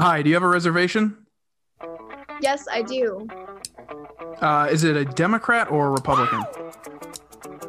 Hi, 0.00 0.22
do 0.22 0.28
you 0.28 0.34
have 0.34 0.42
a 0.42 0.48
reservation? 0.48 1.16
Yes, 2.40 2.66
I 2.68 2.82
do. 2.82 3.28
Uh, 4.40 4.66
is 4.68 4.82
it 4.82 4.96
a 4.96 5.04
Democrat 5.04 5.70
or 5.70 5.86
a 5.86 5.90
Republican? 5.90 6.42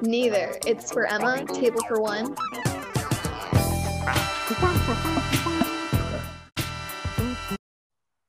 Neither. 0.01 0.57
It's 0.65 0.91
for 0.91 1.05
Emma, 1.05 1.45
table 1.45 1.81
for 1.87 2.01
one. 2.01 2.35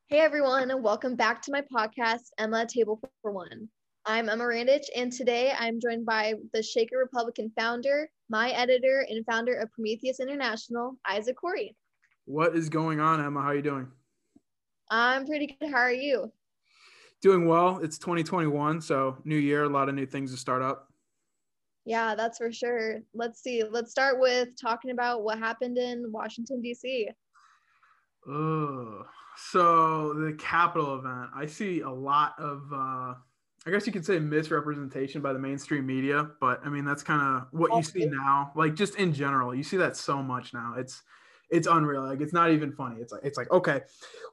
Hey 0.08 0.20
everyone, 0.20 0.70
and 0.70 0.84
welcome 0.84 1.16
back 1.16 1.40
to 1.42 1.52
my 1.52 1.62
podcast, 1.62 2.28
Emma 2.36 2.66
Table 2.66 3.00
for 3.22 3.32
One. 3.32 3.66
I'm 4.04 4.28
Emma 4.28 4.44
Randich, 4.44 4.84
and 4.94 5.10
today 5.10 5.54
I'm 5.58 5.80
joined 5.80 6.04
by 6.04 6.34
the 6.52 6.62
Shaker 6.62 6.98
Republican 6.98 7.50
founder, 7.56 8.10
my 8.28 8.50
editor, 8.50 9.06
and 9.08 9.24
founder 9.24 9.54
of 9.54 9.72
Prometheus 9.72 10.20
International, 10.20 10.96
Isaac 11.08 11.36
Corey. 11.36 11.74
What 12.26 12.56
is 12.56 12.68
going 12.68 12.98
on, 12.98 13.24
Emma? 13.24 13.40
How 13.40 13.48
are 13.48 13.54
you 13.54 13.62
doing? 13.62 13.86
I'm 14.90 15.26
pretty 15.26 15.56
good. 15.58 15.70
How 15.70 15.78
are 15.78 15.92
you? 15.92 16.32
Doing 17.22 17.46
well. 17.46 17.78
It's 17.78 17.98
2021, 17.98 18.80
so 18.80 19.16
new 19.24 19.36
year, 19.36 19.62
a 19.62 19.68
lot 19.68 19.88
of 19.88 19.94
new 19.94 20.06
things 20.06 20.32
to 20.32 20.36
start 20.36 20.60
up. 20.60 20.92
Yeah, 21.84 22.16
that's 22.16 22.38
for 22.38 22.52
sure. 22.52 22.98
Let's 23.14 23.40
see. 23.40 23.62
Let's 23.62 23.92
start 23.92 24.18
with 24.18 24.60
talking 24.60 24.90
about 24.90 25.22
what 25.22 25.38
happened 25.38 25.78
in 25.78 26.10
Washington, 26.10 26.60
D.C. 26.60 27.10
Ugh. 28.28 29.06
So 29.36 30.12
the 30.14 30.36
Capitol 30.36 30.98
event, 30.98 31.30
I 31.32 31.46
see 31.46 31.82
a 31.82 31.90
lot 31.90 32.34
of, 32.38 32.62
uh, 32.72 33.14
I 33.66 33.70
guess 33.70 33.86
you 33.86 33.92
could 33.92 34.04
say 34.04 34.18
misrepresentation 34.18 35.22
by 35.22 35.32
the 35.32 35.38
mainstream 35.38 35.86
media, 35.86 36.28
but 36.40 36.60
I 36.64 36.70
mean 36.70 36.84
that's 36.84 37.04
kind 37.04 37.22
of 37.22 37.46
what 37.52 37.72
you 37.76 37.84
see 37.84 38.06
now. 38.06 38.50
Like 38.56 38.74
just 38.74 38.96
in 38.96 39.12
general, 39.12 39.54
you 39.54 39.62
see 39.62 39.76
that 39.76 39.96
so 39.96 40.22
much 40.22 40.52
now. 40.52 40.74
It's 40.76 41.02
it's 41.50 41.66
unreal. 41.66 42.04
Like 42.04 42.20
it's 42.20 42.32
not 42.32 42.50
even 42.50 42.72
funny. 42.72 43.00
It's 43.00 43.12
like 43.12 43.22
it's 43.24 43.38
like 43.38 43.50
okay, 43.50 43.80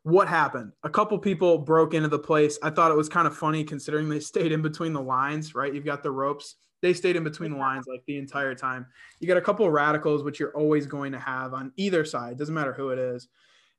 what 0.03 0.27
happened? 0.27 0.71
A 0.83 0.89
couple 0.89 1.17
people 1.19 1.57
broke 1.57 1.93
into 1.93 2.09
the 2.09 2.19
place. 2.19 2.57
I 2.63 2.69
thought 2.69 2.91
it 2.91 2.97
was 2.97 3.09
kind 3.09 3.27
of 3.27 3.35
funny 3.35 3.63
considering 3.63 4.09
they 4.09 4.19
stayed 4.31 4.51
in 4.51 4.61
between 4.61 4.93
the 4.93 5.01
lines. 5.01 5.55
Right, 5.55 5.73
you've 5.73 5.85
got 5.85 6.03
the 6.03 6.11
ropes. 6.11 6.55
They 6.81 6.93
stayed 6.93 7.15
in 7.15 7.23
between 7.23 7.51
the 7.51 7.57
lines 7.57 7.85
like 7.87 8.03
the 8.07 8.17
entire 8.17 8.53
time. 8.53 8.85
You 9.21 9.27
got 9.27 9.37
a 9.37 9.41
couple 9.41 9.65
of 9.65 9.71
radicals, 9.71 10.21
which 10.21 10.37
you're 10.37 10.51
always 10.51 10.85
going 10.85 11.13
to 11.13 11.19
have 11.19 11.53
on 11.53 11.71
either 11.77 12.03
side. 12.03 12.37
Doesn't 12.37 12.53
matter 12.53 12.73
who 12.73 12.89
it 12.89 12.99
is. 12.99 13.29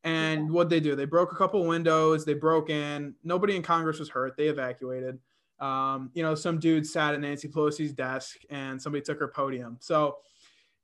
And 0.05 0.51
what 0.51 0.71
they 0.71 0.81
do, 0.81 0.95
they 0.95 1.05
broke 1.05 1.33
a 1.33 1.37
couple 1.37 1.65
windows. 1.67 2.25
They 2.25 2.35
broke 2.35 2.71
in. 2.71 3.15
Nobody 3.23 3.57
in 3.57 3.63
Congress 3.63 3.99
was 3.99 4.09
hurt. 4.09 4.37
They 4.37 4.49
evacuated. 4.49 5.19
Um, 5.61 6.11
you 6.15 6.23
know, 6.23 6.35
some 6.35 6.59
dude 6.59 6.87
sat 6.87 7.15
at 7.15 7.21
Nancy 7.21 7.49
Pelosi's 7.49 7.93
desk 7.93 8.37
and 8.51 8.81
somebody 8.81 9.03
took 9.03 9.19
her 9.19 9.29
podium. 9.29 9.79
So 9.81 10.17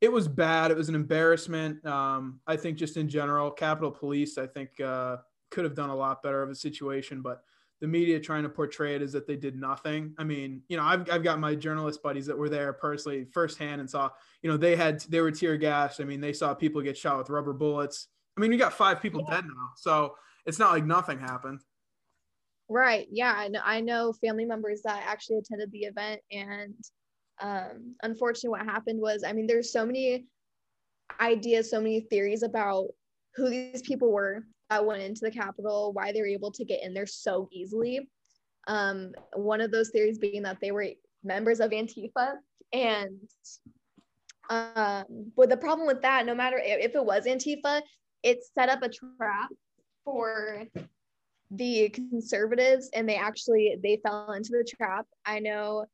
it 0.00 0.10
was 0.10 0.28
bad. 0.28 0.70
It 0.70 0.76
was 0.76 0.88
an 0.88 0.94
embarrassment. 0.94 1.84
Um, 1.84 2.40
I 2.46 2.56
think 2.56 2.78
just 2.78 2.96
in 2.96 3.08
general, 3.08 3.50
Capitol 3.50 3.90
Police, 3.90 4.38
I 4.38 4.46
think 4.46 4.80
uh, 4.80 5.18
could 5.50 5.64
have 5.64 5.74
done 5.74 5.90
a 5.90 5.96
lot 5.96 6.22
better 6.22 6.42
of 6.42 6.50
a 6.50 6.54
situation, 6.54 7.20
but 7.20 7.42
the 7.80 7.86
media 7.86 8.20
trying 8.20 8.42
to 8.42 8.48
portray 8.48 8.94
it 8.94 9.02
is 9.02 9.12
that 9.12 9.26
they 9.26 9.36
did 9.36 9.56
nothing. 9.56 10.14
I 10.18 10.24
mean, 10.24 10.62
you 10.68 10.76
know, 10.76 10.82
I've, 10.82 11.10
I've 11.10 11.22
got 11.22 11.38
my 11.38 11.54
journalist 11.54 12.02
buddies 12.02 12.26
that 12.26 12.36
were 12.36 12.50
there 12.50 12.72
personally 12.74 13.26
firsthand 13.32 13.80
and 13.80 13.88
saw, 13.88 14.10
you 14.42 14.50
know, 14.50 14.56
they 14.58 14.76
had, 14.76 15.00
they 15.08 15.20
were 15.20 15.30
tear 15.30 15.56
gassed. 15.56 16.00
I 16.00 16.04
mean, 16.04 16.20
they 16.20 16.34
saw 16.34 16.52
people 16.52 16.82
get 16.82 16.98
shot 16.98 17.16
with 17.16 17.30
rubber 17.30 17.54
bullets. 17.54 18.08
I 18.36 18.40
mean, 18.40 18.52
you 18.52 18.58
got 18.58 18.74
five 18.74 19.00
people 19.00 19.24
yeah. 19.28 19.36
dead 19.36 19.44
now. 19.46 19.70
So 19.76 20.14
it's 20.44 20.58
not 20.58 20.72
like 20.72 20.84
nothing 20.84 21.18
happened. 21.18 21.60
Right. 22.68 23.06
Yeah. 23.10 23.34
I 23.34 23.48
know, 23.48 23.60
I 23.64 23.80
know 23.80 24.12
family 24.12 24.44
members 24.44 24.82
that 24.82 25.02
actually 25.06 25.38
attended 25.38 25.72
the 25.72 25.84
event 25.84 26.20
and 26.30 26.74
um, 27.40 27.94
unfortunately, 28.02 28.50
what 28.50 28.66
happened 28.66 29.00
was, 29.00 29.24
I 29.26 29.32
mean, 29.32 29.46
there's 29.46 29.72
so 29.72 29.86
many 29.86 30.26
ideas, 31.20 31.70
so 31.70 31.80
many 31.80 32.00
theories 32.00 32.42
about 32.42 32.88
who 33.34 33.48
these 33.48 33.82
people 33.82 34.12
were 34.12 34.44
that 34.68 34.84
went 34.84 35.02
into 35.02 35.20
the 35.22 35.30
Capitol, 35.30 35.92
why 35.92 36.12
they 36.12 36.20
were 36.20 36.26
able 36.26 36.52
to 36.52 36.64
get 36.64 36.82
in 36.82 36.94
there 36.94 37.06
so 37.06 37.48
easily. 37.52 38.08
Um, 38.68 39.12
one 39.34 39.60
of 39.60 39.70
those 39.70 39.90
theories 39.90 40.18
being 40.18 40.42
that 40.42 40.58
they 40.60 40.70
were 40.70 40.88
members 41.24 41.60
of 41.60 41.70
Antifa. 41.70 42.34
And 42.72 43.18
um, 44.48 45.32
but 45.36 45.48
the 45.48 45.56
problem 45.56 45.86
with 45.86 46.02
that, 46.02 46.26
no 46.26 46.34
matter 46.34 46.60
if, 46.62 46.94
it 46.94 47.04
was 47.04 47.24
Antifa, 47.24 47.82
it 48.22 48.38
set 48.54 48.68
up 48.68 48.82
a 48.82 48.88
trap 48.88 49.50
for 50.04 50.64
the 51.52 51.88
conservatives 51.90 52.90
and 52.94 53.08
they 53.08 53.16
actually 53.16 53.76
they 53.82 54.00
fell 54.04 54.32
into 54.32 54.50
the 54.50 54.64
trap. 54.76 55.06
I 55.24 55.40
know 55.40 55.86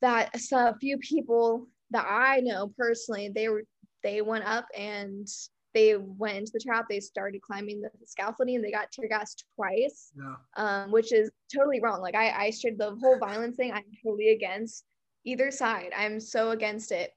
that 0.00 0.30
a 0.52 0.78
few 0.78 0.98
people 0.98 1.66
that 1.90 2.06
I 2.08 2.40
know 2.40 2.72
personally, 2.76 3.30
they 3.34 3.48
were 3.48 3.64
they 4.02 4.20
went 4.22 4.44
up 4.44 4.66
and 4.76 5.26
they 5.74 5.96
went 5.96 6.38
into 6.38 6.52
the 6.54 6.60
trap. 6.60 6.86
They 6.88 7.00
started 7.00 7.42
climbing 7.42 7.80
the 7.80 7.90
scaffolding 8.06 8.56
and 8.56 8.64
they 8.64 8.70
got 8.70 8.90
tear 8.92 9.08
gassed 9.08 9.44
twice, 9.56 10.12
yeah. 10.16 10.34
um, 10.56 10.90
which 10.90 11.12
is 11.12 11.30
totally 11.54 11.80
wrong. 11.80 12.00
Like 12.00 12.14
I, 12.14 12.30
I 12.30 12.50
straight 12.50 12.78
the 12.78 12.96
whole 13.00 13.18
violence 13.18 13.56
thing. 13.56 13.72
I'm 13.72 13.84
totally 14.04 14.30
against 14.30 14.84
either 15.24 15.50
side. 15.50 15.90
I'm 15.96 16.20
so 16.20 16.50
against 16.50 16.92
it 16.92 17.12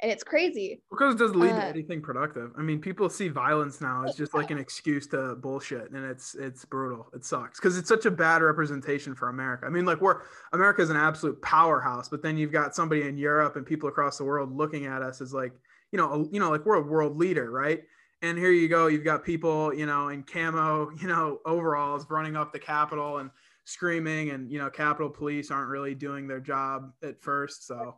and 0.00 0.10
it's 0.10 0.24
crazy 0.24 0.82
because 0.90 1.14
it 1.14 1.18
doesn't 1.18 1.38
lead 1.38 1.52
uh, 1.52 1.60
to 1.60 1.66
anything 1.66 2.02
productive. 2.02 2.50
I 2.58 2.62
mean, 2.62 2.80
people 2.80 3.08
see 3.08 3.28
violence 3.28 3.80
now 3.80 4.04
as 4.04 4.16
just 4.16 4.34
like 4.34 4.50
an 4.50 4.58
excuse 4.58 5.06
to 5.08 5.36
bullshit, 5.36 5.92
and 5.92 6.04
it's 6.04 6.34
it's 6.34 6.64
brutal. 6.64 7.06
It 7.14 7.24
sucks 7.24 7.60
because 7.60 7.78
it's 7.78 7.88
such 7.88 8.04
a 8.04 8.10
bad 8.10 8.42
representation 8.42 9.14
for 9.14 9.28
America. 9.28 9.66
I 9.66 9.70
mean, 9.70 9.84
like 9.84 10.00
we're 10.00 10.22
America 10.52 10.82
is 10.82 10.90
an 10.90 10.96
absolute 10.96 11.40
powerhouse, 11.42 12.08
but 12.08 12.22
then 12.22 12.36
you've 12.36 12.52
got 12.52 12.74
somebody 12.74 13.02
in 13.02 13.16
Europe 13.16 13.56
and 13.56 13.64
people 13.64 13.88
across 13.88 14.18
the 14.18 14.24
world 14.24 14.54
looking 14.54 14.86
at 14.86 15.00
us 15.00 15.20
as 15.20 15.32
like 15.32 15.52
you 15.92 15.96
know 15.96 16.12
a, 16.12 16.18
you 16.30 16.40
know 16.40 16.50
like 16.50 16.66
we're 16.66 16.74
a 16.74 16.82
world 16.82 17.16
leader, 17.16 17.50
right? 17.50 17.82
And 18.20 18.36
here 18.36 18.52
you 18.52 18.68
go, 18.68 18.88
you've 18.88 19.04
got 19.04 19.24
people 19.24 19.72
you 19.72 19.86
know 19.86 20.08
in 20.08 20.24
camo, 20.24 20.90
you 21.00 21.06
know 21.06 21.38
overalls 21.46 22.06
running 22.10 22.36
up 22.36 22.52
the 22.52 22.58
Capitol 22.58 23.18
and 23.18 23.30
screaming, 23.64 24.30
and 24.30 24.50
you 24.50 24.58
know 24.58 24.70
Capitol 24.70 25.08
Police 25.08 25.52
aren't 25.52 25.70
really 25.70 25.94
doing 25.94 26.26
their 26.26 26.40
job 26.40 26.92
at 27.02 27.22
first, 27.22 27.66
so 27.66 27.94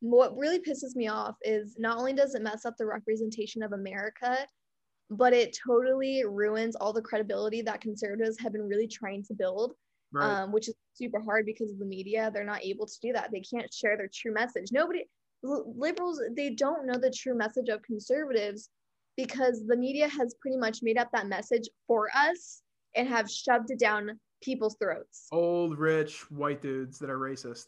what 0.00 0.36
really 0.36 0.58
pisses 0.58 0.94
me 0.94 1.08
off 1.08 1.36
is 1.42 1.76
not 1.78 1.98
only 1.98 2.12
does 2.12 2.34
it 2.34 2.42
mess 2.42 2.64
up 2.64 2.76
the 2.76 2.86
representation 2.86 3.62
of 3.62 3.72
America, 3.72 4.38
but 5.10 5.32
it 5.32 5.56
totally 5.66 6.24
ruins 6.24 6.76
all 6.76 6.92
the 6.92 7.02
credibility 7.02 7.62
that 7.62 7.80
conservatives 7.80 8.38
have 8.38 8.52
been 8.52 8.68
really 8.68 8.86
trying 8.86 9.24
to 9.24 9.34
build, 9.34 9.72
right. 10.12 10.42
um, 10.42 10.52
which 10.52 10.68
is 10.68 10.74
super 10.94 11.20
hard 11.20 11.46
because 11.46 11.70
of 11.70 11.78
the 11.78 11.84
media. 11.84 12.30
They're 12.32 12.44
not 12.44 12.64
able 12.64 12.86
to 12.86 13.00
do 13.02 13.12
that. 13.12 13.30
They 13.32 13.40
can't 13.40 13.72
share 13.72 13.96
their 13.96 14.10
true 14.12 14.32
message. 14.32 14.66
Nobody, 14.70 15.08
liberals, 15.42 16.20
they 16.36 16.50
don't 16.50 16.86
know 16.86 16.98
the 16.98 17.10
true 17.10 17.36
message 17.36 17.68
of 17.68 17.82
conservatives 17.82 18.68
because 19.16 19.66
the 19.66 19.76
media 19.76 20.08
has 20.08 20.34
pretty 20.40 20.58
much 20.58 20.78
made 20.82 20.98
up 20.98 21.08
that 21.12 21.26
message 21.26 21.68
for 21.86 22.08
us 22.14 22.62
and 22.94 23.08
have 23.08 23.30
shoved 23.30 23.70
it 23.70 23.78
down 23.78 24.18
people's 24.42 24.76
throats. 24.80 25.26
Old, 25.32 25.78
rich, 25.78 26.30
white 26.30 26.62
dudes 26.62 26.98
that 26.98 27.10
are 27.10 27.18
racist. 27.18 27.66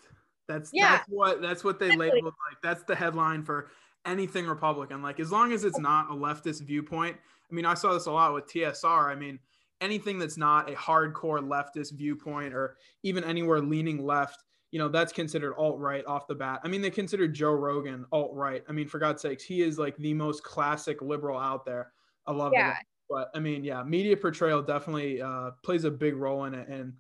That's 0.50 0.70
yeah. 0.72 0.96
that's 0.96 1.08
what 1.08 1.40
that's 1.40 1.62
what 1.62 1.78
they 1.78 1.86
exactly. 1.86 2.10
labeled 2.10 2.34
like 2.50 2.60
that's 2.62 2.82
the 2.84 2.96
headline 2.96 3.44
for 3.44 3.70
anything 4.04 4.46
Republican. 4.46 5.00
Like 5.00 5.20
as 5.20 5.30
long 5.30 5.52
as 5.52 5.64
it's 5.64 5.78
not 5.78 6.10
a 6.10 6.14
leftist 6.14 6.62
viewpoint. 6.62 7.16
I 7.50 7.54
mean, 7.54 7.66
I 7.66 7.74
saw 7.74 7.92
this 7.92 8.06
a 8.06 8.12
lot 8.12 8.34
with 8.34 8.46
TSR. 8.46 9.10
I 9.10 9.14
mean, 9.14 9.38
anything 9.80 10.18
that's 10.18 10.36
not 10.36 10.70
a 10.70 10.74
hardcore 10.74 11.40
leftist 11.40 11.92
viewpoint 11.92 12.54
or 12.54 12.76
even 13.02 13.24
anywhere 13.24 13.60
leaning 13.60 14.04
left, 14.04 14.44
you 14.70 14.78
know, 14.78 14.88
that's 14.88 15.12
considered 15.12 15.54
alt 15.56 15.78
right 15.78 16.04
off 16.06 16.26
the 16.26 16.34
bat. 16.34 16.60
I 16.64 16.68
mean, 16.68 16.80
they 16.80 16.90
consider 16.90 17.26
Joe 17.26 17.52
Rogan 17.52 18.06
alt 18.12 18.32
right. 18.34 18.62
I 18.68 18.72
mean, 18.72 18.88
for 18.88 18.98
God's 18.98 19.22
sakes, 19.22 19.42
he 19.42 19.62
is 19.62 19.78
like 19.78 19.96
the 19.96 20.14
most 20.14 20.42
classic 20.44 21.02
liberal 21.02 21.38
out 21.38 21.64
there. 21.64 21.92
I 22.26 22.32
love 22.32 22.52
yeah. 22.54 22.72
it. 22.72 22.76
But 23.08 23.30
I 23.34 23.40
mean, 23.40 23.64
yeah, 23.64 23.82
media 23.82 24.16
portrayal 24.16 24.62
definitely 24.62 25.20
uh, 25.20 25.50
plays 25.64 25.84
a 25.84 25.90
big 25.90 26.14
role 26.16 26.44
in 26.44 26.54
it. 26.54 26.68
And 26.68 26.92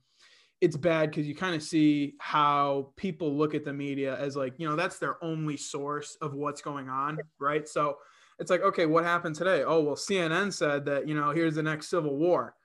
it's 0.60 0.76
bad 0.76 1.10
because 1.10 1.26
you 1.26 1.34
kind 1.34 1.54
of 1.54 1.62
see 1.62 2.14
how 2.18 2.92
people 2.96 3.34
look 3.36 3.54
at 3.54 3.64
the 3.64 3.72
media 3.72 4.18
as 4.18 4.36
like 4.36 4.54
you 4.58 4.68
know 4.68 4.76
that's 4.76 4.98
their 4.98 5.22
only 5.24 5.56
source 5.56 6.16
of 6.20 6.34
what's 6.34 6.60
going 6.60 6.88
on 6.88 7.18
right? 7.38 7.68
So 7.68 7.96
it's 8.38 8.50
like 8.50 8.62
okay 8.62 8.86
what 8.86 9.04
happened 9.04 9.36
today? 9.36 9.62
Oh 9.62 9.80
well 9.80 9.96
cnn 9.96 10.52
said 10.52 10.84
that 10.86 11.08
you 11.08 11.14
know 11.14 11.30
here's 11.30 11.54
the 11.54 11.62
next 11.62 11.88
civil 11.88 12.16
war. 12.16 12.54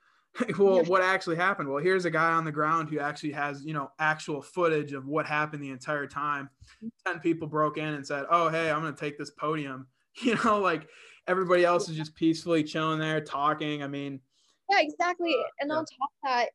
Well 0.60 0.84
what 0.84 1.02
actually 1.02 1.38
happened? 1.38 1.70
Well 1.70 1.82
here's 1.82 2.04
a 2.04 2.12
guy 2.12 2.32
on 2.34 2.44
the 2.44 2.52
ground 2.52 2.90
who 2.90 3.00
actually 3.00 3.32
has 3.32 3.64
you 3.64 3.74
know 3.74 3.90
actual 4.00 4.42
footage 4.42 4.92
of 4.92 5.08
what 5.08 5.26
happened 5.26 5.64
the 5.64 5.72
entire 5.72 6.08
time. 6.08 6.50
Mm. 6.84 6.90
10 7.06 7.20
people 7.20 7.48
broke 7.48 7.78
in 7.78 7.94
and 7.94 8.06
said 8.06 8.26
oh 8.30 8.50
hey 8.50 8.70
i'm 8.70 8.82
going 8.82 8.94
to 8.94 9.00
take 9.00 9.18
this 9.18 9.32
podium. 9.32 9.88
You 10.22 10.38
know 10.46 10.60
like 10.60 10.88
everybody 11.28 11.66
else 11.66 11.90
is 11.90 11.98
just 11.98 12.16
peacefully 12.16 12.64
chilling 12.64 13.00
there 13.00 13.20
talking 13.20 13.84
i 13.84 13.88
mean 13.88 14.22
yeah 14.70 14.80
exactly 14.80 15.36
and 15.60 15.70
on 15.74 15.80
top 15.80 16.10
of 16.10 16.30
that 16.30 16.50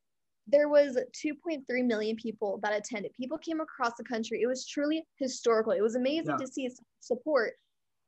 there 0.47 0.69
was 0.69 0.97
2.3 1.25 1.61
million 1.85 2.15
people 2.15 2.59
that 2.63 2.73
attended. 2.73 3.13
People 3.13 3.37
came 3.37 3.61
across 3.61 3.93
the 3.97 4.03
country. 4.03 4.41
It 4.41 4.47
was 4.47 4.65
truly 4.65 5.05
historical. 5.17 5.71
It 5.71 5.81
was 5.81 5.95
amazing 5.95 6.35
yeah. 6.39 6.45
to 6.45 6.47
see 6.47 6.69
support 6.99 7.53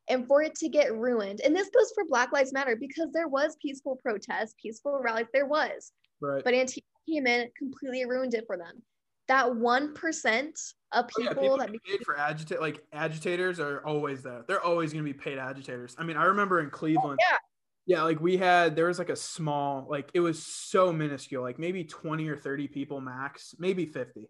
and 0.09 0.27
for 0.27 0.41
it 0.41 0.55
to 0.55 0.69
get 0.69 0.93
ruined. 0.95 1.41
And 1.41 1.55
this 1.55 1.69
goes 1.69 1.91
for 1.93 2.03
Black 2.05 2.31
Lives 2.31 2.51
Matter 2.51 2.75
because 2.75 3.11
there 3.13 3.27
was 3.27 3.55
peaceful 3.61 3.97
protest, 4.03 4.55
peaceful 4.61 4.99
rallies. 5.01 5.27
There 5.33 5.45
was, 5.45 5.91
right. 6.21 6.43
but 6.43 6.53
Antifa 6.53 6.81
came 7.09 7.27
in, 7.27 7.49
completely 7.57 8.05
ruined 8.05 8.33
it 8.33 8.45
for 8.47 8.57
them. 8.57 8.81
That 9.29 9.55
one 9.55 9.93
percent 9.93 10.59
of 10.91 11.07
people, 11.07 11.23
oh, 11.23 11.35
yeah, 11.35 11.41
people 11.41 11.57
that 11.57 11.83
paid 11.85 12.03
for 12.03 12.17
agitate 12.17 12.59
like 12.59 12.83
agitators 12.91 13.57
are 13.57 13.79
always 13.85 14.21
there. 14.21 14.43
They're 14.49 14.61
always 14.61 14.91
going 14.91 15.05
to 15.05 15.13
be 15.13 15.17
paid 15.17 15.37
agitators. 15.37 15.95
I 15.97 16.03
mean, 16.03 16.17
I 16.17 16.25
remember 16.25 16.59
in 16.59 16.67
oh, 16.67 16.69
Cleveland. 16.71 17.19
Oh, 17.21 17.25
yeah 17.31 17.37
Yeah, 17.85 18.03
like 18.03 18.21
we 18.21 18.37
had 18.37 18.75
there 18.75 18.87
was 18.87 18.97
like 18.99 19.09
a 19.09 19.15
small 19.15 19.85
like 19.89 20.09
it 20.13 20.21
was 20.21 20.45
so 20.45 20.93
minuscule, 20.93 21.43
like 21.43 21.59
maybe 21.59 21.83
20 21.83 22.29
or 22.29 22.37
30 22.37 22.67
people 22.69 23.01
max, 23.01 23.53
maybe 23.59 23.85
50 23.85 24.29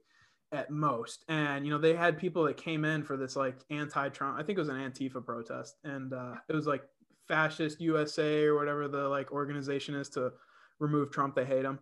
at 0.51 0.71
most. 0.71 1.23
And 1.29 1.65
you 1.65 1.71
know, 1.71 1.77
they 1.77 1.95
had 1.95 2.17
people 2.17 2.43
that 2.45 2.57
came 2.57 2.83
in 2.83 3.03
for 3.03 3.15
this 3.15 3.35
like 3.35 3.57
anti-Trump, 3.69 4.39
I 4.39 4.43
think 4.43 4.57
it 4.57 4.61
was 4.61 4.69
an 4.69 4.77
Antifa 4.77 5.23
protest 5.23 5.75
and 5.83 6.13
uh 6.13 6.35
it 6.49 6.55
was 6.55 6.65
like 6.65 6.83
fascist 7.27 7.79
USA 7.79 8.45
or 8.45 8.55
whatever 8.55 8.87
the 8.87 9.07
like 9.07 9.31
organization 9.31 9.95
is 9.95 10.09
to 10.09 10.31
remove 10.79 11.11
Trump, 11.11 11.35
they 11.35 11.45
hate 11.45 11.65
him. 11.65 11.79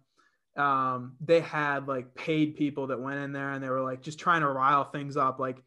Um 0.58 1.16
they 1.22 1.40
had 1.40 1.88
like 1.88 2.14
paid 2.16 2.58
people 2.58 2.88
that 2.88 3.00
went 3.00 3.20
in 3.20 3.32
there 3.32 3.54
and 3.54 3.64
they 3.64 3.70
were 3.70 3.82
like 3.82 4.02
just 4.02 4.20
trying 4.20 4.42
to 4.42 4.50
rile 4.50 4.84
things 4.84 5.16
up 5.16 5.40
like 5.40 5.64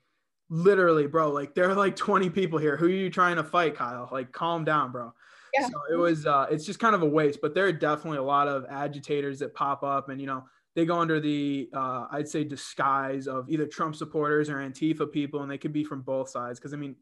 literally, 0.50 1.06
bro, 1.06 1.30
like 1.30 1.54
there 1.54 1.70
are 1.70 1.74
like 1.74 1.96
20 1.96 2.28
people 2.28 2.58
here. 2.58 2.76
Who 2.76 2.86
are 2.86 2.90
you 2.90 3.08
trying 3.08 3.36
to 3.36 3.44
fight, 3.44 3.74
Kyle? 3.74 4.10
Like 4.12 4.32
calm 4.32 4.66
down, 4.66 4.92
bro 4.92 5.14
yeah. 5.58 5.68
So 5.68 5.80
it 5.92 5.96
was 5.96 6.26
uh 6.26 6.46
it's 6.50 6.64
just 6.64 6.78
kind 6.78 6.94
of 6.94 7.02
a 7.02 7.08
waste, 7.08 7.40
but 7.40 7.54
there 7.54 7.66
are 7.66 7.72
definitely 7.72 8.18
a 8.18 8.22
lot 8.22 8.48
of 8.48 8.64
agitators 8.68 9.38
that 9.40 9.54
pop 9.54 9.82
up 9.82 10.08
and 10.08 10.20
you 10.20 10.26
know 10.26 10.44
they 10.74 10.84
go 10.84 10.98
under 10.98 11.20
the 11.20 11.68
uh, 11.72 12.06
I'd 12.10 12.28
say 12.28 12.44
disguise 12.44 13.26
of 13.26 13.48
either 13.48 13.66
Trump 13.66 13.94
supporters 13.94 14.50
or 14.50 14.56
Antifa 14.56 15.10
people, 15.10 15.42
and 15.42 15.50
they 15.50 15.58
could 15.58 15.72
be 15.72 15.84
from 15.84 16.02
both 16.02 16.28
sides. 16.28 16.58
Because 16.58 16.74
I 16.74 16.76
mean, 16.76 16.96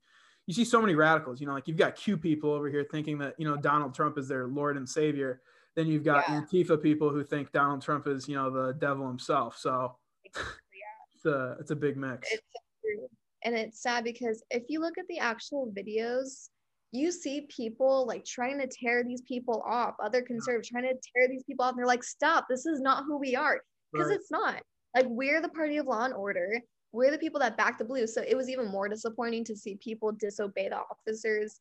you 0.46 0.54
see 0.54 0.64
so 0.64 0.80
many 0.80 0.94
radicals. 0.94 1.40
You 1.40 1.46
know, 1.46 1.54
like 1.54 1.68
you've 1.68 1.78
got 1.78 1.96
Q 1.96 2.16
people 2.18 2.50
over 2.50 2.68
here 2.68 2.86
thinking 2.90 3.18
that 3.18 3.34
you 3.38 3.48
know 3.48 3.56
Donald 3.56 3.94
Trump 3.94 4.18
is 4.18 4.28
their 4.28 4.46
Lord 4.46 4.76
and 4.76 4.88
Savior. 4.88 5.40
Then 5.74 5.86
you've 5.86 6.04
got 6.04 6.28
yeah. 6.28 6.42
Antifa 6.42 6.82
people 6.82 7.08
who 7.08 7.24
think 7.24 7.50
Donald 7.52 7.80
Trump 7.80 8.06
is 8.06 8.28
you 8.28 8.36
know 8.36 8.50
the 8.50 8.74
devil 8.74 9.06
himself. 9.06 9.56
So 9.56 9.96
yeah. 10.24 10.42
it's 11.14 11.24
a 11.24 11.56
it's 11.58 11.70
a 11.70 11.76
big 11.76 11.96
mix. 11.96 12.28
It's 12.30 12.42
true. 12.82 13.08
And 13.44 13.56
it's 13.56 13.82
sad 13.82 14.04
because 14.04 14.44
if 14.50 14.64
you 14.68 14.80
look 14.80 14.98
at 14.98 15.06
the 15.08 15.18
actual 15.18 15.72
videos 15.76 16.50
you 16.92 17.10
see 17.10 17.46
people 17.48 18.06
like 18.06 18.24
trying 18.24 18.58
to 18.60 18.66
tear 18.66 19.02
these 19.02 19.22
people 19.22 19.62
off, 19.66 19.94
other 20.02 20.22
conservatives 20.22 20.68
trying 20.68 20.84
to 20.84 20.90
tear 20.90 21.26
these 21.28 21.42
people 21.44 21.64
off. 21.64 21.70
And 21.70 21.78
they're 21.78 21.86
like, 21.86 22.04
stop, 22.04 22.46
this 22.48 22.66
is 22.66 22.80
not 22.80 23.04
who 23.06 23.18
we 23.18 23.34
are. 23.34 23.60
Because 23.92 24.08
right. 24.08 24.16
it's 24.16 24.30
not. 24.30 24.62
Like, 24.94 25.06
we're 25.08 25.40
the 25.40 25.48
party 25.48 25.78
of 25.78 25.86
law 25.86 26.04
and 26.04 26.12
order. 26.12 26.60
We're 26.92 27.10
the 27.10 27.18
people 27.18 27.40
that 27.40 27.56
back 27.56 27.78
the 27.78 27.84
blue. 27.84 28.06
So 28.06 28.22
it 28.26 28.36
was 28.36 28.50
even 28.50 28.66
more 28.68 28.88
disappointing 28.88 29.44
to 29.44 29.56
see 29.56 29.76
people 29.76 30.12
disobey 30.12 30.68
the 30.68 30.76
officers' 30.76 31.60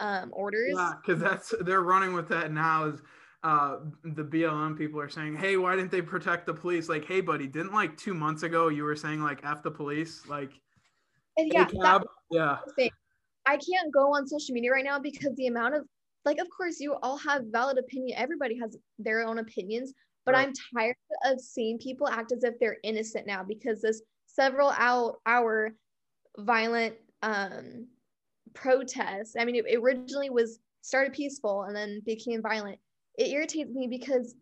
um, 0.00 0.30
orders. 0.32 0.74
Yeah, 0.76 0.94
because 1.00 1.22
that's 1.22 1.54
they're 1.60 1.82
running 1.82 2.12
with 2.12 2.28
that 2.30 2.50
now. 2.50 2.86
Is 2.86 3.00
uh, 3.44 3.76
the 4.02 4.24
BLM 4.24 4.76
people 4.76 5.00
are 5.00 5.08
saying, 5.08 5.36
"Hey, 5.36 5.56
why 5.56 5.76
didn't 5.76 5.92
they 5.92 6.02
protect 6.02 6.46
the 6.46 6.54
police?" 6.54 6.88
Like, 6.88 7.04
hey, 7.04 7.20
buddy, 7.20 7.46
didn't 7.46 7.72
like 7.72 7.96
two 7.96 8.14
months 8.14 8.42
ago 8.42 8.66
you 8.66 8.82
were 8.82 8.96
saying 8.96 9.22
like 9.22 9.44
"f 9.44 9.62
the 9.62 9.70
police"? 9.70 10.26
Like, 10.26 10.50
and 11.36 11.52
yeah, 11.52 11.68
that, 11.80 12.02
yeah. 12.32 12.58
I 13.46 13.56
can't 13.56 13.92
go 13.92 14.14
on 14.14 14.26
social 14.26 14.54
media 14.54 14.72
right 14.72 14.84
now 14.84 14.98
because 14.98 15.34
the 15.36 15.46
amount 15.46 15.74
of 15.74 15.86
like 16.24 16.38
of 16.38 16.48
course 16.56 16.80
you 16.80 16.94
all 17.02 17.18
have 17.18 17.42
valid 17.50 17.78
opinion 17.78 18.18
everybody 18.18 18.58
has 18.58 18.76
their 18.98 19.26
own 19.26 19.38
opinions 19.38 19.92
but 20.24 20.34
right. 20.34 20.48
i'm 20.48 20.54
tired 20.74 20.96
of 21.24 21.40
seeing 21.40 21.78
people 21.78 22.08
act 22.08 22.32
as 22.32 22.44
if 22.44 22.54
they're 22.58 22.78
innocent 22.82 23.26
now 23.26 23.42
because 23.42 23.82
this 23.82 24.02
several 24.26 24.70
hour, 24.70 25.16
hour 25.26 25.74
violent 26.38 26.94
um 27.22 27.86
protest 28.54 29.36
i 29.38 29.44
mean 29.44 29.56
it, 29.56 29.64
it 29.68 29.78
originally 29.78 30.30
was 30.30 30.58
started 30.82 31.12
peaceful 31.12 31.62
and 31.62 31.74
then 31.74 32.00
became 32.04 32.42
violent 32.42 32.78
it 33.18 33.28
irritates 33.28 33.70
me 33.72 33.86
because 33.88 34.34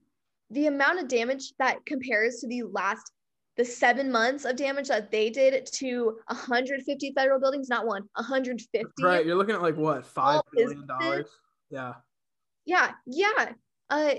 the 0.51 0.67
amount 0.67 0.99
of 0.99 1.09
damage 1.09 1.53
that 1.59 1.85
compares 1.87 2.37
to 2.37 2.49
the 2.49 2.63
last 2.63 3.13
the 3.57 3.65
seven 3.65 4.11
months 4.11 4.45
of 4.45 4.57
damage 4.57 4.89
that 4.89 5.11
they 5.11 5.29
did 5.29 5.67
to 5.75 6.19
150 6.27 7.13
federal 7.15 7.39
buildings, 7.39 7.69
not 7.69 7.87
one, 7.87 8.03
150. 8.15 8.81
Right. 9.03 9.27
You're 9.27 9.37
looking 9.37 9.55
at 9.55 9.63
like 9.63 9.77
what, 9.77 10.07
five 10.07 10.43
billion 10.53 10.87
dollars? 10.87 11.29
Yeah. 11.71 11.95
Yeah. 12.65 12.93
Yeah. 13.07 13.53
Uh, 13.91 14.15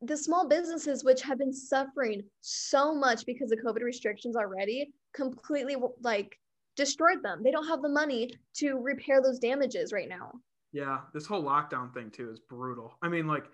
the 0.00 0.16
small 0.16 0.48
businesses, 0.48 1.04
which 1.04 1.20
have 1.22 1.38
been 1.38 1.52
suffering 1.52 2.22
so 2.40 2.94
much 2.94 3.26
because 3.26 3.52
of 3.52 3.58
COVID 3.58 3.82
restrictions 3.82 4.36
already, 4.36 4.92
completely 5.12 5.76
like 6.02 6.38
destroyed 6.76 7.22
them. 7.22 7.42
They 7.42 7.50
don't 7.50 7.66
have 7.66 7.82
the 7.82 7.88
money 7.88 8.32
to 8.58 8.78
repair 8.78 9.20
those 9.20 9.38
damages 9.38 9.92
right 9.92 10.08
now. 10.08 10.32
Yeah. 10.72 11.00
This 11.12 11.26
whole 11.26 11.42
lockdown 11.42 11.92
thing, 11.92 12.10
too, 12.10 12.30
is 12.30 12.40
brutal. 12.40 12.96
I 13.02 13.08
mean, 13.08 13.26
like, 13.26 13.46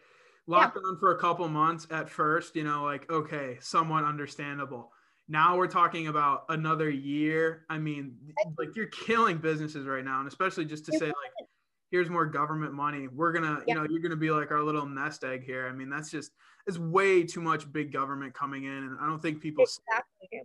lockdown 0.48 0.82
yeah. 0.84 1.00
for 1.00 1.12
a 1.12 1.18
couple 1.18 1.48
months 1.48 1.88
at 1.90 2.08
first, 2.08 2.54
you 2.54 2.64
know, 2.64 2.84
like, 2.84 3.10
okay, 3.10 3.56
somewhat 3.60 4.04
understandable 4.04 4.92
now 5.28 5.56
we're 5.56 5.66
talking 5.66 6.08
about 6.08 6.44
another 6.48 6.90
year. 6.90 7.64
I 7.70 7.78
mean, 7.78 8.16
like 8.58 8.76
you're 8.76 8.86
killing 8.86 9.38
businesses 9.38 9.86
right 9.86 10.04
now, 10.04 10.18
and 10.18 10.28
especially 10.28 10.64
just 10.66 10.84
to 10.86 10.98
say 10.98 11.06
like, 11.06 11.48
here's 11.90 12.10
more 12.10 12.26
government 12.26 12.74
money. 12.74 13.08
We're 13.08 13.32
gonna, 13.32 13.62
you 13.66 13.74
know, 13.74 13.86
you're 13.88 14.02
gonna 14.02 14.16
be 14.16 14.30
like 14.30 14.50
our 14.50 14.62
little 14.62 14.86
nest 14.86 15.24
egg 15.24 15.44
here. 15.44 15.66
I 15.66 15.72
mean, 15.72 15.88
that's 15.88 16.10
just 16.10 16.32
it's 16.66 16.78
way 16.78 17.22
too 17.22 17.40
much 17.40 17.70
big 17.72 17.92
government 17.92 18.34
coming 18.34 18.64
in, 18.64 18.72
and 18.72 18.98
I 19.00 19.06
don't 19.06 19.20
think 19.20 19.40
people. 19.40 19.64
Exactly. 19.64 20.42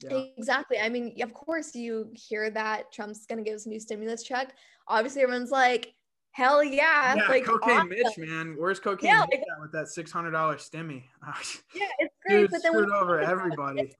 Yeah. 0.00 0.24
Exactly. 0.36 0.78
I 0.78 0.88
mean, 0.88 1.20
of 1.22 1.34
course, 1.34 1.74
you 1.74 2.10
hear 2.12 2.50
that 2.50 2.92
Trump's 2.92 3.26
gonna 3.26 3.42
give 3.42 3.54
us 3.54 3.66
a 3.66 3.70
new 3.70 3.80
stimulus 3.80 4.22
check. 4.22 4.54
Obviously, 4.86 5.22
everyone's 5.22 5.50
like, 5.50 5.94
"Hell 6.32 6.62
yeah!" 6.62 7.14
yeah 7.16 7.28
like 7.28 7.44
cocaine 7.44 7.78
awesome. 7.78 7.88
Mitch, 7.88 8.18
man. 8.18 8.56
Where's 8.58 8.78
cocaine 8.78 9.08
yeah, 9.10 9.20
like, 9.20 9.42
with 9.60 9.72
that 9.72 9.88
six 9.88 10.12
hundred 10.12 10.32
dollar 10.32 10.56
stimmy? 10.56 11.04
yeah, 11.74 11.86
it's 11.98 12.14
great. 12.26 12.42
Dude, 12.42 12.50
but 12.50 12.62
then 12.62 12.72
screwed 12.72 12.90
over 12.90 13.20
everybody 13.20 13.90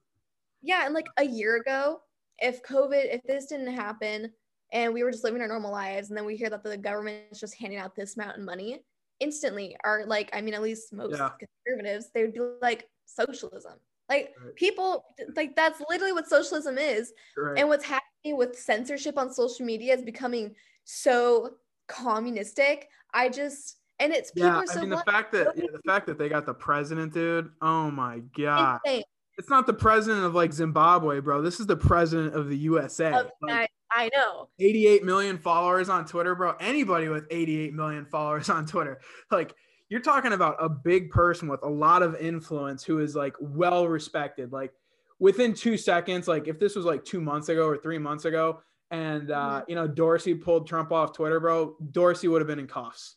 yeah 0.63 0.85
and 0.85 0.95
like 0.95 1.07
a 1.19 1.25
year 1.25 1.57
ago 1.57 2.01
if 2.39 2.63
covid 2.63 3.13
if 3.15 3.23
this 3.25 3.47
didn't 3.47 3.73
happen 3.73 4.31
and 4.73 4.93
we 4.93 5.03
were 5.03 5.11
just 5.11 5.25
living 5.25 5.41
our 5.41 5.49
normal 5.49 5.73
lives 5.73 6.09
and 6.09 6.17
then 6.17 6.25
we 6.25 6.37
hear 6.37 6.51
that 6.51 6.63
the 6.63 6.77
government 6.77 7.23
is 7.31 7.41
just 7.41 7.55
handing 7.55 7.79
out 7.79 7.95
this 7.95 8.17
amount 8.17 8.37
of 8.37 8.45
money 8.45 8.81
instantly 9.21 9.77
are 9.85 10.05
like 10.07 10.31
i 10.33 10.41
mean 10.41 10.55
at 10.55 10.63
least 10.63 10.93
most 10.93 11.19
yeah. 11.19 11.31
conservatives 11.67 12.11
they 12.15 12.23
would 12.23 12.33
be 12.33 12.41
like 12.63 12.89
socialism 13.07 13.75
like 14.09 14.35
right. 14.45 14.55
people 14.55 15.05
like 15.37 15.57
that's 15.57 15.83
literally 15.91 16.13
what 16.13 16.29
socialism 16.29 16.79
is 16.79 17.13
right. 17.37 17.59
and 17.59 17.69
what's 17.69 17.85
happening 17.85 18.37
with 18.37 18.59
censorship 18.59 19.19
on 19.19 19.33
social 19.33 19.67
media 19.67 19.95
is 19.95 20.03
becoming 20.03 20.55
so 20.85 21.55
communistic 21.89 22.89
i 23.13 23.29
just 23.29 23.79
and 24.01 24.13
it's 24.13 24.31
yeah, 24.35 24.63
I 24.71 24.81
mean 24.81 24.91
the 24.91 24.99
fact 24.99 25.33
that 25.33 25.57
yeah, 25.57 25.65
the 25.73 25.81
fact 25.85 26.07
that 26.07 26.19
they 26.19 26.29
got 26.29 26.47
the 26.47 26.55
president, 26.55 27.13
dude. 27.13 27.51
Oh 27.61 27.91
my 27.91 28.21
god! 28.37 28.79
Insane. 28.87 29.03
It's 29.38 29.49
not 29.49 29.67
the 29.67 29.73
president 29.73 30.25
of 30.25 30.35
like 30.35 30.52
Zimbabwe, 30.52 31.20
bro. 31.20 31.43
This 31.43 31.61
is 31.61 31.67
the 31.67 31.76
president 31.76 32.35
of 32.35 32.49
the 32.49 32.56
USA. 32.56 33.14
Okay, 33.14 33.31
like, 33.40 33.70
I 33.90 34.11
know. 34.14 34.49
88 34.58 35.05
million 35.05 35.38
followers 35.38 35.88
on 35.88 36.05
Twitter, 36.05 36.35
bro. 36.35 36.55
Anybody 36.61 37.08
with 37.08 37.26
88 37.31 37.73
million 37.73 38.05
followers 38.06 38.50
on 38.50 38.67
Twitter, 38.67 39.00
like 39.31 39.55
you're 39.88 40.00
talking 40.00 40.32
about 40.32 40.56
a 40.61 40.69
big 40.69 41.11
person 41.11 41.49
with 41.49 41.62
a 41.62 41.69
lot 41.69 42.02
of 42.02 42.17
influence 42.17 42.85
who 42.85 42.99
is 42.99 43.14
like 43.14 43.35
well 43.40 43.88
respected. 43.88 44.52
Like 44.52 44.73
within 45.18 45.54
two 45.54 45.76
seconds, 45.76 46.28
like 46.28 46.49
if 46.49 46.59
this 46.59 46.76
was 46.76 46.85
like 46.85 47.04
two 47.04 47.21
months 47.21 47.49
ago 47.49 47.66
or 47.66 47.76
three 47.76 47.99
months 47.99 48.25
ago, 48.25 48.61
and 48.90 49.30
uh, 49.30 49.61
mm-hmm. 49.61 49.64
you 49.71 49.76
know 49.76 49.87
Dorsey 49.87 50.35
pulled 50.35 50.66
Trump 50.66 50.92
off 50.92 51.12
Twitter, 51.12 51.40
bro, 51.40 51.76
Dorsey 51.92 52.28
would 52.28 52.40
have 52.40 52.49
been 52.49 52.59
in 52.59 52.66
cuffs. 52.66 53.16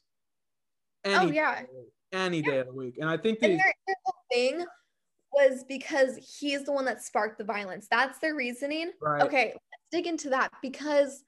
Any 1.04 1.16
oh 1.16 1.32
yeah, 1.32 1.62
any 2.12 2.40
yeah. 2.40 2.52
day 2.52 2.58
of 2.60 2.68
the 2.68 2.74
week. 2.74 2.98
And 3.00 3.10
I 3.10 3.18
think 3.18 3.40
the 3.40 3.60
thing 4.32 4.66
was 5.32 5.64
because 5.68 6.18
he's 6.18 6.64
the 6.64 6.72
one 6.72 6.86
that 6.86 7.04
sparked 7.04 7.38
the 7.38 7.44
violence. 7.44 7.88
That's 7.90 8.20
their 8.20 8.36
reasoning. 8.36 8.92
Right. 9.02 9.22
Okay, 9.22 9.46
let's 9.48 9.84
dig 9.92 10.08
into 10.08 10.30
that 10.30 10.52
because 10.62 11.24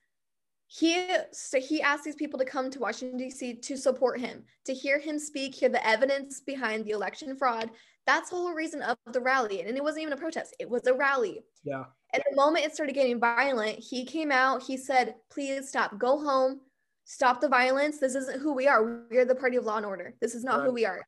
he 0.68 1.06
so 1.32 1.60
he 1.60 1.82
asked 1.82 2.04
these 2.04 2.16
people 2.16 2.40
to 2.40 2.46
come 2.46 2.72
to 2.72 2.80
Washington 2.80 3.18
D.C. 3.18 3.56
to 3.56 3.78
support 3.78 4.20
him, 4.20 4.44
to 4.66 4.74
hear 4.74 5.00
him 5.00 5.20
speak, 5.20 5.54
hear 5.54 5.70
the 5.70 5.86
evidence 5.86 6.42
behind 6.42 6.86
the 6.86 6.92
election 6.92 7.36
fraud. 7.36 7.70
That's 8.08 8.32
the 8.32 8.36
whole 8.36 8.54
reason 8.54 8.82
of 8.82 8.98
the 9.12 9.22
rally, 9.22 9.62
and 9.62 9.78
it 9.78 9.84
wasn't 9.84 10.02
even 10.02 10.14
a 10.14 10.18
protest; 10.18 10.56
it 10.60 10.70
was 10.70 10.88
a 10.88 10.94
rally. 10.94 11.42
Yeah. 11.64 11.84
And 12.14 12.24
the 12.30 12.36
moment 12.36 12.66
it 12.66 12.74
started 12.74 12.94
getting 12.94 13.20
violent, 13.20 13.80
he 13.80 14.04
came 14.04 14.32
out. 14.32 14.64
He 14.64 14.78
said, 14.78 15.16
"Please 15.32 15.70
stop. 15.70 15.98
Go 16.00 16.20
home. 16.20 16.62
Stop 17.06 17.40
the 17.40 17.50
violence. 17.50 18.00
This 18.00 18.16
isn't 18.16 18.42
who 18.42 18.54
we 18.54 18.68
are. 18.68 19.06
We 19.12 19.18
are 19.18 19.26
the 19.26 19.36
party 19.36 19.58
of 19.58 19.66
law 19.66 19.78
and 19.78 19.86
order. 19.86 20.16
This 20.22 20.34
is 20.34 20.44
not 20.44 20.60
right. 20.60 20.66
who 20.66 20.74
we 20.74 20.86
are." 20.86 21.02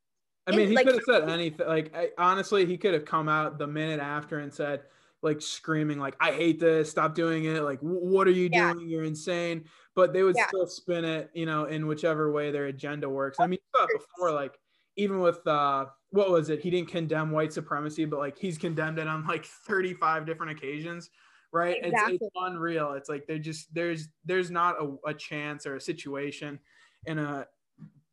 I 0.48 0.56
mean, 0.56 0.70
he 0.70 0.76
like, 0.76 0.86
could 0.86 0.96
have 0.96 1.04
said 1.06 1.30
anything. 1.30 1.68
Like, 1.68 1.96
I, 1.96 2.10
honestly, 2.18 2.66
he 2.66 2.78
could 2.78 2.94
have 2.94 3.06
come 3.06 3.28
out 3.28 3.58
the 3.58 3.68
minute 3.68 4.00
after 4.00 4.40
and 4.40 4.54
said, 4.54 4.84
like, 5.22 5.42
screaming, 5.42 6.00
like, 6.00 6.16
"I 6.20 6.32
hate 6.32 6.60
this! 6.60 6.92
Stop 6.92 7.16
doing 7.16 7.46
it! 7.46 7.64
Like, 7.64 7.80
what 7.80 8.28
are 8.28 8.32
you 8.32 8.50
yeah. 8.52 8.74
doing? 8.74 8.88
You're 8.88 9.04
insane!" 9.04 9.66
But 9.96 10.14
they 10.14 10.24
would 10.24 10.36
yeah. 10.36 10.48
still 10.48 10.68
spin 10.68 11.04
it, 11.04 11.32
you 11.34 11.46
know, 11.46 11.66
in 11.66 11.88
whichever 11.88 12.32
way 12.32 12.52
their 12.52 12.66
agenda 12.66 13.10
works. 13.10 13.40
I 13.40 13.48
mean, 13.48 13.60
before, 13.74 14.32
like, 14.32 14.60
even 14.98 15.20
with 15.20 15.46
uh, 15.48 15.86
what 16.12 16.30
was 16.30 16.50
it? 16.50 16.62
He 16.62 16.70
didn't 16.70 16.90
condemn 16.90 17.32
white 17.32 17.52
supremacy, 17.52 18.06
but 18.06 18.20
like, 18.20 18.38
he's 18.38 18.58
condemned 18.58 19.00
it 19.00 19.08
on 19.08 19.26
like 19.26 19.46
35 19.46 20.26
different 20.26 20.52
occasions. 20.52 21.10
Right? 21.52 21.78
Exactly. 21.82 22.16
It's, 22.16 22.24
it's 22.24 22.36
unreal. 22.36 22.94
It's 22.94 23.10
like 23.10 23.26
they're 23.28 23.40
just 23.40 23.74
there's 23.74 24.10
there's 24.26 24.52
not 24.52 24.76
a, 24.80 25.10
a 25.10 25.14
chance 25.14 25.66
or 25.66 25.78
a 25.78 25.82
situation 25.82 26.60
in 27.06 27.18
a 27.18 27.48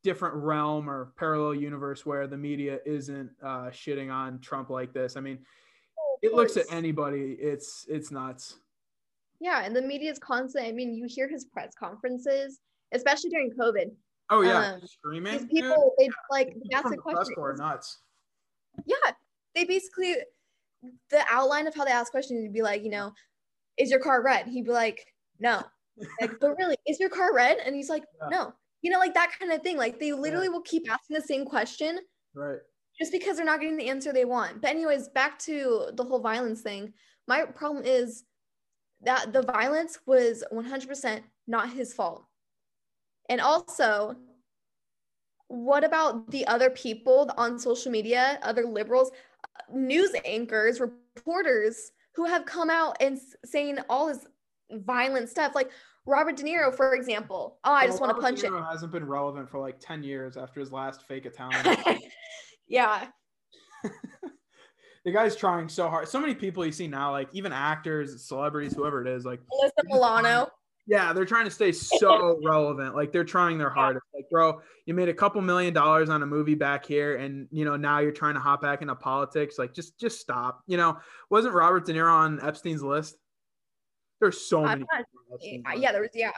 different 0.02 0.34
realm 0.34 0.88
or 0.90 1.12
parallel 1.16 1.54
universe 1.54 2.04
where 2.04 2.26
the 2.26 2.36
media 2.36 2.78
isn't 2.84 3.30
uh, 3.42 3.66
shitting 3.70 4.12
on 4.12 4.40
Trump 4.40 4.70
like 4.70 4.92
this. 4.92 5.16
I 5.16 5.20
mean, 5.20 5.38
oh, 5.98 6.18
it 6.22 6.32
looks 6.34 6.56
at 6.56 6.66
anybody. 6.70 7.36
It's 7.40 7.86
it's 7.88 8.10
nuts. 8.10 8.56
Yeah, 9.40 9.64
and 9.64 9.74
the 9.74 9.82
media 9.82 10.10
is 10.10 10.18
constant. 10.18 10.66
I 10.66 10.72
mean, 10.72 10.94
you 10.94 11.06
hear 11.08 11.28
his 11.28 11.44
press 11.44 11.72
conferences, 11.78 12.60
especially 12.92 13.30
during 13.30 13.50
COVID. 13.52 13.90
Oh 14.30 14.42
yeah, 14.42 14.74
Um, 14.74 14.80
screaming. 14.84 15.32
These 15.32 15.40
dude. 15.42 15.50
people, 15.50 15.94
they 15.98 16.08
like 16.30 16.48
People 16.48 16.62
that's 16.70 16.90
the 16.90 16.96
press 16.96 17.14
question. 17.14 17.34
corps 17.34 17.56
nuts. 17.56 17.98
Yeah, 18.86 18.96
they 19.54 19.64
basically 19.64 20.16
the 21.10 21.24
outline 21.30 21.66
of 21.66 21.74
how 21.74 21.84
they 21.84 21.90
ask 21.92 22.10
questions 22.10 22.42
You'd 22.42 22.52
be 22.52 22.62
like, 22.62 22.82
you 22.82 22.90
know, 22.90 23.12
is 23.76 23.90
your 23.90 24.00
car 24.00 24.22
red? 24.22 24.46
He'd 24.46 24.64
be 24.64 24.70
like, 24.72 25.04
no. 25.38 25.62
Like, 26.20 26.40
but 26.40 26.56
really, 26.56 26.76
is 26.86 26.98
your 26.98 27.10
car 27.10 27.34
red? 27.34 27.58
And 27.64 27.74
he's 27.76 27.88
like, 27.90 28.04
Yeah. 28.20 28.28
no. 28.30 28.54
You 28.82 28.90
know, 28.90 28.98
like 28.98 29.14
that 29.14 29.32
kind 29.38 29.52
of 29.52 29.62
thing. 29.62 29.76
Like 29.76 29.98
they 29.98 30.12
literally 30.12 30.48
will 30.48 30.62
keep 30.62 30.90
asking 30.90 31.16
the 31.16 31.22
same 31.22 31.44
question 31.44 32.00
Right. 32.34 32.58
just 32.98 33.12
because 33.12 33.36
they're 33.36 33.46
not 33.46 33.60
getting 33.60 33.76
the 33.76 33.88
answer 33.88 34.12
they 34.12 34.24
want. 34.24 34.60
But 34.60 34.70
anyways, 34.70 35.08
back 35.08 35.38
to 35.40 35.90
the 35.94 36.04
whole 36.04 36.20
violence 36.20 36.62
thing. 36.62 36.92
My 37.28 37.44
problem 37.44 37.84
is 37.84 38.24
that 39.02 39.32
the 39.32 39.42
violence 39.42 39.98
was 40.06 40.44
100% 40.52 41.22
not 41.46 41.70
his 41.70 41.92
fault. 41.94 42.24
And 43.28 43.40
also, 43.40 44.16
what 45.48 45.84
about 45.84 46.30
the 46.30 46.46
other 46.46 46.70
people 46.70 47.30
on 47.36 47.58
social 47.58 47.92
media, 47.92 48.38
other 48.42 48.64
liberals, 48.64 49.10
news 49.72 50.14
anchors, 50.24 50.80
reporters 50.80 51.92
who 52.14 52.24
have 52.24 52.46
come 52.46 52.70
out 52.70 52.96
and 53.00 53.18
saying 53.44 53.78
all 53.88 54.06
this 54.06 54.26
violent 54.70 55.28
stuff? 55.28 55.54
Like 55.54 55.70
Robert 56.06 56.36
De 56.36 56.42
Niro, 56.42 56.74
for 56.74 56.94
example. 56.94 57.58
Oh, 57.64 57.72
I 57.72 57.86
just 57.86 58.00
want 58.00 58.10
to 58.10 58.14
Robert 58.14 58.22
punch 58.22 58.40
De. 58.40 58.48
Niro 58.48 58.68
hasn't 58.68 58.92
been 58.92 59.06
relevant 59.06 59.48
for 59.48 59.58
like 59.58 59.78
10 59.78 60.02
years 60.02 60.36
after 60.36 60.60
his 60.60 60.72
last 60.72 61.06
fake 61.06 61.26
Italian. 61.26 62.00
yeah. 62.66 63.06
the 65.04 65.12
guy's 65.12 65.36
trying 65.36 65.68
so 65.68 65.88
hard. 65.88 66.08
So 66.08 66.20
many 66.20 66.34
people 66.34 66.64
you 66.66 66.72
see 66.72 66.88
now, 66.88 67.10
like 67.12 67.28
even 67.32 67.52
actors, 67.52 68.26
celebrities, 68.26 68.74
whoever 68.74 69.04
it 69.06 69.08
is, 69.08 69.24
like 69.24 69.40
Alyssa 69.40 69.84
Milano. 69.84 70.48
yeah, 70.86 71.12
they're 71.12 71.24
trying 71.24 71.44
to 71.44 71.50
stay 71.50 71.72
so 71.72 72.40
relevant. 72.44 72.94
Like 72.94 73.12
they're 73.12 73.24
trying 73.24 73.58
their 73.58 73.70
hardest. 73.70 74.04
Like, 74.14 74.28
bro, 74.30 74.60
you 74.86 74.94
made 74.94 75.08
a 75.08 75.14
couple 75.14 75.40
million 75.40 75.74
dollars 75.74 76.10
on 76.10 76.22
a 76.22 76.26
movie 76.26 76.54
back 76.54 76.84
here, 76.84 77.16
and 77.16 77.48
you 77.50 77.64
know 77.64 77.76
now 77.76 77.98
you're 77.98 78.12
trying 78.12 78.34
to 78.34 78.40
hop 78.40 78.62
back 78.62 78.82
into 78.82 78.94
politics. 78.94 79.58
Like, 79.58 79.74
just 79.74 79.98
just 79.98 80.20
stop. 80.20 80.62
You 80.66 80.76
know, 80.76 80.98
wasn't 81.30 81.54
Robert 81.54 81.86
De 81.86 81.92
Niro 81.92 82.12
on 82.12 82.40
Epstein's 82.40 82.82
list? 82.82 83.16
There's 84.22 84.40
so 84.40 84.62
many. 84.62 84.80
not- 84.80 84.88
people 84.88 85.20
on 85.30 85.34
Epstein's 85.34 85.64
list. 85.66 85.78
yeah, 85.82 85.92
there 85.92 86.00
was 86.00 86.10
yeah, 86.14 86.30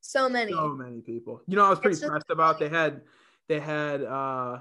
so 0.00 0.28
many. 0.28 0.52
so 0.52 0.68
many 0.68 1.00
people. 1.00 1.40
You 1.46 1.56
know, 1.56 1.64
I 1.64 1.70
was 1.70 1.78
pretty 1.80 1.92
It's 1.94 2.00
just- 2.00 2.10
pressed 2.10 2.30
about. 2.30 2.58
They 2.58 2.68
had, 2.68 3.00
they 3.48 3.58
had, 3.58 4.02
uh, 4.04 4.60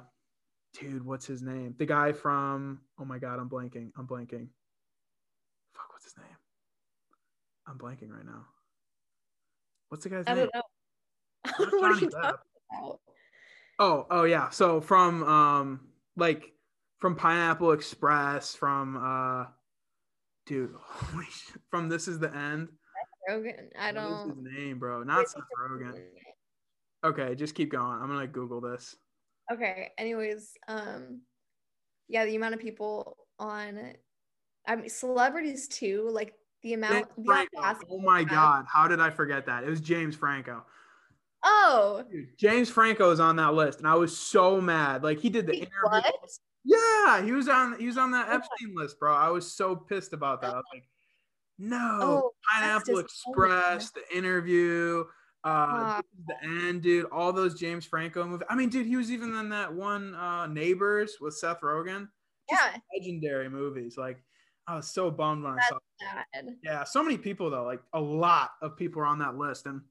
dude, 0.80 1.06
what's 1.06 1.26
his 1.28 1.42
name? 1.42 1.76
The 1.78 1.86
guy 1.86 2.14
from. 2.14 2.80
Oh 2.98 3.04
my 3.06 3.20
god, 3.20 3.38
I'm 3.40 3.50
blanking. 3.50 3.92
I'm 3.98 4.08
blanking. 4.08 4.48
Fuck, 5.74 5.92
what's 5.92 6.06
his 6.06 6.16
name? 6.18 6.38
I'm 7.68 7.78
blanking 7.78 8.12
right 8.12 8.26
now. 8.26 8.46
What's 9.90 10.04
the 10.06 10.10
guy's 10.12 10.24
I 10.28 10.34
name? 10.36 10.50
don't 10.54 10.56
know. 10.56 11.68
What 11.80 11.84
are 11.98 12.00
you 12.00 12.08
Depp. 12.08 12.12
talking 12.12 12.40
about? 12.72 13.00
Oh, 13.80 14.08
oh 14.10 14.24
yeah. 14.24 14.50
So 14.52 14.80
from 14.82 15.24
um 15.24 15.82
like 16.16 16.54
from 17.00 17.16
Pineapple 17.16 17.72
Express, 17.74 18.56
from 18.56 18.98
uh 18.98 19.46
dude, 20.50 20.74
from 21.70 21.88
This 21.88 22.08
Is 22.10 22.20
the 22.20 22.36
End. 22.36 22.68
Rogan. 23.30 23.70
I 23.80 23.92
What 23.94 23.96
is 23.96 24.04
don't. 24.04 24.30
his 24.30 24.58
name, 24.58 24.80
bro? 24.80 25.04
Not 25.04 25.30
Seth 25.30 25.44
Rogen. 25.62 26.02
Okay, 27.06 27.36
just 27.36 27.54
keep 27.56 27.72
going. 27.72 28.00
I'm 28.02 28.08
gonna 28.10 28.28
Google 28.28 28.60
this. 28.60 28.96
Okay. 29.52 29.90
Anyways, 29.98 30.52
um, 30.68 31.22
yeah, 32.08 32.26
the 32.26 32.36
amount 32.36 32.56
of 32.56 32.60
people 32.60 33.16
on, 33.38 33.94
I 34.68 34.76
mean, 34.76 34.90
celebrities 34.90 35.68
too. 35.68 36.10
Like 36.12 36.34
the 36.64 36.74
amount. 36.74 37.08
The 37.18 37.48
Oh 37.90 38.00
my 38.02 38.24
god, 38.24 38.66
how 38.68 38.88
did 38.88 39.00
I 39.00 39.12
forget 39.12 39.46
that? 39.46 39.64
It 39.64 39.70
was 39.70 39.80
James 39.80 40.16
Franco. 40.16 40.66
Oh, 41.46 42.04
Dude, 42.12 42.38
James 42.38 42.70
Franco 42.70 43.12
is 43.12 43.22
on 43.22 43.38
that 43.38 43.54
list, 43.54 43.80
and 43.80 43.88
I 43.88 43.96
was 43.96 44.18
so 44.18 44.60
mad. 44.60 45.04
Like 45.04 45.20
he 45.20 45.30
did 45.30 45.46
the 45.46 45.52
wait, 45.54 45.60
interview. 45.60 45.80
what? 45.84 46.14
Yeah, 46.64 47.24
he 47.24 47.32
was 47.32 47.48
on 47.48 47.80
he 47.80 47.88
was 47.88 47.98
on 47.98 48.12
that 48.12 48.30
Oh 48.30 48.36
Epstein 48.36 48.76
list, 48.76 49.00
bro. 49.00 49.14
I 49.14 49.30
was 49.30 49.52
so 49.52 49.76
pissed 49.76 50.14
about 50.14 50.42
that. 50.42 50.52
I 50.52 50.58
was 50.58 50.66
like, 50.74 50.84
no, 51.60 51.98
Oh, 52.02 52.32
Pineapple. 52.52 53.00
Express, 53.00 53.92
the 53.92 54.04
interview, 54.16 55.06
uh, 55.44 55.86
Ah. 55.86 56.02
The 56.28 56.44
end, 56.44 56.84
dude. 56.84 57.06
All 57.12 57.34
those 57.34 57.60
James 57.60 57.86
Franco 57.86 58.26
movies. 58.26 58.48
I 58.50 58.56
mean, 58.56 58.70
dude, 58.70 58.88
he 58.88 58.98
was 58.98 59.12
even 59.12 59.36
in 59.36 59.50
that 59.50 59.74
one 59.74 60.16
uh 60.16 60.48
Neighbors 60.48 61.18
with 61.22 61.36
Seth 61.38 61.62
Rogen. 61.62 62.10
Just 62.50 62.64
Yeah, 62.64 62.80
legendary 62.96 63.50
movies. 63.50 63.98
Like, 63.98 64.24
I 64.68 64.76
was 64.76 64.92
so 64.92 65.12
bummed 65.12 65.44
when 65.44 65.54
I 65.54 65.60
saw. 65.62 65.80
sad. 66.02 66.58
Yeah, 66.62 66.84
so 66.84 67.04
many 67.04 67.18
people 67.18 67.50
though. 67.50 67.64
Like 67.64 67.82
a 67.94 68.02
lot 68.02 68.52
of 68.62 68.76
people 68.78 69.02
are 69.02 69.06
on 69.06 69.20
that 69.20 69.36
list, 69.38 69.66
and 69.66 69.82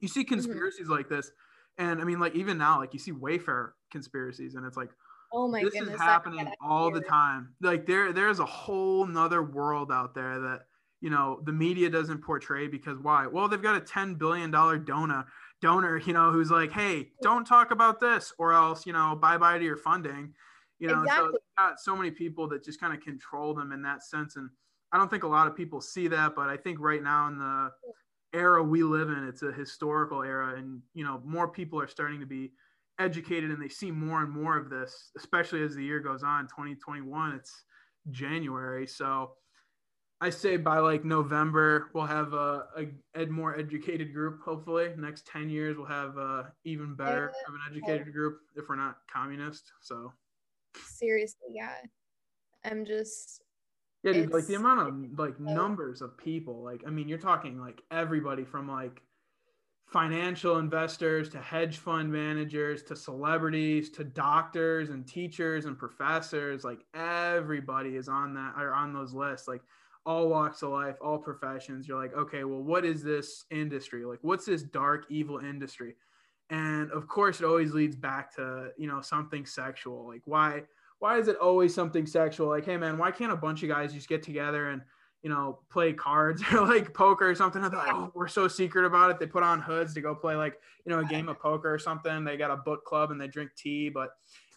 you 0.00 0.08
see 0.08 0.22
Mm-hmm. 0.22 0.28
conspiracies 0.34 0.88
like 0.88 1.08
this, 1.08 1.30
and 1.78 2.00
I 2.00 2.04
mean, 2.04 2.18
like 2.20 2.34
even 2.34 2.58
now, 2.58 2.78
like 2.78 2.92
you 2.94 2.98
see 3.00 3.12
Wayfair 3.12 3.72
conspiracies, 3.90 4.54
and 4.54 4.66
it's 4.66 4.76
like 4.76 4.90
Oh 5.32 5.48
my 5.48 5.60
god. 5.60 5.66
this 5.66 5.74
goodness. 5.78 5.94
is 5.94 6.00
happening 6.00 6.52
all 6.60 6.90
the 6.90 7.00
time 7.00 7.54
like 7.60 7.86
there 7.86 8.12
there's 8.12 8.40
a 8.40 8.46
whole 8.46 9.06
nother 9.06 9.42
world 9.42 9.92
out 9.92 10.14
there 10.14 10.40
that 10.40 10.62
you 11.00 11.10
know 11.10 11.40
the 11.44 11.52
media 11.52 11.88
doesn't 11.88 12.22
portray 12.22 12.66
because 12.66 12.98
why 12.98 13.26
well 13.26 13.48
they've 13.48 13.62
got 13.62 13.76
a 13.76 13.80
10 13.80 14.14
billion 14.16 14.50
dollar 14.50 14.78
donor 14.78 15.26
donor 15.62 15.98
you 15.98 16.12
know 16.12 16.30
who's 16.30 16.50
like 16.50 16.72
hey 16.72 17.12
don't 17.22 17.44
talk 17.44 17.70
about 17.70 18.00
this 18.00 18.32
or 18.38 18.52
else 18.52 18.86
you 18.86 18.92
know 18.92 19.16
bye 19.16 19.38
bye 19.38 19.58
to 19.58 19.64
your 19.64 19.76
funding 19.76 20.34
you 20.78 20.88
know 20.88 20.94
so 20.94 21.02
Exactly. 21.04 21.30
they've 21.32 21.40
got 21.58 21.80
so 21.80 21.96
many 21.96 22.10
people 22.10 22.48
that 22.48 22.64
just 22.64 22.80
kind 22.80 22.92
of 22.94 23.00
control 23.00 23.54
them 23.54 23.72
in 23.72 23.82
that 23.82 24.02
sense 24.02 24.36
and 24.36 24.50
i 24.92 24.98
don't 24.98 25.08
think 25.10 25.22
a 25.22 25.28
lot 25.28 25.46
of 25.46 25.54
people 25.56 25.80
see 25.80 26.08
that 26.08 26.34
but 26.34 26.48
i 26.48 26.56
think 26.56 26.78
right 26.80 27.02
now 27.02 27.28
in 27.28 27.38
the 27.38 27.70
era 28.32 28.62
we 28.62 28.82
live 28.82 29.08
in 29.10 29.26
it's 29.26 29.42
a 29.42 29.52
historical 29.52 30.22
era 30.22 30.54
and 30.56 30.80
you 30.94 31.04
know 31.04 31.20
more 31.24 31.48
people 31.48 31.80
are 31.80 31.88
starting 31.88 32.20
to 32.20 32.26
be 32.26 32.52
educated 33.00 33.50
and 33.50 33.60
they 33.60 33.68
see 33.68 33.90
more 33.90 34.22
and 34.22 34.30
more 34.30 34.56
of 34.56 34.70
this, 34.70 35.10
especially 35.16 35.62
as 35.62 35.74
the 35.74 35.82
year 35.82 36.00
goes 36.00 36.22
on. 36.22 36.44
2021, 36.44 37.32
it's 37.32 37.64
January. 38.10 38.86
So 38.86 39.32
I 40.20 40.30
say 40.30 40.56
by 40.58 40.78
like 40.78 41.04
November, 41.04 41.90
we'll 41.94 42.06
have 42.06 42.34
a, 42.34 42.66
a 42.76 42.86
ed 43.14 43.30
more 43.30 43.58
educated 43.58 44.12
group. 44.12 44.40
Hopefully, 44.44 44.90
next 44.98 45.26
10 45.26 45.48
years, 45.48 45.76
we'll 45.78 45.86
have 45.86 46.18
a 46.18 46.52
even 46.64 46.94
better 46.94 47.32
of 47.48 47.54
an 47.54 47.60
educated 47.70 48.12
group 48.12 48.38
if 48.54 48.68
we're 48.68 48.76
not 48.76 48.98
communist. 49.12 49.72
So 49.80 50.12
Seriously, 50.76 51.48
yeah. 51.52 51.74
I'm 52.64 52.84
just. 52.84 53.42
yeah, 54.02 54.12
dude, 54.12 54.32
like 54.32 54.46
the 54.46 54.54
amount 54.54 54.80
of 54.80 55.18
like 55.18 55.40
numbers 55.40 56.02
of 56.02 56.16
people, 56.18 56.62
like 56.62 56.82
I 56.86 56.90
mean, 56.90 57.08
you're 57.08 57.18
talking 57.18 57.58
like 57.58 57.80
everybody 57.90 58.44
from 58.44 58.68
like 58.68 59.02
financial 59.90 60.58
investors 60.58 61.28
to 61.28 61.38
hedge 61.38 61.78
fund 61.78 62.10
managers 62.10 62.84
to 62.84 62.94
celebrities 62.94 63.90
to 63.90 64.04
doctors 64.04 64.90
and 64.90 65.06
teachers 65.06 65.64
and 65.64 65.76
professors 65.76 66.62
like 66.62 66.84
everybody 66.94 67.96
is 67.96 68.08
on 68.08 68.32
that 68.32 68.54
or 68.56 68.72
on 68.72 68.92
those 68.92 69.12
lists 69.12 69.48
like 69.48 69.62
all 70.06 70.28
walks 70.28 70.62
of 70.62 70.70
life 70.70 70.96
all 71.02 71.18
professions. 71.18 71.88
You're 71.88 72.00
like 72.00 72.14
okay 72.16 72.44
well 72.44 72.62
what 72.62 72.84
is 72.84 73.02
this 73.02 73.44
industry? 73.50 74.04
Like 74.04 74.20
what's 74.22 74.46
this 74.46 74.62
dark 74.62 75.06
evil 75.10 75.38
industry? 75.38 75.96
And 76.50 76.90
of 76.92 77.08
course 77.08 77.40
it 77.40 77.46
always 77.46 77.74
leads 77.74 77.96
back 77.96 78.34
to 78.36 78.68
you 78.78 78.86
know 78.86 79.00
something 79.00 79.44
sexual. 79.44 80.06
Like 80.06 80.22
why 80.24 80.62
why 81.00 81.18
is 81.18 81.26
it 81.26 81.36
always 81.36 81.74
something 81.74 82.06
sexual? 82.06 82.48
Like 82.48 82.64
hey 82.64 82.76
man 82.76 82.96
why 82.96 83.10
can't 83.10 83.32
a 83.32 83.36
bunch 83.36 83.64
of 83.64 83.68
guys 83.68 83.92
just 83.92 84.08
get 84.08 84.22
together 84.22 84.70
and 84.70 84.82
you 85.22 85.28
know, 85.30 85.58
play 85.70 85.92
cards 85.92 86.42
or 86.52 86.66
like 86.66 86.94
poker 86.94 87.28
or 87.28 87.34
something. 87.34 87.60
They're 87.62 87.70
like, 87.70 87.92
oh, 87.94 88.10
we're 88.14 88.28
so 88.28 88.48
secret 88.48 88.84
about 88.86 89.10
it. 89.10 89.18
They 89.18 89.26
put 89.26 89.42
on 89.42 89.60
hoods 89.60 89.92
to 89.94 90.00
go 90.00 90.14
play 90.14 90.34
like, 90.34 90.58
you 90.86 90.92
know, 90.92 91.00
a 91.00 91.04
game 91.04 91.28
of 91.28 91.38
poker 91.38 91.72
or 91.72 91.78
something. 91.78 92.24
They 92.24 92.36
got 92.36 92.50
a 92.50 92.56
book 92.56 92.84
club 92.84 93.10
and 93.10 93.20
they 93.20 93.28
drink 93.28 93.50
tea. 93.56 93.88
But 93.90 94.10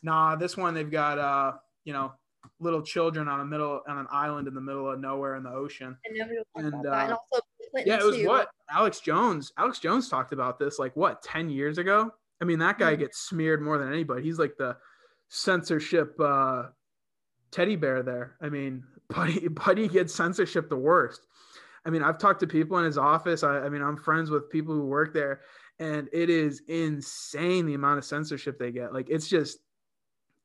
nah, 0.04 0.36
this 0.36 0.56
one 0.56 0.74
they've 0.74 0.90
got, 0.90 1.20
uh, 1.20 1.54
you 1.84 1.92
know, 1.94 2.14
little 2.60 2.82
children 2.82 3.28
on 3.28 3.40
a 3.42 3.46
middle 3.46 3.82
on 3.88 3.98
an 3.98 4.08
island 4.12 4.48
in 4.48 4.54
the 4.54 4.62
middle 4.62 4.90
of 4.90 5.00
nowhere 5.00 5.36
in 5.36 5.44
the 5.44 5.50
ocean. 5.52 5.98
And 6.06 6.18
nobody 6.18 6.38
will 6.38 6.44
talk 6.56 6.74
And, 6.74 6.86
about. 6.86 7.10
And 7.10 7.14
uh, 7.14 7.82
Yeah, 7.86 8.00
it 8.00 8.04
was 8.06 8.16
too. 8.18 8.28
what 8.28 8.50
Alex 8.72 9.00
Jones. 9.02 9.52
Alex 9.58 9.80
Jones 9.80 10.08
talked 10.10 10.32
about 10.34 10.60
this 10.60 10.80
like 10.80 10.96
what 10.96 11.22
ten 11.22 11.50
years 11.50 11.78
ago. 11.78 12.14
I 12.42 12.46
mean, 12.46 12.60
that 12.60 12.78
guy 12.80 12.96
Mhm. 12.96 13.00
gets 13.00 13.20
smeared 13.20 13.62
more 13.62 13.78
than 13.78 13.88
anybody. 13.92 14.24
He's 14.24 14.40
like 14.40 14.56
the 14.58 14.76
censorship 15.30 16.20
uh, 16.20 16.68
teddy 17.52 17.76
bear 17.76 18.04
there. 18.04 18.36
I 18.42 18.50
mean, 18.50 18.84
Buddy 19.10 19.48
Buddy 19.50 19.88
gets 19.88 20.14
censorship 20.14 20.70
the 20.70 20.78
worst. 20.78 21.22
I 21.86 21.90
mean, 21.90 22.02
I've 22.02 22.18
talked 22.18 22.40
to 22.40 22.48
people 22.48 22.78
in 22.78 22.86
his 22.86 22.98
office. 22.98 23.44
I, 23.44 23.60
I 23.60 23.70
mean, 23.70 23.82
I'm 23.82 23.98
friends 23.98 24.30
with 24.30 24.50
people 24.50 24.74
who 24.74 24.86
work 24.86 25.14
there, 25.14 25.42
and 25.80 26.08
it 26.14 26.30
is 26.30 26.62
insane 26.68 27.66
the 27.66 27.74
amount 27.74 27.98
of 27.98 28.06
censorship 28.06 28.58
they 28.58 28.72
get. 28.72 28.94
Like, 28.94 29.10
it's 29.10 29.28
just 29.28 29.60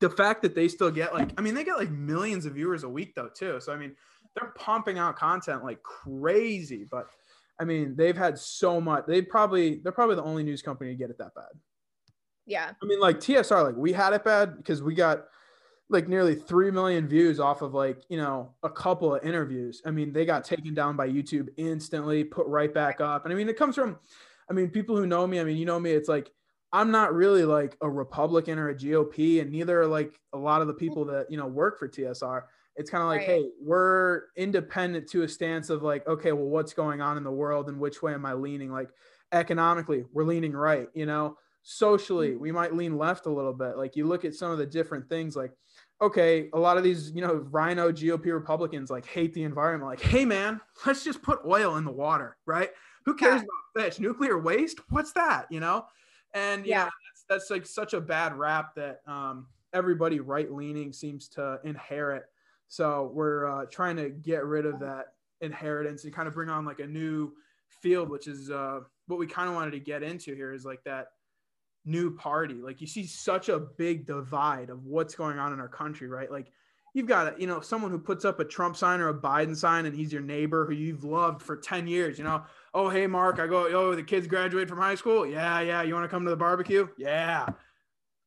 the 0.01 0.11
fact 0.11 0.43
that 0.43 0.55
they 0.55 0.69
still 0.69 0.91
get 0.91 1.15
like, 1.15 1.31
I 1.39 1.43
mean, 1.43 1.55
they 1.55 1.65
get 1.65 1.79
like 1.79 1.91
millions 1.91 2.47
of 2.47 2.55
viewers 2.55 2.85
a 2.85 2.89
week 2.89 3.15
though 3.15 3.31
too. 3.35 3.61
So 3.61 3.73
I 3.73 3.77
mean, 3.77 3.95
they're 4.35 4.53
pumping 4.57 4.99
out 4.99 5.17
content 5.17 5.65
like 5.65 5.83
crazy. 5.83 6.87
But 6.89 7.07
I 7.61 7.65
mean, 7.65 7.97
they've 7.97 8.17
had 8.17 8.39
so 8.39 8.81
much. 8.81 9.05
They 9.07 9.23
probably 9.23 9.81
they're 9.83 9.93
probably 9.93 10.17
the 10.17 10.23
only 10.23 10.45
news 10.45 10.63
company 10.63 10.91
to 10.91 10.97
get 10.97 11.11
it 11.11 11.19
that 11.19 11.35
bad. 11.35 11.59
Yeah. 12.47 12.71
I 12.83 12.87
mean, 12.87 13.01
like 13.01 13.19
TSR, 13.19 13.65
like 13.65 13.77
we 13.77 13.93
had 13.93 14.13
it 14.13 14.25
bad 14.25 14.57
because 14.57 14.83
we 14.83 14.95
got 14.95 15.25
like 15.91 16.09
nearly 16.09 16.35
3 16.35 16.71
million 16.71 17.09
views 17.09 17.41
off 17.41 17.63
of 17.63 17.75
like, 17.75 18.05
you 18.09 18.19
know, 18.19 18.51
a 18.63 18.69
couple 18.69 19.15
of 19.15 19.25
interviews. 19.25 19.81
I 19.87 19.91
mean, 19.91 20.13
they 20.13 20.27
got 20.27 20.45
taken 20.45 20.75
down 20.75 20.97
by 20.97 21.09
YouTube 21.09 21.49
instantly, 21.57 22.25
put 22.25 22.47
right 22.47 22.73
back 22.73 23.01
up. 23.01 23.25
And 23.25 23.33
I 23.33 23.37
mean, 23.37 23.49
it 23.49 23.57
comes 23.57 23.75
from, 23.75 23.99
I 24.51 24.53
mean, 24.53 24.69
people 24.69 24.97
who 24.97 25.07
know 25.07 25.27
me, 25.27 25.41
I 25.41 25.45
mean, 25.45 25.57
you 25.57 25.65
know 25.65 25.81
me, 25.81 25.93
it's 25.93 26.09
like 26.09 26.31
I'm 26.73 26.91
not 26.91 27.15
really 27.15 27.45
like 27.45 27.77
a 27.81 27.89
Republican 27.89 28.59
or 28.59 28.69
a 28.69 28.75
GOP, 28.75 29.41
and 29.41 29.51
neither 29.51 29.81
are 29.81 29.87
like 29.87 30.21
a 30.35 30.39
lot 30.39 30.61
of 30.61 30.67
the 30.67 30.75
people 30.75 31.05
that 31.07 31.31
you 31.31 31.39
know 31.39 31.47
work 31.47 31.79
for 31.79 31.89
TSR. 31.89 32.43
It's 32.77 32.91
kind 32.91 33.03
of 33.03 33.09
like, 33.09 33.21
Right. 33.21 33.29
hey, 33.29 33.49
we're 33.61 34.25
independent 34.37 35.09
to 35.09 35.23
a 35.23 35.29
stance 35.29 35.69
of 35.69 35.83
like, 35.83 36.07
okay, 36.07 36.31
well, 36.31 36.45
what's 36.45 36.75
going 36.75 37.01
on 37.01 37.17
in 37.17 37.25
the 37.25 37.31
world 37.31 37.69
and 37.69 37.81
which 37.81 38.03
way 38.03 38.15
am 38.15 38.25
I 38.25 38.35
leaning? 38.35 38.71
Like 38.71 38.91
economically, 39.33 40.05
we're 40.13 40.25
leaning 40.25 40.53
right, 40.53 40.89
you 40.95 41.07
know. 41.07 41.37
Socially, 41.65 42.31
mm-hmm. 42.31 42.41
we 42.41 42.53
might 42.53 42.75
lean 42.75 42.97
left 42.97 43.27
a 43.27 43.33
little 43.33 43.53
bit. 43.53 43.77
Like 43.77 43.97
you 43.97 44.07
look 44.07 44.25
at 44.25 44.35
some 44.35 44.53
of 44.53 44.59
the 44.59 44.67
different 44.67 45.09
things, 45.09 45.35
like, 45.35 45.53
okay, 46.01 46.49
a 46.53 46.59
lot 46.59 46.77
of 46.77 46.85
these, 46.85 47.11
you 47.11 47.21
know, 47.21 47.47
RINO 47.51 47.93
GOP 47.93 48.33
Republicans 48.33 48.91
like 48.91 49.07
hate 49.07 49.35
the 49.35 49.43
environment. 49.43 49.91
Like, 49.91 50.01
hey 50.01 50.25
man, 50.25 50.61
let's 50.87 51.05
just 51.05 51.23
put 51.23 51.41
oil 51.47 51.77
in 51.77 51.85
the 51.85 51.91
water, 51.91 52.37
right? 52.47 52.71
Who 53.05 53.15
cares 53.15 53.43
Yeah. 53.43 53.47
about 53.75 53.85
fish? 53.85 53.99
Nuclear 53.99 54.39
waste? 54.39 54.79
What's 54.91 55.13
that? 55.13 55.47
You 55.51 55.61
know? 55.61 55.87
And 56.35 56.65
yeah, 56.67 56.85
Yeah. 56.85 56.85
that's, 56.85 57.25
that's 57.29 57.51
like 57.51 57.67
such 57.67 57.95
a 57.95 58.01
bad 58.01 58.37
rap 58.37 58.75
that 58.77 59.01
um, 59.07 59.49
everybody 59.73 60.21
right 60.21 60.53
leaning 60.53 60.93
seems 60.93 61.29
to 61.31 61.59
inherit. 61.65 62.25
So 62.69 63.11
we're 63.15 63.47
uh, 63.47 63.65
trying 63.71 63.97
to 63.97 64.11
get 64.11 64.45
rid 64.45 64.67
of 64.67 64.79
that 64.81 65.15
inheritance 65.41 66.05
and 66.05 66.13
kind 66.13 66.29
of 66.29 66.35
bring 66.35 66.51
on 66.51 66.65
like 66.65 66.81
a 66.81 66.87
new 66.87 67.33
field, 67.69 68.09
which 68.09 68.29
is 68.29 68.51
uh, 68.51 68.81
what 69.07 69.19
we 69.19 69.27
kind 69.27 69.49
of 69.49 69.55
wanted 69.55 69.71
to 69.73 69.81
get 69.81 70.03
into 70.03 70.35
here 70.35 70.53
is 70.53 70.65
like 70.65 70.83
that 70.85 71.09
new 71.85 72.15
party. 72.15 72.55
Like 72.55 72.81
you 72.81 72.87
see 72.87 73.07
such 73.07 73.49
a 73.49 73.59
big 73.59 74.07
divide 74.07 74.71
of 74.71 74.85
what's 74.85 75.15
going 75.15 75.39
on 75.39 75.53
in 75.53 75.61
our 75.61 75.69
country, 75.69 76.09
right? 76.09 76.31
Like 76.31 76.51
you've 76.95 77.07
got 77.07 77.41
you 77.41 77.47
know 77.47 77.61
someone 77.61 77.91
who 77.91 77.99
puts 77.99 78.25
up 78.25 78.41
a 78.41 78.45
Trump 78.45 78.77
sign 78.77 79.01
or 79.01 79.09
a 79.09 79.15
Biden 79.15 79.57
sign, 79.57 79.87
and 79.87 79.95
he's 79.95 80.13
your 80.13 80.23
neighbor 80.23 80.67
who 80.67 80.73
you've 80.75 81.05
loved 81.05 81.43
for 81.43 81.57
ten 81.57 81.87
years. 81.87 82.19
You 82.19 82.25
know, 82.25 82.43
oh 82.75 82.89
hey 82.89 83.07
Mark, 83.07 83.39
I 83.39 83.47
go, 83.47 83.67
oh 83.69 83.95
the 83.95 84.03
kids 84.03 84.27
graduate 84.27 84.69
from 84.69 84.79
high 84.79 84.95
school. 84.95 85.27
Yeah, 85.27 85.61
yeah. 85.61 85.83
You 85.83 85.95
want 85.95 86.05
to 86.05 86.09
come 86.09 86.25
to 86.25 86.31
the 86.31 86.37
barbecue? 86.37 86.89
Yeah. 86.99 87.47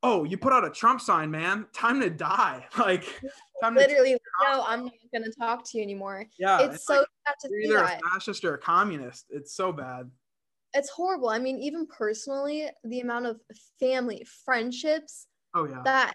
Oh, 0.03 0.24
you 0.24 0.36
put 0.36 0.51
out 0.51 0.65
a 0.65 0.70
Trump 0.72 1.00
sign, 1.00 1.29
man. 1.29 1.67
Time 1.74 2.01
to 2.01 2.10
die. 2.10 2.65
Like, 2.79 3.03
time 3.62 3.75
to 3.75 3.81
Literally, 3.81 4.17
no, 4.41 4.63
I'm 4.67 4.86
not 4.86 4.93
gonna 5.13 5.31
talk 5.39 5.63
to 5.70 5.77
you 5.77 5.84
anymore. 5.84 6.25
yeah. 6.39 6.62
it's 6.62 6.88
so 6.88 6.96
like 6.96 7.08
sad 7.27 7.36
to 7.41 7.50
you're 7.51 7.62
see 7.62 7.67
either 7.67 7.75
that. 7.86 8.00
a 8.03 8.10
fascist 8.10 8.43
or 8.43 8.55
a 8.55 8.58
communist. 8.58 9.27
It's 9.29 9.53
so 9.53 9.72
bad. 9.72 10.10
It's 10.74 10.90
horrible. 10.90 11.30
I 11.30 11.40
mean, 11.40 11.58
even 11.60 11.86
personally, 11.86 12.68
the 12.84 13.01
amount 13.01 13.25
of 13.25 13.42
family 13.80 14.25
friendships 14.46 15.28
Oh 15.54 15.68
yeah. 15.68 15.82
that 15.84 16.13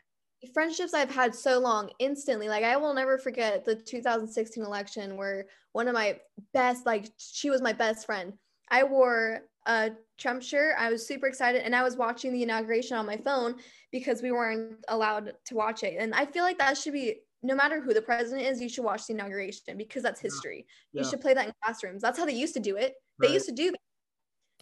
friendships 0.55 0.95
I've 0.95 1.11
had 1.11 1.35
so 1.35 1.59
long 1.59 1.91
instantly. 1.99 2.49
Like 2.49 2.65
I 2.65 2.77
will 2.77 2.95
never 2.95 3.19
forget 3.19 3.65
the 3.65 3.75
2016 3.75 4.65
election 4.65 5.17
where 5.17 5.47
one 5.73 5.89
of 5.89 5.95
my 5.95 6.19
best, 6.53 6.87
like 6.87 7.11
she 7.19 7.51
was 7.51 7.61
my 7.61 7.73
best 7.73 8.07
friend. 8.07 8.33
I 8.71 8.85
wore 8.85 9.43
a 9.67 9.91
Trump 10.19 10.43
shirt. 10.43 10.75
I 10.79 10.91
was 10.91 11.07
super 11.07 11.27
excited 11.27 11.63
and 11.63 11.75
I 11.75 11.83
was 11.83 11.97
watching 11.97 12.33
the 12.33 12.43
inauguration 12.43 12.97
on 12.97 13.07
my 13.07 13.17
phone 13.17 13.57
because 13.93 14.23
we 14.23 14.33
weren't 14.33 14.79
allowed 14.89 15.33
to 15.47 15.55
watch 15.55 15.83
it. 15.83 15.97
And 15.99 16.15
I 16.15 16.27
feel 16.27 16.45
like 16.45 16.59
that 16.59 16.77
should 16.77 16.93
be 16.93 17.21
no 17.43 17.55
matter 17.55 17.81
who 17.81 17.95
the 17.95 18.03
president 18.03 18.47
is, 18.47 18.61
you 18.61 18.69
should 18.69 18.85
watch 18.85 19.07
the 19.07 19.13
inauguration 19.13 19.77
because 19.77 20.03
that's 20.03 20.21
history. 20.21 20.67
Yeah. 20.93 21.03
You 21.03 21.09
should 21.09 21.21
play 21.21 21.35
that 21.35 21.47
in 21.47 21.53
classrooms. 21.63 22.03
That's 22.03 22.19
how 22.19 22.25
they 22.25 22.33
used 22.33 22.55
to 22.55 22.61
do 22.61 22.77
it. 22.77 22.95
They 23.21 23.33
used 23.33 23.47
to 23.47 23.53
do 23.53 23.71
that. 23.71 23.81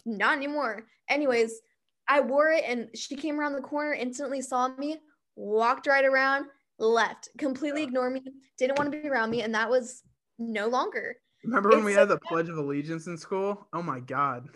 Not 0.05 0.37
anymore. 0.37 0.85
Anyways, 1.09 1.59
I 2.07 2.21
wore 2.21 2.49
it 2.49 2.63
and 2.65 2.89
she 2.95 3.15
came 3.15 3.39
around 3.39 3.53
the 3.53 3.61
corner, 3.61 3.93
instantly 3.93 4.41
saw 4.41 4.67
me, 4.77 5.01
walked 5.35 5.87
right 5.87 6.05
around, 6.05 6.45
left, 6.77 7.29
completely 7.37 7.83
ignored 7.83 8.13
me, 8.13 8.21
didn't 8.57 8.77
want 8.77 8.91
to 8.91 9.01
be 9.01 9.07
around 9.09 9.31
me, 9.31 9.41
and 9.41 9.55
that 9.55 9.69
was 9.69 10.03
no 10.37 10.67
longer. 10.67 11.15
Remember 11.43 11.69
when 11.69 11.79
It's 11.79 11.87
we 11.87 11.93
so 11.93 11.99
had 11.99 12.09
the 12.09 12.17
Pledge 12.19 12.49
of 12.49 12.57
Allegiance 12.57 13.07
in 13.07 13.17
school? 13.17 13.67
Oh 13.73 13.81
my 13.81 13.99
God. 13.99 14.49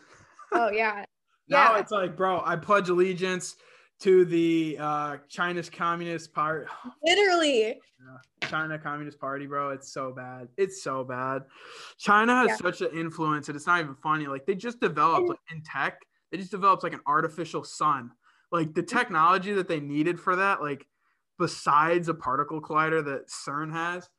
Oh 0.52 0.72
yeah. 0.72 1.06
Now 1.48 1.74
Yeah. 1.74 1.80
it's 1.80 1.92
like, 1.92 2.16
bro, 2.16 2.42
I 2.46 2.56
pledge 2.56 2.90
allegiance 2.90 3.56
to 4.02 4.24
the 4.26 4.78
uh, 4.80 5.18
China's 5.28 5.70
Communist 5.70 6.34
Party, 6.34 6.66
Literally. 7.04 7.80
China 8.50 8.80
Communist 8.80 9.20
Party, 9.20 9.46
bro. 9.46 9.70
It's 9.72 9.92
so 9.92 10.12
bad. 10.12 10.48
It's 10.58 10.82
so 10.82 11.04
bad. 11.04 11.44
China 11.98 12.34
has 12.36 12.48
Yeah. 12.50 12.56
such 12.56 12.82
an 12.82 12.90
influence, 12.98 13.50
and 13.50 13.56
it's 13.56 13.68
not 13.68 13.82
even 13.82 13.96
funny. 13.96 14.28
Like 14.28 14.46
they 14.46 14.56
just 14.56 14.80
developed 14.80 15.28
like 15.30 15.40
in 15.52 15.62
tech, 15.62 16.02
they 16.32 16.38
just 16.38 16.52
developed 16.52 16.82
like 16.84 16.94
an 16.94 17.02
artificial 17.06 17.64
sun. 17.64 18.12
Like 18.52 18.74
the 18.74 18.82
technology 18.84 19.54
that 19.54 19.68
they 19.68 19.80
needed 19.80 20.20
for 20.20 20.36
that, 20.38 20.62
like 20.62 20.88
besides 21.38 22.08
a 22.10 22.14
particle 22.14 22.62
collider 22.62 23.04
that 23.06 23.28
CERN 23.28 23.72
has. 23.74 24.10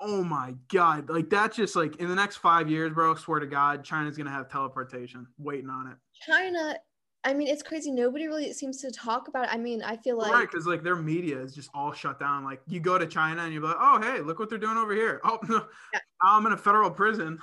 Oh 0.00 0.22
my 0.22 0.54
god! 0.72 1.10
Like 1.10 1.28
that's 1.28 1.56
just 1.56 1.74
like 1.74 1.96
in 1.96 2.08
the 2.08 2.14
next 2.14 2.36
five 2.36 2.70
years, 2.70 2.92
bro. 2.92 3.16
Swear 3.16 3.40
to 3.40 3.46
God, 3.46 3.82
China's 3.84 4.16
gonna 4.16 4.30
have 4.30 4.48
teleportation 4.48 5.26
waiting 5.38 5.68
on 5.68 5.88
it. 5.88 5.96
China, 6.24 6.76
I 7.24 7.34
mean, 7.34 7.48
it's 7.48 7.62
crazy. 7.62 7.90
Nobody 7.90 8.26
really 8.26 8.52
seems 8.52 8.80
to 8.82 8.90
talk 8.90 9.28
about 9.28 9.44
it. 9.46 9.52
I 9.52 9.58
mean, 9.58 9.82
I 9.82 9.96
feel 9.96 10.16
like 10.16 10.32
right, 10.32 10.48
because 10.50 10.66
like 10.66 10.82
their 10.82 10.96
media 10.96 11.38
is 11.40 11.54
just 11.54 11.68
all 11.74 11.92
shut 11.92 12.18
down. 12.20 12.44
Like 12.44 12.60
you 12.68 12.80
go 12.80 12.96
to 12.98 13.06
China 13.06 13.42
and 13.42 13.52
you're 13.52 13.62
like, 13.62 13.76
oh 13.78 14.00
hey, 14.00 14.20
look 14.20 14.38
what 14.38 14.48
they're 14.48 14.58
doing 14.58 14.76
over 14.76 14.94
here. 14.94 15.20
Oh 15.24 15.38
no, 15.48 15.66
Yeah. 15.92 16.00
I'm 16.22 16.46
in 16.46 16.52
a 16.52 16.56
federal 16.56 16.90
prison. 16.90 17.38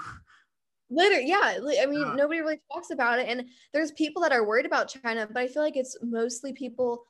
literally, 0.89 1.27
yeah. 1.27 1.57
I 1.81 1.85
mean, 1.87 1.99
Yeah. 2.01 2.13
nobody 2.15 2.39
really 2.39 2.61
talks 2.71 2.89
about 2.91 3.19
it. 3.19 3.27
And 3.27 3.47
there's 3.73 3.91
people 3.91 4.21
that 4.21 4.31
are 4.31 4.45
worried 4.45 4.65
about 4.65 4.87
China, 4.87 5.27
but 5.27 5.37
I 5.37 5.47
feel 5.47 5.61
like 5.61 5.75
it's 5.75 5.97
mostly 6.01 6.53
people 6.53 7.03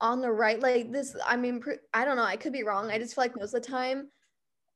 on 0.00 0.20
the 0.20 0.30
right. 0.30 0.58
Like 0.60 0.92
this, 0.92 1.14
I 1.26 1.36
mean, 1.36 1.62
I 1.92 2.04
don't 2.04 2.16
know. 2.16 2.24
I 2.24 2.36
could 2.36 2.52
be 2.52 2.62
wrong. 2.62 2.90
I 2.90 2.98
just 2.98 3.14
feel 3.14 3.24
like 3.24 3.36
most 3.36 3.54
of 3.54 3.62
the 3.62 3.68
time, 3.68 4.08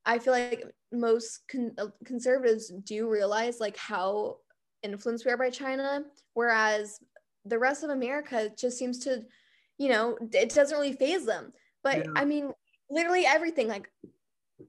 I 0.05 0.19
feel 0.19 0.33
like 0.33 0.63
most 0.91 1.41
con- 1.49 1.73
uh, 1.77 1.87
conservatives 2.05 2.71
do 2.83 3.07
realize 3.07 3.59
like 3.59 3.77
how 3.77 4.37
influenced 4.83 5.25
we 5.25 5.31
are 5.31 5.37
by 5.37 5.49
China, 5.49 6.03
whereas 6.33 6.99
the 7.45 7.57
rest 7.59 7.83
of 7.83 7.89
America 7.89 8.49
just 8.57 8.77
seems 8.77 8.99
to, 8.99 9.23
you 9.77 9.89
know, 9.89 10.17
it 10.33 10.53
doesn't 10.53 10.77
really 10.77 10.93
phase 10.93 11.25
them. 11.25 11.53
But 11.83 11.97
Yeah. 12.05 12.11
I 12.15 12.25
mean, 12.25 12.51
literally 12.89 13.25
everything 13.25 13.67
like 13.67 13.89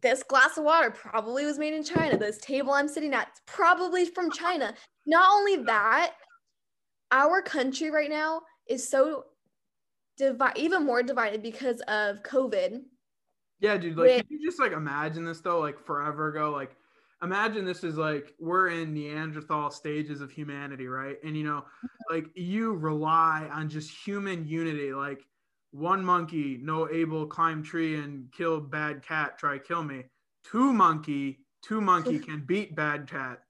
this 0.00 0.22
glass 0.22 0.56
of 0.56 0.64
water 0.64 0.90
probably 0.90 1.44
was 1.44 1.58
made 1.58 1.74
in 1.74 1.84
China. 1.84 2.16
This 2.16 2.38
table 2.38 2.72
I'm 2.72 2.88
sitting 2.88 3.12
at 3.12 3.28
probably 3.46 4.06
from 4.06 4.30
China. 4.30 4.74
Not 5.06 5.28
only 5.30 5.56
that, 5.64 6.14
our 7.10 7.42
country 7.42 7.90
right 7.90 8.08
now 8.08 8.42
is 8.66 8.88
so 8.88 9.24
divided, 10.16 10.58
even 10.60 10.86
more 10.86 11.02
divided 11.02 11.42
because 11.42 11.80
of 11.88 12.22
COVID. 12.22 12.80
Yeah, 13.60 13.76
dude. 13.76 13.96
Like, 13.98 14.06
With- 14.06 14.28
can 14.28 14.38
you 14.38 14.48
just 14.48 14.60
like 14.60 14.72
imagine 14.72 15.24
this 15.24 15.40
though? 15.40 15.60
Like 15.60 15.78
forever 15.78 16.28
ago, 16.28 16.50
like 16.50 16.74
imagine 17.22 17.64
this 17.64 17.84
is 17.84 17.96
like 17.96 18.34
we're 18.38 18.68
in 18.68 18.92
Neanderthal 18.92 19.70
stages 19.70 20.20
of 20.20 20.30
humanity, 20.30 20.86
right? 20.88 21.16
And 21.24 21.36
you 21.36 21.44
know, 21.44 21.64
like 22.10 22.26
you 22.34 22.74
rely 22.74 23.48
on 23.52 23.68
just 23.68 23.90
human 23.90 24.46
unity. 24.46 24.92
Like 24.92 25.24
one 25.70 26.04
monkey, 26.04 26.58
no 26.60 26.90
able 26.90 27.26
climb 27.26 27.62
tree 27.62 27.96
and 27.96 28.30
kill 28.32 28.60
bad 28.60 29.02
cat, 29.02 29.38
try 29.38 29.58
kill 29.58 29.82
me. 29.82 30.04
Two 30.44 30.72
monkey, 30.72 31.40
two 31.62 31.80
monkey 31.80 32.18
can 32.26 32.44
beat 32.44 32.74
bad 32.74 33.08
cat. 33.08 33.40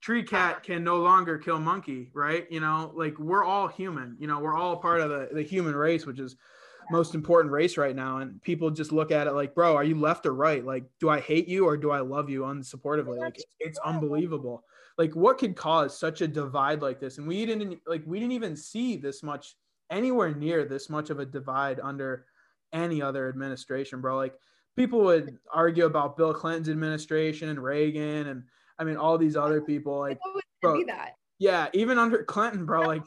Tree 0.00 0.22
cat 0.22 0.62
can 0.62 0.84
no 0.84 0.98
longer 0.98 1.38
kill 1.38 1.58
monkey, 1.58 2.10
right? 2.12 2.46
You 2.50 2.60
know, 2.60 2.92
like 2.94 3.18
we're 3.18 3.44
all 3.44 3.68
human. 3.68 4.16
You 4.18 4.26
know, 4.26 4.38
we're 4.38 4.54
all 4.54 4.76
part 4.76 5.00
of 5.00 5.08
the, 5.08 5.30
the 5.32 5.42
human 5.42 5.74
race, 5.74 6.04
which 6.04 6.20
is 6.20 6.36
most 6.90 7.14
important 7.14 7.52
race 7.52 7.76
right 7.76 7.96
now 7.96 8.18
and 8.18 8.40
people 8.42 8.70
just 8.70 8.92
look 8.92 9.10
at 9.10 9.26
it 9.26 9.32
like 9.32 9.54
bro 9.54 9.74
are 9.74 9.84
you 9.84 9.98
left 9.98 10.26
or 10.26 10.34
right? 10.34 10.64
Like 10.64 10.84
do 11.00 11.08
i 11.08 11.20
hate 11.20 11.48
you 11.48 11.66
or 11.66 11.76
do 11.76 11.90
i 11.90 12.00
love 12.00 12.28
you 12.30 12.42
unsupportively? 12.42 13.18
Like 13.18 13.38
it's, 13.60 13.78
unbelievable. 13.84 14.64
Like 14.98 15.14
what 15.14 15.38
could 15.38 15.56
cause 15.56 15.98
such 15.98 16.20
a 16.20 16.28
divide 16.28 16.82
like 16.82 17.00
this? 17.00 17.18
And 17.18 17.26
we 17.26 17.44
didn't 17.46 17.80
like 17.86 18.02
we 18.06 18.18
didn't 18.18 18.32
even 18.32 18.56
see 18.56 18.96
this 18.96 19.22
much 19.22 19.56
anywhere 19.90 20.34
near 20.34 20.64
this 20.64 20.88
much 20.88 21.10
of 21.10 21.18
a 21.18 21.26
divide 21.26 21.80
under 21.80 22.26
any 22.72 23.02
other 23.02 23.28
administration 23.28 24.00
bro. 24.00 24.16
Like 24.16 24.34
people 24.76 25.00
would 25.00 25.38
argue 25.52 25.86
about 25.86 26.16
bill 26.16 26.34
clinton's 26.34 26.68
administration 26.68 27.48
and 27.48 27.62
reagan 27.62 28.28
and 28.28 28.42
i 28.78 28.84
mean 28.84 28.96
all 28.96 29.18
these 29.18 29.36
other 29.36 29.60
people 29.60 29.98
like 29.98 30.18
How 30.22 30.34
would 30.34 30.44
it 30.44 30.60
bro, 30.60 30.84
that? 30.86 31.12
yeah 31.38 31.68
even 31.72 31.98
under 31.98 32.24
clinton 32.24 32.64
bro 32.66 32.82
like 32.82 33.02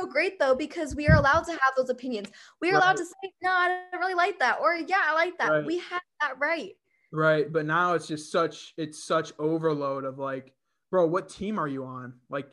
so 0.00 0.06
great 0.06 0.38
though 0.38 0.54
because 0.54 0.94
we 0.94 1.08
are 1.08 1.16
allowed 1.16 1.44
to 1.44 1.52
have 1.52 1.74
those 1.76 1.90
opinions. 1.90 2.28
We 2.60 2.70
are 2.70 2.76
allowed 2.76 2.96
to 2.96 3.04
say, 3.04 3.32
no, 3.42 3.50
I 3.50 3.84
don't 3.90 4.00
really 4.00 4.14
like 4.14 4.38
that, 4.38 4.58
or 4.60 4.74
yeah, 4.74 5.02
I 5.04 5.14
like 5.14 5.38
that. 5.38 5.50
Right. 5.50 5.64
We 5.66 5.78
have 5.78 6.02
that 6.20 6.38
right. 6.38 6.72
Right, 7.12 7.52
but 7.52 7.66
now 7.66 7.94
it's 7.94 8.06
just 8.06 8.30
such 8.30 8.72
it's 8.76 9.04
such 9.04 9.32
overload 9.38 10.04
of 10.04 10.18
like, 10.18 10.54
bro, 10.90 11.06
what 11.06 11.28
team 11.28 11.58
are 11.58 11.68
you 11.68 11.84
on? 11.84 12.14
Like, 12.28 12.48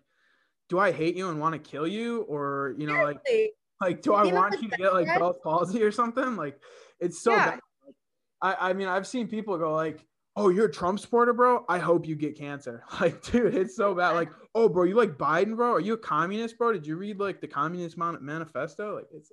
do 0.69 0.79
I 0.79 0.91
hate 0.91 1.15
you 1.15 1.29
and 1.29 1.39
want 1.39 1.53
to 1.53 1.59
kill 1.59 1.87
you, 1.87 2.21
or 2.23 2.75
you 2.77 2.87
know, 2.87 3.01
like, 3.03 3.19
Seriously. 3.25 3.53
like 3.81 4.01
do 4.01 4.13
I 4.13 4.23
Even 4.23 4.35
want 4.35 4.61
you 4.61 4.69
to 4.69 4.77
get 4.77 4.93
like 4.93 5.07
Bell's 5.13 5.37
palsy 5.43 5.83
or 5.83 5.91
something? 5.91 6.35
Like, 6.35 6.59
it's 6.99 7.21
so 7.21 7.33
Yeah. 7.33 7.45
bad. 7.51 7.59
I 8.41 8.69
I 8.69 8.73
mean, 8.73 8.87
I've 8.87 9.07
seen 9.07 9.27
people 9.27 9.57
go 9.57 9.73
like, 9.73 10.05
oh, 10.37 10.49
you're 10.49 10.67
a 10.67 10.71
Trump 10.71 10.99
supporter, 10.99 11.33
bro. 11.33 11.65
I 11.67 11.79
hope 11.79 12.07
you 12.07 12.15
get 12.15 12.37
cancer. 12.37 12.83
Like, 13.01 13.21
dude, 13.23 13.55
it's 13.55 13.75
so 13.75 13.93
bad. 13.93 14.11
Like, 14.11 14.29
oh, 14.55 14.69
bro, 14.69 14.83
you 14.83 14.95
like 14.95 15.17
Biden, 15.17 15.55
bro? 15.55 15.73
Are 15.73 15.79
you 15.79 15.93
a 15.93 15.97
communist, 15.97 16.57
bro? 16.57 16.71
Did 16.71 16.85
you 16.87 16.95
read 16.95 17.19
like 17.19 17.41
the 17.41 17.47
Communist 17.47 17.97
Manifesto? 17.97 18.95
Like, 18.95 19.07
it's. 19.11 19.31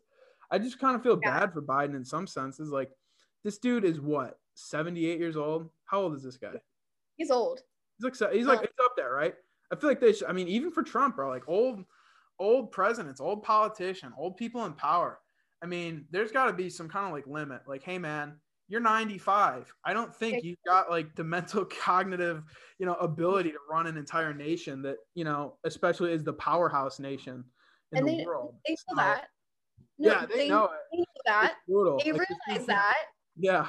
I 0.51 0.59
just 0.59 0.79
kind 0.79 0.97
of 0.97 1.03
feel 1.03 1.19
Yeah. 1.23 1.41
bad 1.41 1.53
for 1.53 1.63
Biden 1.63 1.95
in 1.95 2.05
some 2.05 2.27
senses. 2.27 2.71
Like, 2.71 2.91
this 3.45 3.59
dude 3.59 3.85
is 3.85 4.01
what 4.01 4.39
78 4.55 5.19
years 5.19 5.37
old. 5.37 5.71
How 5.85 6.01
old 6.03 6.15
is 6.15 6.23
this 6.23 6.37
guy? 6.37 6.55
He's 7.17 7.31
old. 7.31 7.61
He's 7.99 8.21
like, 8.21 8.33
he's 8.33 8.47
like, 8.47 8.63
it's 8.63 8.73
up 8.85 8.93
there, 8.97 9.13
right? 9.13 9.35
I 9.73 9.77
feel 9.77 9.89
like 9.89 10.01
they 10.01 10.13
should, 10.13 10.29
I 10.29 10.33
mean, 10.33 10.49
even 10.49 10.71
for 10.71 10.83
Trump, 10.83 11.17
bro, 11.17 11.29
like 11.29 11.49
old, 11.49 11.85
old 12.39 12.73
presidents, 12.73 13.21
old 13.21 13.43
politician, 13.43 14.13
old 14.19 14.37
people 14.37 14.65
in 14.65 14.73
power. 14.73 15.21
I 15.63 15.67
mean, 15.67 16.07
there's 16.11 16.33
got 16.33 16.47
to 16.47 16.53
be 16.53 16.69
some 16.69 16.89
kind 16.89 17.07
of 17.07 17.13
like 17.13 17.27
limit. 17.27 17.63
Like, 17.67 17.83
hey, 17.83 17.99
man, 17.99 18.35
you're 18.69 18.81
95. 18.81 19.73
I 19.85 19.93
don't 19.93 20.15
think 20.15 20.43
you've 20.43 20.59
got 20.67 20.91
like 20.91 21.15
the 21.15 21.25
mental 21.25 21.65
cognitive, 21.83 22.43
you 22.79 22.87
know, 22.87 22.95
ability 22.95 23.51
to 23.51 23.59
run 23.71 23.87
an 23.87 23.97
entire 23.97 24.33
nation 24.33 24.83
that, 24.83 24.97
you 25.15 25.25
know, 25.25 25.57
especially 25.65 26.13
is 26.13 26.25
the 26.25 26.33
powerhouse 26.33 26.99
nation 26.99 27.45
in 27.93 27.99
and 27.99 28.09
the 28.09 28.17
they, 28.19 28.25
world. 28.25 28.55
They 28.67 28.73
know 28.73 28.77
So, 28.89 28.97
that. 28.97 29.27
yeah, 29.99 30.27
they, 30.27 30.49
know 30.49 30.65
it. 30.65 30.71
They 30.93 30.99
know 30.99 31.05
that. 31.27 31.55
They 31.69 32.13
Like, 32.13 32.29
realize 32.49 32.67
that. 32.67 32.97
Yeah. 33.37 33.69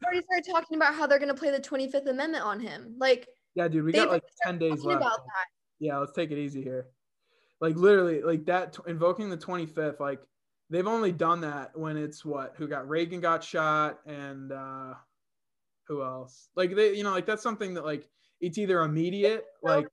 They 0.00 0.06
already 0.06 0.22
started 0.24 0.50
talking 0.50 0.76
about 0.76 0.94
how 0.94 1.06
they're 1.06 1.18
going 1.18 1.28
to 1.28 1.38
play 1.38 1.50
the 1.50 1.60
25th 1.60 2.08
Amendment 2.08 2.44
on 2.44 2.58
him. 2.60 2.94
Like, 2.98 3.28
Yeah, 3.54 3.68
dude, 3.68 3.84
we 3.84 3.92
got 3.92 4.08
like 4.08 4.24
10 4.44 4.58
days 4.58 4.82
left. 4.82 5.00
about 5.00 5.18
that. 5.18 5.46
Yeah, 5.78 5.98
let's 5.98 6.12
take 6.12 6.30
it 6.30 6.38
easy 6.38 6.62
here. 6.62 6.86
Like 7.60 7.76
literally, 7.76 8.22
like 8.22 8.44
that 8.46 8.76
invoking 8.88 9.30
the 9.30 9.36
25th, 9.36 10.00
like 10.00 10.20
they've 10.72 10.86
only 10.86 11.12
done 11.12 11.42
that 11.42 11.78
when 11.78 11.96
it's 11.96 12.24
what 12.24 12.54
who 12.56 12.66
got 12.66 12.88
Reagan 12.88 13.20
got 13.20 13.44
shot 13.44 14.00
and 14.06 14.50
uh 14.50 14.94
who 15.86 16.02
else? 16.02 16.48
Like 16.56 16.74
they, 16.74 16.96
you 16.96 17.04
know, 17.04 17.10
like 17.10 17.26
that's 17.26 17.42
something 17.42 17.74
that 17.74 17.84
like 17.84 18.08
it's 18.40 18.58
either 18.58 18.80
immediate, 18.80 19.44
like 19.62 19.86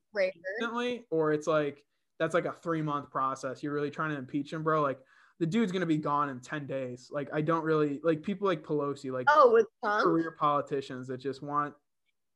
instantly, 0.60 1.06
or 1.12 1.34
it's 1.34 1.48
like 1.48 1.84
that's 2.18 2.34
like 2.34 2.46
a 2.46 2.54
three 2.54 2.82
month 2.82 3.12
process. 3.12 3.62
You're 3.62 3.74
really 3.74 3.92
trying 3.92 4.12
to 4.12 4.18
impeach 4.18 4.54
him, 4.54 4.64
bro. 4.64 4.82
Like 4.82 5.00
the 5.40 5.46
dude's 5.46 5.72
gonna 5.72 5.86
be 5.86 5.98
gone 5.98 6.30
in 6.30 6.40
10 6.40 6.66
days. 6.66 7.10
Like 7.12 7.30
I 7.34 7.42
don't 7.42 7.64
really 7.64 8.00
like 8.04 8.24
people 8.24 8.48
like 8.48 8.64
Pelosi, 8.64 9.12
like 9.12 9.28
Oh, 9.30 9.52
with 9.52 9.68
Trump? 9.84 10.04
career 10.04 10.32
politicians 10.40 11.08
that 11.08 11.20
just 11.20 11.44
want 11.44 11.74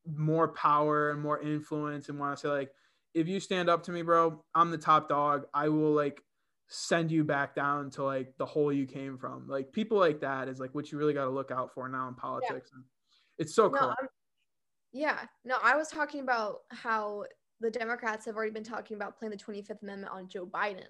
more 0.05 0.49
power 0.49 1.11
and 1.11 1.21
more 1.21 1.39
influence 1.39 2.09
and 2.09 2.19
want 2.19 2.35
to 2.35 2.41
say 2.41 2.49
like 2.49 2.71
if 3.13 3.27
you 3.27 3.39
stand 3.39 3.69
up 3.69 3.83
to 3.83 3.91
me 3.91 4.01
bro 4.01 4.43
i'm 4.53 4.69
the 4.69 4.77
top 4.77 5.07
dog 5.07 5.45
i 5.53 5.69
will 5.69 5.93
like 5.93 6.21
send 6.75 7.11
you 7.11 7.23
back 7.23 7.53
down 7.53 7.91
to 7.91 8.03
like 8.03 8.35
the 8.37 8.45
hole 8.45 8.73
you 8.73 8.87
came 8.87 9.15
from 9.15 9.47
like 9.47 9.71
people 9.71 9.95
like 9.97 10.19
that 10.19 10.47
is 10.47 10.59
like 10.59 10.73
what 10.73 10.91
you 10.91 10.97
really 10.97 11.13
got 11.13 11.25
to 11.25 11.29
look 11.29 11.51
out 11.51 11.71
for 11.71 11.87
now 11.87 12.07
in 12.07 12.15
politics 12.15 12.71
and 12.73 12.83
it's 13.37 13.53
so 13.53 13.67
No, 13.67 13.79
I'm- 13.79 14.07
yeah. 14.91 15.19
No, 15.45 15.57
I 15.61 15.75
was 15.75 15.89
talking 15.89 16.21
about 16.21 16.61
how 16.69 17.25
the 17.59 17.69
Democrats 17.69 18.25
have 18.25 18.35
already 18.35 18.51
been 18.51 18.63
talking 18.63 18.95
about 18.95 19.17
playing 19.17 19.31
the 19.31 19.37
25th 19.37 19.81
Amendment 19.83 20.11
on 20.11 20.27
Joe 20.27 20.45
Biden. 20.47 20.89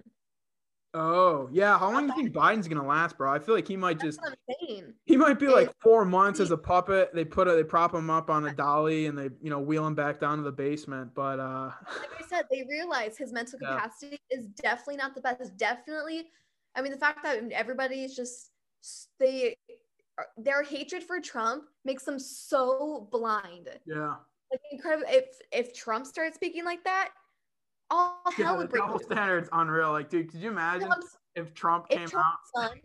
Oh 0.96 1.50
yeah 1.52 1.78
how 1.78 1.92
long 1.92 2.08
do 2.08 2.14
you 2.16 2.24
think 2.24 2.36
biden's 2.36 2.68
gonna 2.68 2.86
last 2.86 3.18
bro 3.18 3.32
i 3.34 3.40
feel 3.40 3.56
like 3.56 3.68
he 3.68 3.76
might 3.76 4.00
just 4.00 4.22
what 4.22 4.32
I'm 4.50 4.56
saying. 4.68 4.94
he 5.06 5.18
might 5.18 5.40
be 5.40 5.48
like 5.48 5.72
four 5.82 6.06
months 6.06 6.40
as 6.40 6.52
a 6.52 6.58
puppet 6.58 7.10
they 7.14 7.26
put 7.26 7.48
a, 7.48 7.54
they 7.54 7.64
prop 7.64 7.94
him 7.94 8.10
up 8.10 8.30
on 8.30 8.46
a 8.46 8.54
dolly 8.54 9.08
and 9.08 9.18
they 9.18 9.30
you 9.42 9.50
know 9.50 9.60
wheel 9.60 9.88
him 9.88 9.96
back 9.96 10.20
down 10.20 10.38
to 10.38 10.44
the 10.44 10.52
basement 10.52 11.14
but 11.16 11.40
uh 11.40 11.72
Like 12.00 12.24
I 12.24 12.28
said, 12.28 12.46
they 12.52 12.64
realize 12.70 13.18
his 13.18 13.32
mental 13.34 13.58
Yeah. 13.62 13.76
capacity 13.76 14.20
is 14.30 14.48
definitely 14.48 14.98
not 14.98 15.16
the 15.16 15.22
best. 15.22 15.58
Definitely, 15.58 16.28
I 16.76 16.82
mean, 16.82 16.92
the 16.92 16.98
fact 16.98 17.24
that 17.24 17.52
everybody's 17.52 18.16
just 18.16 18.50
they 19.20 19.56
their 20.38 20.62
hatred 20.64 21.04
for 21.04 21.20
Trump 21.20 21.64
makes 21.86 22.04
them 22.04 22.20
so 22.20 23.08
blind. 23.12 23.70
yeah 23.86 24.16
Like 24.52 24.62
incredible. 24.72 25.08
If 25.10 25.26
if 25.52 25.74
Trump 25.74 26.06
starts 26.06 26.36
speaking 26.36 26.66
like 26.66 26.84
that, 26.84 27.10
all 27.94 28.20
yeah 28.38 28.46
hell 28.46 28.58
would 28.58 28.70
break 28.70 28.82
double 28.84 28.96
loose. 28.98 29.06
standard's 29.06 29.50
unreal 29.54 29.92
like 29.92 30.10
dude 30.10 30.30
could 30.32 30.40
you 30.42 30.50
imagine 30.50 30.88
Trump's- 30.88 31.18
if 31.36 31.54
Trump 31.54 31.86
if 31.90 31.98
came 32.00 32.08
Trump's 32.08 32.50
out. 32.58 32.70
son, 32.72 32.80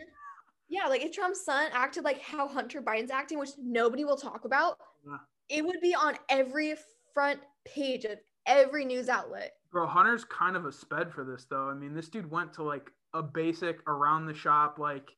yeah, 0.71 0.87
like 0.87 1.03
if 1.03 1.13
Trump's 1.13 1.45
son 1.45 1.69
acted 1.73 2.05
like 2.05 2.21
how 2.21 2.47
Hunter 2.49 2.81
Biden's 2.83 3.11
acting, 3.11 3.39
which 3.39 3.51
nobody 3.59 4.05
will 4.05 4.17
talk 4.17 4.45
about, 4.45 4.79
Yeah. 5.07 5.17
it 5.49 5.65
would 5.65 5.81
be 5.83 5.95
on 5.95 6.17
every 6.29 6.75
front 7.15 7.41
page 7.67 8.05
of 8.05 8.19
every 8.47 8.85
news 8.85 9.09
outlet. 9.09 9.53
Bro, 9.73 9.87
Hunter's 9.87 10.25
kind 10.25 10.57
of 10.57 10.65
a 10.67 10.73
sped 10.73 11.13
for 11.13 11.25
this 11.25 11.47
though. 11.49 11.69
I 11.69 11.75
mean, 11.75 11.95
this 11.95 12.09
dude 12.09 12.31
went 12.31 12.53
to 12.55 12.63
like 12.63 12.91
a 13.15 13.23
basic 13.23 13.79
around 13.89 14.27
the 14.27 14.35
shop 14.35 14.79
like 14.79 15.09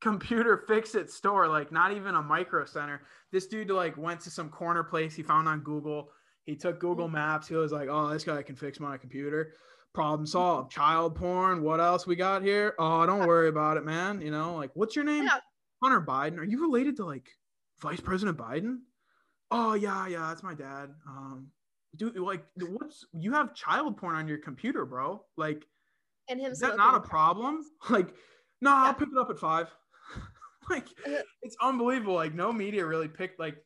computer 0.00 0.56
fix 0.68 0.94
it 0.94 1.10
store, 1.10 1.46
like 1.48 1.70
not 1.72 1.92
even 1.92 2.14
a 2.16 2.22
micro 2.22 2.64
center. 2.64 3.02
This 3.32 3.46
dude 3.46 3.70
like 3.70 3.96
went 3.96 4.20
to 4.22 4.30
some 4.30 4.48
corner 4.48 4.82
place 4.84 5.14
he 5.14 5.22
found 5.22 5.48
on 5.48 5.60
Google. 5.60 6.10
He 6.46 6.56
took 6.56 6.80
Google 6.80 7.06
Mm-hmm. 7.06 7.14
Maps. 7.14 7.48
He 7.48 7.54
was 7.54 7.72
like, 7.72 7.88
"Oh, 7.90 8.08
this 8.08 8.24
guy 8.24 8.42
can 8.42 8.56
fix 8.56 8.80
my 8.80 8.96
computer." 8.96 9.54
Problem 9.92 10.26
solved. 10.26 10.70
Child 10.70 11.16
porn. 11.16 11.62
What 11.62 11.80
else 11.80 12.06
we 12.06 12.14
got 12.16 12.42
here? 12.42 12.74
Oh, 12.78 13.04
don't 13.06 13.26
worry 13.26 13.48
about 13.48 13.76
it, 13.76 13.84
man. 13.84 14.20
You 14.20 14.30
know, 14.30 14.54
like, 14.56 14.70
what's 14.74 14.94
your 14.94 15.04
name? 15.04 15.24
Yeah. 15.24 15.38
Hunter 15.82 16.00
Biden. 16.00 16.38
Are 16.38 16.44
you 16.44 16.60
related 16.62 16.96
to 16.96 17.04
like 17.04 17.28
Vice 17.80 18.00
President 18.00 18.38
Biden? 18.38 18.78
Oh 19.50 19.74
yeah, 19.74 20.06
yeah, 20.06 20.28
that's 20.28 20.42
my 20.44 20.54
dad. 20.54 20.90
Um, 21.08 21.48
dude, 21.96 22.16
like, 22.16 22.44
what's 22.56 23.04
you 23.12 23.32
have 23.32 23.54
child 23.54 23.96
porn 23.96 24.14
on 24.14 24.28
your 24.28 24.38
computer, 24.38 24.84
bro? 24.86 25.24
Like, 25.36 25.66
And 26.28 26.40
him 26.40 26.52
is 26.52 26.60
that 26.60 26.76
not 26.76 26.94
a 26.94 27.00
problem? 27.00 27.64
Like, 27.90 28.14
no, 28.60 28.72
I'll 28.72 28.94
pick 28.94 29.08
it 29.10 29.18
up 29.18 29.30
at 29.30 29.38
five. 29.40 29.68
like, 30.70 30.86
Uh, 31.04 31.22
it's 31.42 31.56
unbelievable. 31.60 32.14
Like, 32.14 32.34
no 32.34 32.52
media 32.52 32.86
really 32.86 33.08
picked 33.08 33.40
like 33.40 33.56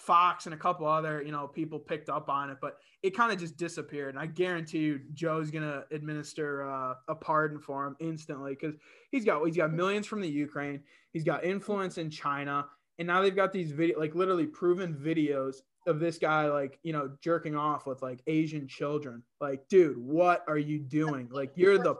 Fox 0.00 0.46
and 0.46 0.54
a 0.54 0.58
couple 0.58 0.86
other, 0.86 1.22
you 1.22 1.30
know, 1.30 1.46
people 1.46 1.78
picked 1.78 2.08
up 2.08 2.28
on 2.28 2.50
it, 2.50 2.58
but 2.60 2.78
it 3.02 3.16
kind 3.16 3.32
of 3.32 3.38
just 3.38 3.56
disappeared. 3.56 4.14
And 4.14 4.18
I 4.18 4.26
guarantee 4.26 4.78
you, 4.78 5.00
Joe's 5.12 5.50
gonna 5.50 5.84
administer 5.90 6.68
uh, 6.68 6.94
a 7.08 7.14
pardon 7.14 7.60
for 7.60 7.86
him 7.86 7.96
instantly 8.00 8.56
because 8.58 8.76
he's 9.10 9.24
got 9.24 9.44
he's 9.44 9.56
got 9.56 9.72
millions 9.72 10.06
from 10.06 10.20
the 10.20 10.28
Ukraine. 10.28 10.80
He's 11.12 11.24
got 11.24 11.44
influence 11.44 11.98
in 11.98 12.10
China, 12.10 12.66
and 12.98 13.06
now 13.06 13.20
they've 13.20 13.36
got 13.36 13.52
these 13.52 13.72
video 13.72 13.98
like 13.98 14.14
literally 14.14 14.46
proven 14.46 14.94
videos 14.94 15.56
of 15.86 15.98
this 16.00 16.18
guy 16.18 16.48
like 16.48 16.78
you 16.82 16.92
know 16.92 17.10
jerking 17.22 17.56
off 17.56 17.86
with 17.86 18.00
like 18.02 18.22
Asian 18.26 18.66
children. 18.66 19.22
Like, 19.40 19.68
dude, 19.68 19.98
what 19.98 20.44
are 20.48 20.58
you 20.58 20.78
doing? 20.78 21.28
Like, 21.30 21.52
you're 21.56 21.78
the 21.78 21.96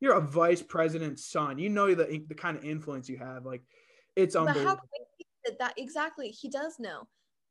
you're 0.00 0.16
a 0.16 0.20
vice 0.20 0.62
president's 0.62 1.26
son. 1.26 1.58
You 1.58 1.68
know 1.68 1.94
the 1.94 2.24
the 2.28 2.34
kind 2.34 2.56
of 2.56 2.64
influence 2.64 3.08
you 3.08 3.18
have. 3.18 3.44
Like, 3.44 3.62
it's 4.16 4.36
unbelievable. 4.36 4.80
that 5.44 5.58
that 5.58 5.74
exactly 5.76 6.28
he 6.28 6.48
does 6.48 6.76
know, 6.78 7.06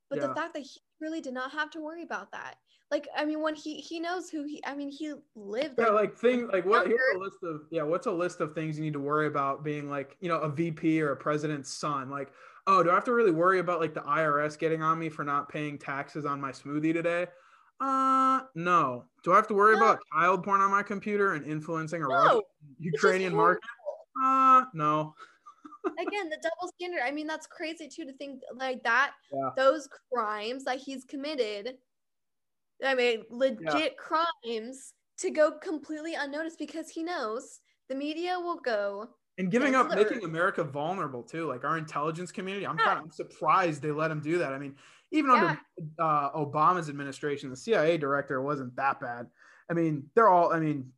but 0.10 0.20
Yeah. 0.20 0.28
the 0.28 0.36
fact 0.36 0.54
that 0.54 0.62
he 0.62 0.80
really 1.00 1.22
did 1.22 1.34
not 1.34 1.52
have 1.52 1.70
to 1.72 1.82
worry 1.82 2.04
about 2.04 2.32
that. 2.32 2.56
Like 2.92 3.08
I 3.16 3.26
mean, 3.26 3.42
when 3.42 3.56
he 3.56 3.76
he 3.76 4.00
knows 4.00 4.30
who 4.30 4.44
he. 4.44 4.62
I 4.66 4.74
mean, 4.76 4.90
he 4.90 5.14
lived. 5.36 5.76
Yeah, 5.78 5.90
like 5.90 6.18
thing 6.18 6.48
like 6.48 6.66
what 6.66 6.88
here's 6.88 7.16
a 7.16 7.20
list 7.20 7.38
of 7.44 7.62
yeah, 7.70 7.84
what's 7.84 8.08
a 8.08 8.12
list 8.12 8.42
of 8.42 8.54
things 8.56 8.78
you 8.78 8.84
need 8.84 8.94
to 8.94 9.00
worry 9.00 9.28
about 9.28 9.64
being 9.64 9.90
like, 9.90 10.18
you 10.20 10.28
know, 10.28 10.40
a 10.40 10.50
VP 10.50 11.02
or 11.02 11.12
a 11.12 11.16
president's 11.16 11.72
son? 11.72 12.10
Like, 12.10 12.32
oh, 12.66 12.82
do 12.82 12.90
I 12.90 12.96
have 12.96 13.04
to 13.06 13.14
really 13.14 13.32
worry 13.32 13.60
about 13.60 13.80
like 13.80 13.94
the 13.94 14.02
IRS 14.02 14.58
getting 14.58 14.82
on 14.82 14.98
me 14.98 15.10
for 15.10 15.24
not 15.24 15.50
paying 15.50 15.78
taxes 15.78 16.26
on 16.26 16.42
my 16.42 16.52
smoothie 16.52 16.94
today? 16.94 17.28
Uh 17.80 18.42
no. 18.56 19.06
Do 19.24 19.34
I 19.34 19.36
have 19.36 19.48
to 19.48 19.54
worry 19.54 19.74
No. 19.74 19.78
about 19.78 20.00
child 20.14 20.44
porn 20.44 20.62
on 20.62 20.72
my 20.72 20.84
computer 20.84 21.34
and 21.34 21.46
influencing 21.46 22.02
a 22.02 22.08
No, 22.08 22.16
Russian 22.16 22.42
Ukrainian 22.80 23.36
market? 23.36 23.62
Uh 24.22 24.66
no. 24.74 25.14
Again, 25.86 26.30
the 26.30 26.38
double 26.42 26.72
standard. 26.76 27.02
I 27.04 27.12
mean, 27.12 27.28
that's 27.28 27.48
crazy 27.48 27.88
too 27.88 28.06
to 28.06 28.14
think 28.14 28.42
like 28.56 28.84
that. 28.84 29.14
Yeah. 29.32 29.50
Those 29.56 29.88
crimes 30.14 30.64
that 30.66 30.80
he's 30.80 31.06
committed. 31.06 31.76
I 32.84 32.96
mean, 32.96 33.26
legit 33.30 33.98
crimes 33.98 34.94
to 35.18 35.30
go 35.32 35.52
completely 35.52 36.16
unnoticed 36.16 36.58
because 36.60 36.90
he 36.90 37.04
knows 37.04 37.60
the 37.90 37.96
media 37.96 38.40
will 38.40 38.60
go. 38.60 39.10
And 39.38 39.52
giving 39.52 39.74
Yeah, 39.74 39.82
up 39.82 39.96
making 39.96 40.24
America 40.24 40.64
vulnerable 40.64 41.24
too, 41.24 41.46
like 41.48 41.64
our 41.64 41.78
intelligence 41.78 42.32
community. 42.32 42.66
I'm 42.66 42.78
Yeah. 42.78 42.86
kind 42.86 43.00
of 43.00 43.04
I'm 43.06 43.12
surprised 43.12 43.82
they 43.82 43.92
let 43.92 44.12
him 44.12 44.22
do 44.22 44.38
that. 44.38 44.54
I 44.54 44.60
mean, 44.60 44.76
even 45.12 45.32
under 45.32 45.60
uh, 45.98 46.32
Obama's 46.32 46.90
administration, 46.90 47.50
the 47.50 47.56
CIA 47.56 47.98
director 47.98 48.42
wasn't 48.42 48.76
that 48.76 49.00
bad. 49.00 49.28
I 49.70 49.74
mean, 49.74 50.10
they're 50.16 50.30
all. 50.30 50.52
I 50.54 50.60
mean, 50.60 50.92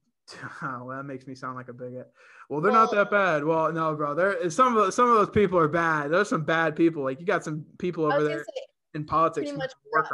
well, 0.62 0.88
that 0.88 1.04
makes 1.04 1.28
me 1.28 1.36
sound 1.36 1.56
like 1.56 1.70
a 1.70 1.74
bigot. 1.74 2.12
Well, 2.50 2.62
they're 2.62 2.72
not 2.72 2.92
that 2.92 3.10
bad. 3.10 3.44
Well, 3.44 3.72
no, 3.72 3.96
bro. 3.96 4.14
There 4.14 4.50
some 4.50 4.76
of 4.76 4.86
the, 4.86 4.92
some 4.92 5.10
of 5.10 5.16
those 5.16 5.30
people 5.30 5.58
are 5.58 5.68
bad. 5.68 6.12
There's 6.12 6.30
some 6.30 6.44
bad 6.44 6.76
people. 6.76 7.04
Like 7.04 7.20
you 7.20 7.26
got 7.26 7.44
some 7.44 7.66
people 7.78 8.06
over 8.06 8.24
there 8.24 8.40
say, 8.44 8.62
in 8.94 9.06
politics. 9.06 9.52
corrupt. 9.52 10.14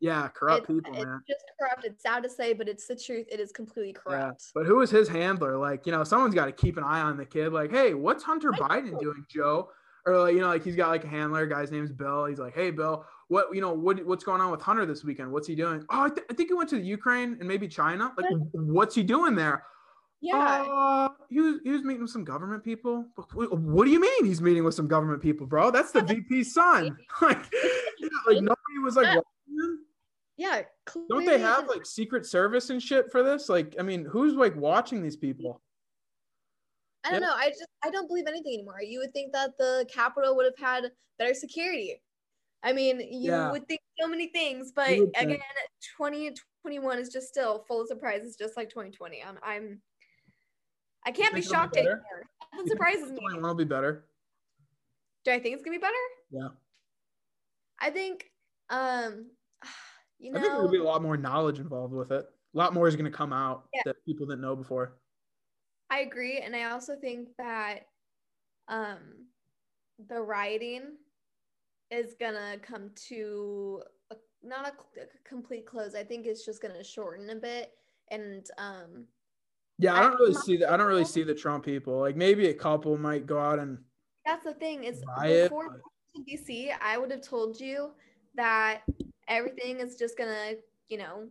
Yeah, 0.00 0.28
corrupt 0.28 0.60
it's, 0.60 0.66
people, 0.68 0.94
it's 0.94 1.04
man. 1.04 1.20
just 1.28 1.44
corrupt. 1.60 1.84
It's 1.84 2.02
sad 2.02 2.22
to 2.22 2.30
say, 2.30 2.52
but 2.52 2.68
it's 2.68 2.86
the 2.86 2.94
truth. 2.94 3.26
It 3.30 3.40
is 3.40 3.50
completely 3.50 3.96
Yeah. 4.06 4.12
corrupt. 4.20 4.44
But 4.54 4.66
who 4.66 4.80
is 4.80 4.90
his 4.90 5.08
handler? 5.08 5.56
Like, 5.56 5.86
you 5.86 5.92
know, 5.92 6.04
someone's 6.04 6.34
got 6.34 6.46
to 6.46 6.52
keep 6.52 6.76
an 6.76 6.84
eye 6.84 7.00
on 7.00 7.16
the 7.16 7.26
kid. 7.26 7.52
Like, 7.52 7.70
hey, 7.72 7.94
what's 7.94 8.22
Hunter 8.22 8.54
I 8.54 8.58
Biden 8.58 8.92
know. 8.92 9.00
doing, 9.00 9.24
Joe? 9.28 9.70
Or 10.06 10.18
like, 10.18 10.34
you 10.34 10.40
know, 10.40 10.48
like 10.48 10.64
he's 10.64 10.76
got 10.76 10.88
like 10.88 11.04
a 11.04 11.08
handler. 11.08 11.46
Guy's 11.46 11.70
name's 11.70 11.92
Bill. 11.92 12.24
He's 12.26 12.38
like, 12.38 12.54
hey, 12.54 12.70
Bill, 12.70 13.04
what 13.28 13.54
you 13.54 13.60
know, 13.60 13.72
what 13.72 14.04
what's 14.06 14.24
going 14.24 14.40
on 14.40 14.50
with 14.50 14.62
Hunter 14.62 14.86
this 14.86 15.04
weekend? 15.04 15.30
What's 15.30 15.46
he 15.46 15.54
doing? 15.54 15.84
Oh, 15.90 16.04
I, 16.04 16.08
th- 16.08 16.26
I 16.30 16.34
think 16.34 16.48
he 16.48 16.54
went 16.54 16.70
to 16.70 16.76
the 16.76 16.84
Ukraine 16.84 17.36
and 17.38 17.48
maybe 17.48 17.68
China. 17.68 18.12
Like, 18.16 18.30
what's 18.52 18.94
he 18.94 19.02
doing 19.02 19.34
there? 19.34 19.64
Yeah. 20.20 20.64
Uh, 20.68 21.08
he 21.28 21.40
was 21.40 21.60
he 21.62 21.70
was 21.70 21.82
meeting 21.82 22.02
with 22.02 22.10
some 22.10 22.24
government 22.24 22.64
people. 22.64 23.06
What, 23.34 23.58
what 23.58 23.84
do 23.84 23.90
you 23.90 24.00
mean 24.00 24.24
he's 24.24 24.40
meeting 24.40 24.64
with 24.64 24.74
some 24.74 24.88
government 24.88 25.22
people, 25.22 25.46
bro? 25.46 25.70
That's 25.70 25.92
the 25.92 26.02
VP's 26.02 26.54
son. 26.54 26.96
like, 27.22 27.38
yeah, 27.52 28.08
like 28.26 28.42
nobody 28.42 28.78
was 28.82 28.96
like. 28.96 29.06
Yeah. 29.06 29.16
watching 29.16 29.58
him. 29.58 29.78
yeah. 30.36 30.62
Don't 31.08 31.24
they 31.24 31.38
have 31.38 31.68
like 31.68 31.86
Secret 31.86 32.26
Service 32.26 32.70
and 32.70 32.82
shit 32.82 33.12
for 33.12 33.22
this? 33.22 33.48
Like, 33.48 33.76
I 33.78 33.82
mean, 33.82 34.04
who's 34.04 34.34
like 34.34 34.56
watching 34.56 35.02
these 35.02 35.16
people? 35.16 35.60
I 37.08 37.12
don't 37.12 37.22
Yeah. 37.22 37.28
know. 37.28 37.34
I 37.34 37.48
just 37.50 37.66
I 37.82 37.90
don't 37.90 38.06
believe 38.06 38.26
anything 38.26 38.54
anymore. 38.54 38.82
You 38.82 38.98
would 39.00 39.12
think 39.12 39.32
that 39.32 39.56
the 39.58 39.86
Capitol 39.92 40.36
would 40.36 40.44
have 40.44 40.58
had 40.58 40.92
better 41.18 41.34
security. 41.34 42.02
I 42.62 42.72
mean, 42.72 43.00
you 43.00 43.30
Yeah. 43.30 43.50
would 43.50 43.66
think 43.68 43.80
so 44.00 44.06
many 44.08 44.28
things, 44.28 44.72
but 44.72 44.90
again, 44.90 45.40
2021 45.96 46.98
is 46.98 47.08
just 47.08 47.28
still 47.28 47.64
full 47.64 47.80
of 47.82 47.88
surprises, 47.88 48.36
just 48.36 48.56
like 48.56 48.68
2020. 48.68 49.22
I'm 49.22 49.38
I'm 49.42 49.82
I 51.04 51.12
can't 51.12 51.34
be 51.34 51.40
it'll 51.40 51.50
be 51.50 51.54
shocked 51.54 51.74
better? 51.74 51.90
anymore. 51.92 52.26
That 52.52 52.68
surprises 52.68 53.12
me. 53.12 53.18
21 53.20 53.42
will 53.42 53.54
be 53.54 53.64
better. 53.64 54.08
Do 55.24 55.30
I 55.32 55.38
think 55.38 55.54
it's 55.54 55.64
gonna 55.64 55.76
be 55.78 55.80
better? 55.80 55.94
Yeah. 56.30 56.48
I 57.80 57.90
think, 57.90 58.30
um, 58.70 59.30
you 60.18 60.32
I 60.34 60.40
think 60.40 60.52
there'll 60.52 60.68
be 60.68 60.78
a 60.78 60.82
lot 60.82 61.00
more 61.02 61.16
knowledge 61.16 61.60
involved 61.60 61.94
with 61.94 62.10
it. 62.10 62.26
A 62.54 62.58
lot 62.58 62.74
more 62.74 62.88
is 62.88 62.96
to 62.96 63.10
come 63.10 63.32
out 63.32 63.68
Yeah. 63.72 63.82
that 63.86 64.04
people 64.04 64.26
didn't 64.26 64.40
know 64.40 64.56
before. 64.56 64.98
I 65.90 66.00
agree, 66.00 66.38
and 66.38 66.54
I 66.54 66.64
also 66.70 66.96
think 66.96 67.28
that, 67.38 67.88
um, 68.68 68.98
the 70.08 70.20
rioting 70.20 70.96
is 71.90 72.14
gonna 72.20 72.56
come 72.62 72.90
to 73.08 73.82
a, 74.10 74.16
not 74.42 74.66
a, 74.66 75.00
a 75.00 75.06
complete 75.24 75.66
close. 75.66 75.94
I 75.94 76.04
think 76.04 76.26
it's 76.26 76.44
just 76.44 76.60
gonna 76.62 76.84
shorten 76.84 77.30
a 77.30 77.34
bit, 77.36 77.72
and 78.10 78.46
um, 78.58 79.06
Yeah, 79.78 79.94
I 79.94 79.98
I- 79.98 80.02
don't 80.02 80.20
really 80.20 80.34
see 80.34 80.56
that. 80.58 80.70
I 80.70 80.76
don't 80.76 80.86
really 80.86 81.04
see 81.04 81.22
the 81.22 81.34
Trump 81.34 81.64
people. 81.64 81.98
Like 81.98 82.16
maybe 82.16 82.48
a 82.48 82.54
couple 82.54 82.96
might 82.98 83.26
go 83.26 83.38
out 83.38 83.58
and 83.58 83.78
that's 84.26 84.44
the 84.44 84.54
thing 84.54 84.84
is 84.84 85.02
riot. 85.16 85.44
before 85.50 85.70
but- 85.70 86.26
DC, 86.26 86.70
I 86.80 86.98
would 86.98 87.10
have 87.12 87.22
told 87.22 87.58
you 87.60 87.92
that 88.34 88.82
everything 89.28 89.78
is 89.80 89.96
just 89.96 90.18
gonna, 90.18 90.54
you 90.88 90.98
know, 90.98 91.28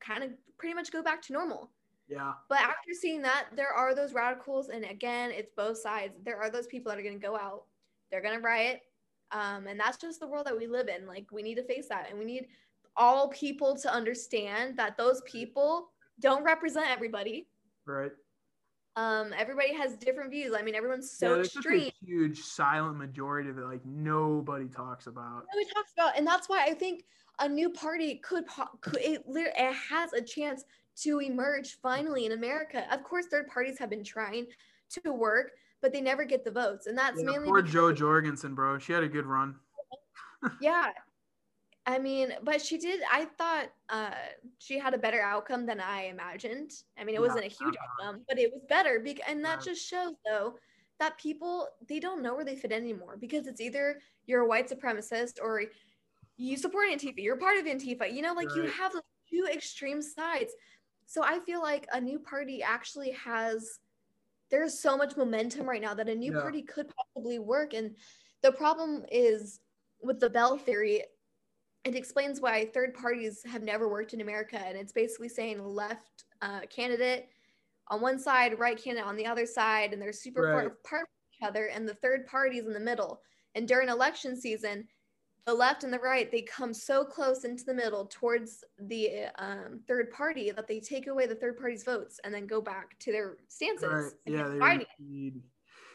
kind 0.00 0.22
of 0.22 0.30
pretty 0.58 0.74
much 0.74 0.92
go 0.92 1.02
back 1.02 1.20
to 1.22 1.32
normal. 1.32 1.70
Yeah, 2.08 2.32
But 2.48 2.60
after 2.60 2.92
seeing 2.98 3.20
that, 3.22 3.48
there 3.54 3.72
are 3.72 3.94
those 3.94 4.14
radicals, 4.14 4.70
and 4.70 4.84
again, 4.84 5.30
it's 5.30 5.50
both 5.54 5.78
sides. 5.78 6.14
There 6.24 6.40
are 6.40 6.50
those 6.50 6.66
people 6.66 6.90
that 6.90 6.98
are 6.98 7.02
gonna 7.02 7.18
go 7.18 7.36
out, 7.36 7.64
they're 8.10 8.22
gonna 8.22 8.40
riot, 8.40 8.80
um, 9.30 9.66
and 9.66 9.78
that's 9.78 9.98
just 9.98 10.18
the 10.18 10.26
world 10.26 10.46
that 10.46 10.56
we 10.56 10.66
live 10.66 10.88
in. 10.88 11.06
Like 11.06 11.26
we 11.30 11.42
need 11.42 11.56
to 11.56 11.64
face 11.64 11.88
that, 11.88 12.08
and 12.08 12.18
we 12.18 12.24
need 12.24 12.46
all 12.96 13.28
people 13.28 13.76
to 13.76 13.92
understand 13.92 14.76
that 14.78 14.96
those 14.96 15.20
people 15.26 15.90
don't 16.20 16.42
represent 16.42 16.90
everybody. 16.90 17.46
right. 17.86 18.12
Um, 18.96 19.32
everybody 19.38 19.72
has 19.74 19.94
different 19.96 20.30
views. 20.32 20.52
I 20.58 20.62
mean, 20.62 20.74
everyone's 20.74 21.16
yeah, 21.22 21.28
so 21.28 21.34
there's 21.36 21.52
such 21.52 21.66
extreme. 21.66 21.92
a 22.02 22.04
huge 22.04 22.40
silent 22.40 22.96
majority 22.96 23.52
that 23.52 23.64
like 23.64 23.84
nobody 23.84 24.66
talks 24.66 25.06
about. 25.06 25.44
nobody 25.54 25.72
talks 25.72 25.92
about 25.92 26.18
and 26.18 26.26
that's 26.26 26.48
why 26.48 26.64
i 26.64 26.74
think 26.74 27.04
a 27.40 27.48
new 27.48 27.70
party 27.70 28.16
could, 28.16 28.44
could 28.80 28.96
it, 28.96 29.22
it 29.28 29.74
has 29.74 30.12
a 30.12 30.20
chance 30.20 30.64
to 31.02 31.20
emerge 31.20 31.78
finally 31.80 32.26
in 32.26 32.32
america 32.32 32.84
of 32.92 33.02
course 33.04 33.26
third 33.26 33.46
parties 33.48 33.78
have 33.78 33.90
been 33.90 34.04
trying 34.04 34.46
to 34.90 35.12
work 35.12 35.52
but 35.80 35.92
they 35.92 36.00
never 36.00 36.24
get 36.24 36.44
the 36.44 36.50
votes 36.50 36.86
and 36.86 36.96
that's 36.98 37.20
Yeah, 37.22 37.30
mainly 37.30 37.48
poor 37.48 37.62
Jo 37.62 37.92
Jorgensen, 37.92 38.54
bro. 38.54 38.78
She 38.78 38.92
had 38.92 39.02
a 39.04 39.08
good 39.08 39.26
run. 39.26 39.56
yeah 40.60 40.90
i 41.86 41.98
mean 41.98 42.32
but 42.42 42.60
she 42.60 42.78
did 42.78 43.00
i 43.10 43.24
thought 43.24 43.68
uh 43.88 44.10
she 44.58 44.78
had 44.78 44.94
a 44.94 44.98
better 44.98 45.20
outcome 45.20 45.66
than 45.66 45.80
i 45.80 46.02
imagined 46.04 46.70
i 46.98 47.04
mean 47.04 47.14
it 47.14 47.18
Yeah, 47.20 47.26
wasn't 47.26 47.44
a 47.44 47.48
huge 47.48 47.74
uh-huh. 47.76 48.04
outcome 48.06 48.24
but 48.28 48.38
it 48.38 48.52
was 48.52 48.62
better 48.68 49.00
because 49.02 49.24
and 49.28 49.44
that 49.44 49.56
Right. 49.56 49.64
just 49.64 49.88
shows 49.88 50.14
though 50.24 50.56
that 51.00 51.18
people 51.18 51.68
they 51.88 51.98
don't 52.00 52.22
know 52.22 52.34
where 52.34 52.44
they 52.44 52.56
fit 52.56 52.72
in 52.72 52.82
anymore 52.82 53.16
because 53.18 53.46
it's 53.46 53.60
either 53.60 54.00
you're 54.26 54.42
a 54.42 54.46
white 54.46 54.68
supremacist 54.68 55.34
or 55.40 55.62
you 56.36 56.56
support 56.56 56.88
antifa 56.90 57.14
you're 57.18 57.36
part 57.36 57.58
of 57.58 57.64
antifa 57.64 58.12
you 58.12 58.22
know 58.22 58.34
like 58.34 58.54
you 58.54 58.64
have 58.64 58.92
two 59.30 59.46
extreme 59.52 60.00
sides 60.02 60.52
so 61.08 61.24
i 61.24 61.40
feel 61.40 61.60
like 61.60 61.86
a 61.92 62.00
new 62.00 62.18
party 62.20 62.62
actually 62.62 63.10
has 63.12 63.80
there's 64.50 64.78
so 64.78 64.96
much 64.96 65.16
momentum 65.16 65.68
right 65.68 65.82
now 65.82 65.94
that 65.94 66.08
a 66.08 66.14
new 66.14 66.32
Yeah. 66.32 66.40
party 66.42 66.62
could 66.62 66.86
possibly 66.94 67.38
work 67.38 67.74
and 67.74 67.96
the 68.42 68.52
problem 68.52 69.04
is 69.10 69.60
with 70.00 70.20
the 70.20 70.30
bell 70.30 70.56
theory 70.56 71.02
it 71.84 71.94
explains 71.94 72.40
why 72.40 72.66
third 72.66 72.94
parties 72.94 73.42
have 73.50 73.62
never 73.62 73.88
worked 73.88 74.14
in 74.14 74.20
america 74.20 74.58
and 74.58 74.76
it's 74.78 74.92
basically 74.92 75.28
saying 75.28 75.64
left 75.64 76.24
uh, 76.42 76.60
candidate 76.70 77.28
on 77.88 78.00
one 78.00 78.18
side 78.18 78.58
right 78.58 78.82
candidate 78.82 79.08
on 79.08 79.16
the 79.16 79.26
other 79.26 79.46
side 79.46 79.92
and 79.92 80.00
they're 80.00 80.12
super 80.12 80.42
far 80.44 80.56
Right. 80.58 80.66
apart 80.66 81.08
from 81.08 81.32
each 81.32 81.48
other 81.48 81.66
and 81.66 81.88
the 81.88 81.94
third 81.94 82.26
party 82.26 82.58
is 82.58 82.66
in 82.66 82.74
the 82.74 82.80
middle 82.80 83.22
and 83.54 83.66
during 83.66 83.88
election 83.88 84.38
season 84.38 84.86
the 85.48 85.54
left 85.54 85.82
and 85.82 85.90
the 85.90 85.98
right 85.98 86.30
they 86.30 86.42
come 86.42 86.74
so 86.74 87.02
close 87.02 87.44
into 87.44 87.64
the 87.64 87.72
middle 87.72 88.04
towards 88.04 88.64
the 88.80 89.24
um, 89.38 89.80
third 89.88 90.10
party 90.10 90.50
that 90.50 90.68
they 90.68 90.78
take 90.78 91.06
away 91.06 91.26
the 91.26 91.34
third 91.34 91.56
party's 91.56 91.84
votes 91.84 92.20
and 92.22 92.34
then 92.34 92.46
go 92.46 92.60
back 92.60 92.98
to 92.98 93.10
their 93.10 93.38
stances 93.48 93.88
Right. 93.90 94.12
Yeah, 94.26 94.42
get 94.42 94.52
they 94.52 94.58
fighting. 94.58 95.42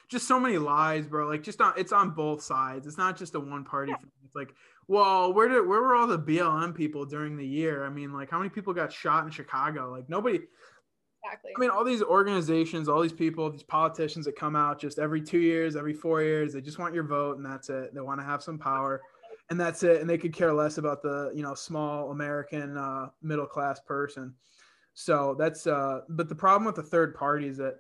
just 0.10 0.28
so 0.28 0.40
many 0.40 0.58
lies, 0.58 1.06
bro. 1.06 1.28
Like 1.28 1.44
just 1.44 1.62
on 1.62 1.74
it's 1.78 1.92
on 1.92 2.12
both 2.16 2.42
sides. 2.42 2.88
It's 2.88 2.98
not 2.98 3.16
just 3.16 3.36
a 3.36 3.40
one 3.40 3.64
party 3.64 3.92
Yeah. 3.92 3.98
thing. 3.98 4.12
It's 4.26 4.36
like, 4.36 4.56
well, 4.88 5.32
where 5.32 5.48
did 5.48 5.68
where 5.68 5.82
were 5.82 5.94
all 5.94 6.08
the 6.08 6.18
BLM 6.18 6.74
people 6.74 7.06
during 7.06 7.38
the 7.38 7.46
year? 7.46 7.86
I 7.86 7.90
mean, 7.90 8.12
like 8.12 8.32
how 8.32 8.40
many 8.40 8.50
people 8.50 8.74
got 8.74 8.92
shot 8.92 9.24
in 9.24 9.30
Chicago? 9.30 9.92
Like 9.92 10.10
nobody 10.10 10.40
exactly 11.24 11.52
I 11.56 11.60
mean, 11.60 11.70
all 11.70 11.84
these 11.84 12.02
organizations, 12.02 12.90
all 12.90 13.02
these 13.02 13.14
people, 13.14 13.52
these 13.52 13.62
politicians 13.62 14.26
that 14.26 14.36
come 14.36 14.56
out 14.56 14.80
just 14.80 14.98
every 14.98 15.22
two 15.22 15.40
years, 15.40 15.76
every 15.76 15.94
four 15.94 16.24
years, 16.24 16.54
they 16.54 16.62
just 16.62 16.80
want 16.80 16.96
your 16.96 17.04
vote 17.04 17.38
and 17.38 17.46
that's 17.46 17.70
it. 17.70 17.94
They 17.94 18.02
want 18.02 18.20
to 18.20 18.26
have 18.26 18.42
some 18.42 18.58
power 18.58 19.04
and 19.54 19.62
that's 19.62 19.84
it. 19.84 20.02
And 20.02 20.10
they 20.10 20.18
could 20.18 20.34
care 20.34 20.52
less 20.52 20.80
about 20.80 21.04
the, 21.04 21.32
you 21.36 21.44
know, 21.44 21.54
small 21.54 22.10
American 22.10 22.76
uh, 22.76 23.10
middle 23.22 23.46
class 23.46 23.80
person. 23.80 24.34
So 24.96 25.36
that's, 25.38 25.68
uh, 25.68 26.02
but 26.10 26.28
the 26.28 26.34
problem 26.34 26.66
with 26.66 26.74
the 26.74 26.82
third 26.82 27.14
party 27.14 27.48
is 27.48 27.58
that 27.58 27.76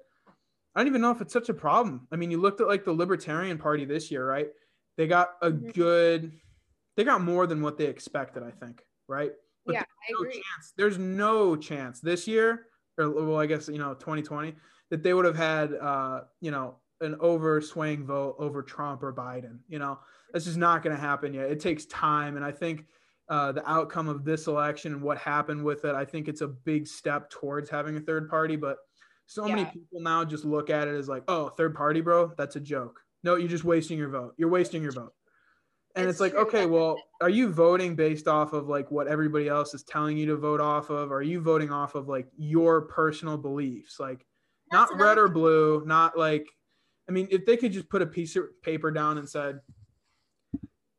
I 0.75 0.79
don't 0.79 0.87
even 0.87 1.01
know 1.01 1.09
if 1.09 1.19
it's 1.19 1.33
such 1.33 1.49
a 1.49 1.53
problem. 1.53 2.07
I 2.11 2.15
mean, 2.15 2.29
you 2.29 2.39
looked 2.39 2.61
at 2.61 2.67
like 2.67 2.85
the 2.85 2.93
Libertarian 2.93 3.57
Party 3.57 3.85
this 3.85 4.11
year, 4.11 4.23
right? 4.27 4.49
They 4.97 5.07
got 5.07 5.31
a 5.41 5.49
Mhm. 5.49 5.73
good, 5.73 6.39
they 6.95 7.03
got 7.03 7.21
more 7.21 7.47
than 7.47 7.63
what 7.63 7.75
they 7.79 7.87
expected, 7.87 8.43
I 8.43 8.51
think, 8.51 8.85
right? 9.07 9.31
But 9.65 9.73
yeah 9.73 9.81
i 9.81 10.11
no 10.11 10.19
agree 10.19 10.33
chance. 10.33 10.73
There's 10.77 10.99
no 10.99 11.55
chance 11.55 12.01
this 12.01 12.27
year, 12.27 12.67
or 12.99 13.09
well, 13.09 13.39
I 13.39 13.47
guess 13.47 13.67
you 13.67 13.79
know, 13.79 13.95
2020, 13.95 14.55
that 14.91 15.01
they 15.01 15.15
would 15.15 15.25
have 15.25 15.35
had, 15.35 15.73
uh, 15.73 16.25
you 16.39 16.51
know, 16.51 16.77
an 17.01 17.15
over 17.19 17.61
swaying 17.61 18.05
vote 18.05 18.35
over 18.37 18.61
Trump 18.61 19.01
or 19.01 19.11
Biden. 19.11 19.59
You 19.67 19.79
know, 19.79 19.99
that's 20.33 20.45
just 20.45 20.57
not 20.57 20.83
going 20.83 20.95
to 20.95 21.01
happen 21.01 21.33
yet. 21.33 21.49
It 21.51 21.59
takes 21.59 21.85
time, 21.85 22.35
and 22.35 22.43
I 22.43 22.51
think 22.51 22.85
uh, 23.29 23.51
the 23.51 23.69
outcome 23.69 24.09
of 24.09 24.25
this 24.25 24.47
election 24.47 24.93
and 24.93 25.01
what 25.01 25.17
happened 25.17 25.63
with 25.63 25.85
it, 25.85 25.95
I 25.95 26.03
think 26.03 26.27
it's 26.27 26.41
a 26.41 26.47
big 26.47 26.87
step 26.87 27.29
towards 27.29 27.69
having 27.69 27.95
a 27.95 28.01
third 28.01 28.29
party. 28.29 28.55
But 28.55 28.77
so 29.27 29.47
many 29.47 29.63
people 29.65 30.01
now 30.01 30.25
just 30.25 30.43
look 30.43 30.69
at 30.69 30.87
it 30.87 30.95
as 30.95 31.07
like, 31.07 31.23
oh, 31.27 31.49
third 31.49 31.75
party, 31.75 32.01
bro, 32.01 32.33
that's 32.37 32.55
a 32.55 32.59
joke. 32.59 32.99
No, 33.23 33.35
you're 33.35 33.47
just 33.47 33.63
wasting 33.63 33.97
your 33.97 34.09
vote. 34.09 34.33
You're 34.37 34.49
wasting 34.49 34.83
your 34.83 34.91
vote. 34.91 35.13
And 35.95 36.05
it's, 36.05 36.15
It's 36.15 36.19
like, 36.21 36.31
true. 36.33 36.41
okay, 36.41 36.65
well, 36.65 36.97
are 37.21 37.29
you 37.29 37.49
voting 37.51 37.95
based 37.95 38.27
off 38.27 38.53
of 38.53 38.67
like 38.67 38.89
what 38.91 39.07
everybody 39.07 39.47
else 39.47 39.73
is 39.73 39.83
telling 39.83 40.17
you 40.17 40.25
to 40.25 40.35
vote 40.35 40.59
off 40.59 40.89
of? 40.89 41.11
Or 41.11 41.17
are 41.17 41.21
you 41.21 41.39
voting 41.39 41.71
off 41.71 41.95
of 41.95 42.09
like 42.09 42.27
your 42.35 42.81
personal 42.81 43.37
beliefs? 43.37 43.99
Like 43.99 44.25
That's 44.71 44.91
not 44.91 44.99
red 44.99 45.17
or 45.17 45.29
blue, 45.29 45.83
not 45.85 46.17
like 46.17 46.47
I 47.07 47.11
mean, 47.11 47.27
if 47.31 47.45
they 47.45 47.57
could 47.57 47.71
just 47.71 47.89
put 47.89 48.01
a 48.01 48.05
piece 48.07 48.35
of 48.35 48.45
paper 48.61 48.89
down 48.89 49.17
and 49.17 49.29
said 49.29 49.59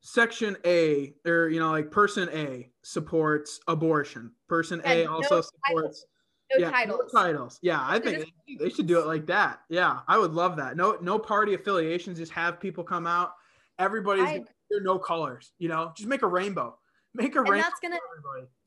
section 0.06 0.54
A 0.66 1.14
or 1.26 1.48
you 1.48 1.58
know, 1.58 1.70
like 1.70 1.90
person 1.90 2.28
A 2.32 2.70
supports 2.82 3.58
abortion. 3.68 4.30
Person 4.48 4.80
Yeah, 4.84 4.92
A 4.92 5.04
no 5.04 5.12
also 5.14 5.28
titles. 5.40 5.52
supports 5.66 6.06
no 6.52 6.58
yeah, 6.60 6.70
titles 6.70 7.10
No 7.14 7.22
titles. 7.22 7.58
Yeah, 7.62 7.80
I 7.82 7.98
think 7.98 8.18
they, 8.46 8.56
they 8.60 8.68
should 8.70 8.86
do 8.86 9.00
it 9.00 9.06
like 9.06 9.26
that. 9.26 9.60
Yeah, 9.70 10.00
I 10.06 10.18
would 10.18 10.32
love 10.32 10.56
that. 10.58 10.76
No, 10.76 10.98
no 11.00 11.18
party 11.18 11.54
affiliations. 11.54 12.18
Just 12.18 12.32
have 12.32 12.60
people 12.60 12.84
come 12.84 13.06
out. 13.06 13.32
Everybody's 13.78 14.24
I- 14.26 14.44
there 14.70 14.82
no 14.82 14.98
colors. 14.98 15.52
You 15.58 15.68
know, 15.68 15.92
just 15.96 16.08
make 16.08 16.22
a 16.22 16.26
rainbow. 16.28 16.78
Make 17.16 17.36
a 17.36 17.38
and 17.38 17.48
rainbow. 17.48 17.62
that's 17.68 17.78
gonna 17.80 17.98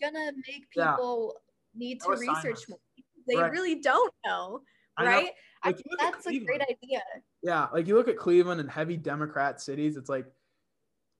gonna 0.01 0.31
make 0.47 0.63
Yeah. 0.73 0.91
people 0.91 1.35
need 1.75 1.99
to 2.01 2.11
research 2.11 2.61
more. 2.69 2.79
They 3.27 3.35
Right. 3.35 3.51
really 3.51 3.75
don't 3.81 4.13
know, 4.25 4.61
I 4.95 5.03
know. 5.03 5.11
right? 5.11 5.31
I 5.63 5.73
think 5.73 5.83
you 5.85 5.91
look 5.91 6.01
at 6.01 6.13
that's 6.13 6.27
a 6.27 6.39
great 6.39 6.61
idea. 6.61 7.01
Yeah, 7.43 7.67
like 7.73 7.87
you 7.87 7.95
look 7.95 8.07
at 8.07 8.15
Cleveland 8.17 8.61
and 8.61 8.69
heavy 8.71 8.95
Democrat 8.95 9.59
cities. 9.59 9.97
It's 9.97 10.07
like 10.09 10.25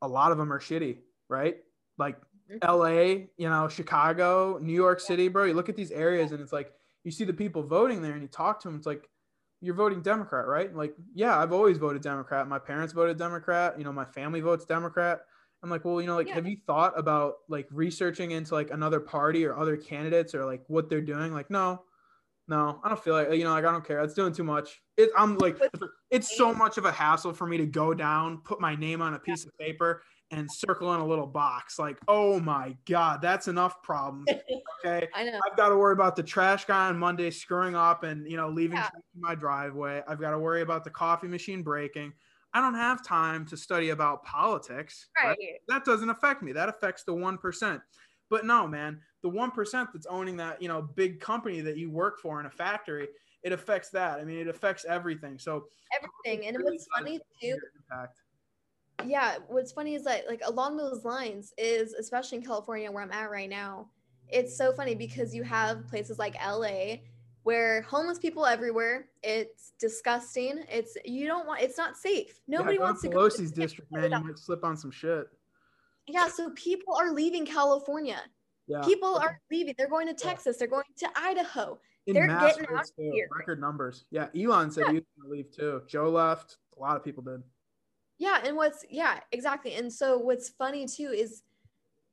a 0.01 0.07
lot 0.07 0.31
of 0.31 0.38
them 0.38 0.51
are 0.53 0.60
shitty, 0.60 0.99
right? 1.29 1.57
Like 1.97 2.19
Mhm. 2.49 2.60
L.A., 2.62 3.29
you 3.38 3.49
know, 3.49 3.67
Chicago, 3.67 4.57
New 4.62 4.73
York 4.73 4.99
City, 5.01 5.27
bro. 5.27 5.43
You 5.45 5.53
look 5.53 5.69
at 5.69 5.75
these 5.75 5.91
areas 5.91 6.31
and 6.31 6.41
it's 6.41 6.53
like 6.53 6.73
you 7.03 7.12
see 7.12 7.25
the 7.25 7.33
people 7.33 7.63
voting 7.63 8.01
there 8.01 8.13
and 8.13 8.21
you 8.21 8.27
talk 8.27 8.60
to 8.62 8.67
them. 8.67 8.77
It's 8.77 8.86
like 8.88 9.10
you're 9.62 9.75
voting 9.75 10.01
Democrat, 10.01 10.45
right? 10.47 10.73
Like, 10.73 10.95
yeah, 11.13 11.38
I've 11.38 11.51
always 11.51 11.77
voted 11.77 12.01
Democrat. 12.03 12.47
My 12.47 12.60
parents 12.60 12.93
voted 12.93 13.17
Democrat. 13.17 13.77
You 13.77 13.83
know, 13.83 13.91
my 13.91 14.05
family 14.05 14.39
votes 14.39 14.65
Democrat. 14.65 15.21
I'm 15.63 15.69
like, 15.71 15.83
well, 15.83 15.99
you 15.99 16.07
know, 16.07 16.15
like, 16.15 16.27
Yeah. 16.27 16.36
have 16.36 16.47
you 16.47 16.57
thought 16.67 16.97
about 16.97 17.38
like 17.49 17.67
researching 17.71 18.31
into 18.31 18.53
like 18.53 18.69
another 18.71 18.99
party 18.99 19.45
or 19.45 19.57
other 19.57 19.75
candidates 19.75 20.36
or 20.36 20.45
like 20.45 20.63
what 20.67 20.89
they're 20.89 21.01
doing? 21.01 21.33
Like, 21.33 21.49
no, 21.49 21.83
no, 22.47 22.79
I 22.83 22.89
don't 22.89 23.03
feel 23.03 23.13
like, 23.13 23.31
you 23.33 23.43
know, 23.43 23.51
like 23.51 23.65
I 23.65 23.71
don't 23.71 23.86
care. 23.86 23.99
It's 24.01 24.13
doing 24.13 24.33
too 24.33 24.43
much. 24.43 24.81
It, 24.95 25.10
I'm 25.17 25.38
like, 25.38 25.57
it's 26.10 26.36
so 26.38 26.53
much 26.53 26.77
of 26.77 26.86
a 26.86 26.91
hassle 26.91 27.33
for 27.33 27.45
me 27.45 27.57
to 27.57 27.65
go 27.65 27.93
down, 27.93 28.38
put 28.45 28.62
my 28.62 28.75
name 28.75 29.01
on 29.01 29.13
a 29.13 29.19
piece 29.19 29.45
of 29.45 29.57
paper, 29.57 30.03
and 30.31 30.49
circle 30.51 30.93
in 30.93 30.99
a 30.99 31.05
little 31.05 31.27
box. 31.27 31.77
Like, 31.79 31.97
oh 32.07 32.39
my 32.39 32.75
god, 32.86 33.21
that's 33.21 33.47
enough 33.47 33.81
problems. 33.83 34.27
Okay. 34.86 35.07
I 35.15 35.23
know. 35.23 35.39
I've 35.49 35.57
got 35.57 35.69
to 35.69 35.75
worry 35.75 35.93
about 35.93 36.15
the 36.15 36.21
trash 36.21 36.65
guy 36.65 36.86
on 36.88 36.99
Monday 36.99 37.31
screwing 37.31 37.75
up 37.75 38.03
and 38.03 38.29
you 38.29 38.38
know 38.38 38.47
leaving 38.47 38.77
Yeah. 38.77 38.89
my 39.17 39.33
driveway. 39.33 40.03
I've 40.07 40.19
got 40.21 40.31
to 40.31 40.39
worry 40.39 40.62
about 40.62 40.83
the 40.83 40.91
coffee 40.91 41.27
machine 41.27 41.63
breaking. 41.63 42.13
I 42.53 42.62
don't 42.62 42.75
have 42.75 43.03
time 43.03 43.43
to 43.47 43.57
study 43.57 43.89
about 43.89 44.23
politics. 44.23 45.07
Right. 45.21 45.36
That 45.67 45.83
doesn't 45.83 46.12
affect 46.12 46.43
me. 46.43 46.51
That 46.51 46.69
affects 46.69 47.03
the 47.03 47.13
one 47.15 47.39
percent. 47.39 47.81
But 48.29 48.45
no, 48.45 48.67
man, 48.67 48.99
the 49.21 49.29
one 49.29 49.51
percent 49.51 49.89
that's 49.93 50.05
owning 50.07 50.37
that 50.37 50.61
you 50.61 50.67
know 50.67 50.81
big 50.81 51.19
company 51.19 51.61
that 51.61 51.77
you 51.77 51.89
work 51.89 52.19
for 52.19 52.39
in 52.39 52.45
a 52.45 52.49
factory, 52.49 53.07
it 53.43 53.51
affects 53.51 53.89
that. 53.91 54.19
I 54.19 54.23
mean, 54.23 54.39
it 54.39 54.47
affects 54.47 54.85
everything. 54.85 55.39
So 55.39 55.65
everything. 55.95 56.47
And 56.47 56.57
what's 56.63 56.87
funny 56.95 57.19
too, 57.41 57.57
impact. 57.91 58.19
yeah, 59.05 59.37
what's 59.47 59.71
funny 59.71 59.95
is 59.95 60.03
that 60.03 60.27
like 60.27 60.41
along 60.45 60.77
those 60.77 61.05
lines 61.05 61.53
is 61.57 61.93
especially 61.93 62.39
in 62.39 62.43
California 62.43 62.91
where 62.91 63.03
I'm 63.03 63.11
at 63.11 63.31
right 63.31 63.49
now, 63.49 63.89
it's 64.27 64.57
so 64.57 64.73
funny 64.73 64.95
because 64.95 65.33
you 65.33 65.43
have 65.43 65.87
places 65.87 66.19
like 66.19 66.35
LA 66.45 66.97
where 67.43 67.81
homeless 67.83 68.19
people 68.19 68.45
everywhere. 68.45 69.07
It's 69.23 69.71
disgusting. 69.79 70.65
It's 70.69 70.97
you 71.05 71.27
don't 71.27 71.47
want. 71.47 71.61
It's 71.61 71.77
not 71.77 71.95
safe. 71.95 72.41
Nobody 72.45 72.75
yeah, 72.75 72.83
wants 72.83 73.01
to. 73.03 73.09
Pelosi's 73.09 73.51
go 73.51 73.55
to 73.55 73.61
district, 73.61 73.91
man. 73.91 74.11
You 74.11 74.19
might 74.19 74.37
slip 74.37 74.65
on 74.65 74.75
some 74.75 74.91
shit. 74.91 75.27
Yeah, 76.07 76.27
so 76.29 76.49
people 76.51 76.95
are 76.95 77.11
leaving 77.11 77.45
California. 77.45 78.21
Yeah. 78.67 78.81
People 78.81 79.15
are 79.15 79.39
leaving. 79.51 79.75
They're 79.77 79.89
going 79.89 80.07
to 80.07 80.13
Texas. 80.13 80.57
They're 80.57 80.67
going 80.67 80.83
to 80.97 81.09
Idaho. 81.15 81.79
In 82.05 82.13
They're 82.13 82.27
getting 82.27 82.67
out 82.73 82.85
here. 82.97 83.27
Record 83.37 83.59
numbers. 83.59 84.05
Yeah, 84.11 84.27
Elon 84.37 84.71
said 84.71 84.85
yeah. 84.85 84.91
he 84.91 84.95
was 84.95 85.03
going 85.19 85.29
to 85.29 85.35
leave 85.35 85.51
too. 85.51 85.81
Joe 85.87 86.09
left. 86.09 86.57
A 86.77 86.79
lot 86.79 86.95
of 86.95 87.03
people 87.03 87.23
did. 87.23 87.43
Yeah, 88.17 88.39
and 88.43 88.55
what's 88.55 88.85
yeah 88.89 89.19
exactly. 89.31 89.75
And 89.75 89.91
so 89.91 90.17
what's 90.17 90.49
funny 90.49 90.87
too 90.87 91.11
is 91.13 91.43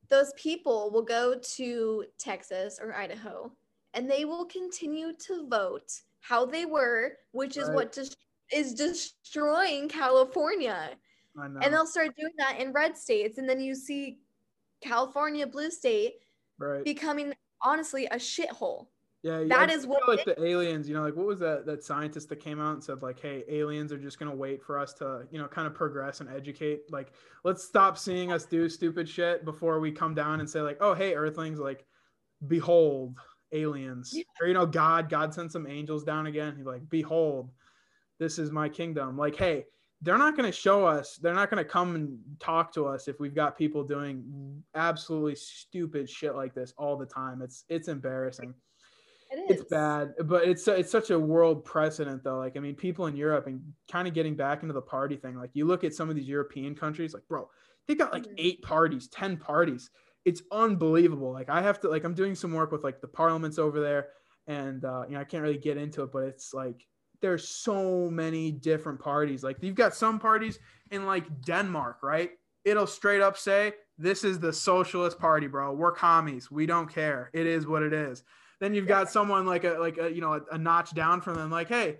those 0.09 0.33
people 0.35 0.90
will 0.90 1.02
go 1.02 1.38
to 1.57 2.04
Texas 2.18 2.78
or 2.83 2.94
Idaho 2.94 3.52
and 3.94 4.11
they 4.11 4.24
will 4.24 4.44
continue 4.44 5.12
to 5.26 5.46
vote 5.48 5.92
how 6.20 6.44
they 6.44 6.66
were, 6.66 7.12
which 7.33 7.57
is 7.57 7.68
right. 7.68 7.74
what 7.74 7.92
just 7.92 8.16
is 8.52 8.74
destroying 8.74 9.88
California. 9.88 10.90
And 11.37 11.62
they'll 11.62 11.87
start 11.87 12.16
doing 12.16 12.33
that 12.38 12.61
in 12.61 12.73
red 12.73 12.97
states, 12.97 13.38
and 13.38 13.49
then 13.49 13.61
you 13.61 13.75
see 13.75 14.18
California, 14.81 15.47
blue 15.47 15.70
state, 15.70 16.14
right. 16.59 16.85
becoming 16.85 17.35
honestly 17.62 18.07
a 18.07 18.16
shithole. 18.16 18.87
Yeah, 19.23 19.40
yeah, 19.40 19.47
that 19.49 19.70
is 19.70 19.87
what 19.87 20.07
like 20.07 20.27
the 20.27 20.40
aliens, 20.44 20.87
you 20.87 20.94
know, 20.94 21.03
like 21.03 21.16
what 21.16 21.27
was 21.27 21.40
that 21.40 21.64
that 21.64 21.83
scientist 21.83 22.29
that 22.29 22.40
came 22.40 22.61
out 22.61 22.75
and 22.75 22.85
said 22.85 23.01
like, 23.01 23.18
hey, 23.18 23.42
aliens 23.49 23.90
are 23.90 23.99
just 23.99 24.18
gonna 24.18 24.35
wait 24.35 24.62
for 24.62 24.79
us 24.79 24.92
to, 24.94 25.23
you 25.31 25.38
know, 25.38 25.49
kind 25.49 25.66
of 25.66 25.75
progress 25.75 26.20
and 26.20 26.29
educate. 26.29 26.83
Like, 26.90 27.12
let's 27.42 27.64
stop 27.64 27.97
seeing 27.97 28.33
us 28.33 28.44
do 28.44 28.68
stupid 28.68 29.09
shit 29.09 29.47
before 29.47 29.81
we 29.81 29.90
come 29.90 30.14
down 30.14 30.40
and 30.40 30.49
say 30.49 30.61
like, 30.61 30.77
oh, 30.81 30.92
hey, 30.92 31.14
Earthlings, 31.14 31.59
like, 31.59 31.87
behold, 32.49 33.18
aliens 33.55 34.11
yeah. 34.12 34.25
or 34.40 34.49
you 34.49 34.55
know 34.55 34.66
god 34.66 35.09
god 35.09 35.33
sent 35.33 35.53
some 35.53 35.66
angels 35.66 36.03
down 36.03 36.27
again 36.27 36.55
he's 36.57 36.66
like 36.66 36.83
behold 36.90 37.51
this 38.18 38.38
is 38.38 38.51
my 38.51 38.68
kingdom 38.68 39.16
like 39.16 39.37
hey 39.37 39.64
they're 40.05 40.19
not 40.19 40.37
going 40.37 40.51
to 40.51 40.57
show 40.57 40.87
us 40.87 41.17
they're 41.17 41.35
not 41.35 41.51
going 41.51 41.62
to 41.62 41.69
come 41.69 41.95
and 41.95 42.19
talk 42.38 42.73
to 42.73 42.87
us 42.87 43.09
if 43.09 43.19
we've 43.19 43.35
got 43.35 43.59
people 43.59 43.83
doing 43.83 44.62
absolutely 44.75 45.35
stupid 45.35 46.09
shit 46.09 46.35
like 46.35 46.55
this 46.55 46.73
all 46.79 46.97
the 46.97 47.07
time 47.07 47.43
it's 47.43 47.64
it's 47.69 47.88
embarrassing 47.88 48.55
it 49.31 49.51
is. 49.51 49.61
it's 49.61 49.71
bad 49.71 50.12
but 50.27 50.45
it's 50.47 50.69
it's 50.69 50.93
such 50.93 51.11
a 51.11 51.19
world 51.19 51.64
precedent 51.64 52.23
though 52.23 52.38
like 52.38 52.57
i 52.57 52.61
mean 52.61 52.75
people 52.75 53.07
in 53.07 53.17
europe 53.17 53.47
and 53.47 53.61
kind 53.90 54.07
of 54.07 54.14
getting 54.14 54.37
back 54.37 54.62
into 54.62 54.75
the 54.75 54.83
party 54.83 55.17
thing 55.17 55.37
like 55.37 55.51
you 55.55 55.64
look 55.64 55.83
at 55.83 55.95
some 55.95 56.09
of 56.09 56.17
these 56.17 56.29
european 56.29 56.75
countries 56.75 57.14
like 57.14 57.27
bro 57.29 57.49
they 57.88 57.95
got 57.95 58.12
like 58.12 58.25
mm-hmm. 58.25 58.35
eight 58.38 58.62
parties 58.62 59.09
ten 59.09 59.37
parties 59.37 59.90
it's 60.25 60.43
unbelievable. 60.51 61.33
Like 61.33 61.51
I 61.51 61.62
have 61.62 61.81
to 61.81 61.88
like 61.88 62.05
I'm 62.05 62.14
doing 62.14 62.35
some 62.35 62.53
work 62.53 62.73
with 62.73 62.83
like 62.83 63.01
the 63.01 63.09
parliaments 63.09 63.59
over 63.59 63.81
there, 63.81 64.09
and 64.47 64.85
uh, 64.85 65.05
you 65.07 65.14
know 65.14 65.21
I 65.21 65.25
can't 65.25 65.43
really 65.43 65.59
get 65.59 65.77
into 65.77 66.03
it, 66.03 66.12
but 66.12 66.25
it's 66.25 66.55
like 66.55 66.87
there's 67.25 67.49
so 67.49 68.11
many 68.11 68.51
different 68.51 69.01
parties. 69.01 69.43
Like 69.43 69.57
you've 69.63 69.75
got 69.75 69.95
some 69.95 70.19
parties 70.19 70.59
in 70.91 71.07
like 71.07 71.25
Denmark, 71.41 72.03
right? 72.03 72.33
It'll 72.67 72.87
straight 72.87 73.23
up 73.23 73.39
say 73.39 73.73
this 73.97 74.25
is 74.25 74.39
the 74.39 74.53
socialist 74.53 75.19
party, 75.19 75.47
bro. 75.47 75.73
We're 75.73 75.93
commies. 75.93 76.51
We 76.51 76.67
don't 76.67 76.93
care. 76.93 77.31
It 77.33 77.47
is 77.47 77.67
what 77.67 77.83
it 77.83 77.95
is. 77.95 78.25
Then 78.61 78.75
you've 78.75 78.87
got 78.87 79.11
someone 79.11 79.47
like 79.47 79.65
a 79.65 79.79
like 79.79 79.97
a 79.97 80.13
you 80.13 80.21
know 80.21 80.35
a, 80.35 80.41
a 80.53 80.59
notch 80.59 80.95
down 80.95 81.23
from 81.23 81.37
them, 81.37 81.51
like 81.51 81.69
hey. 81.69 81.97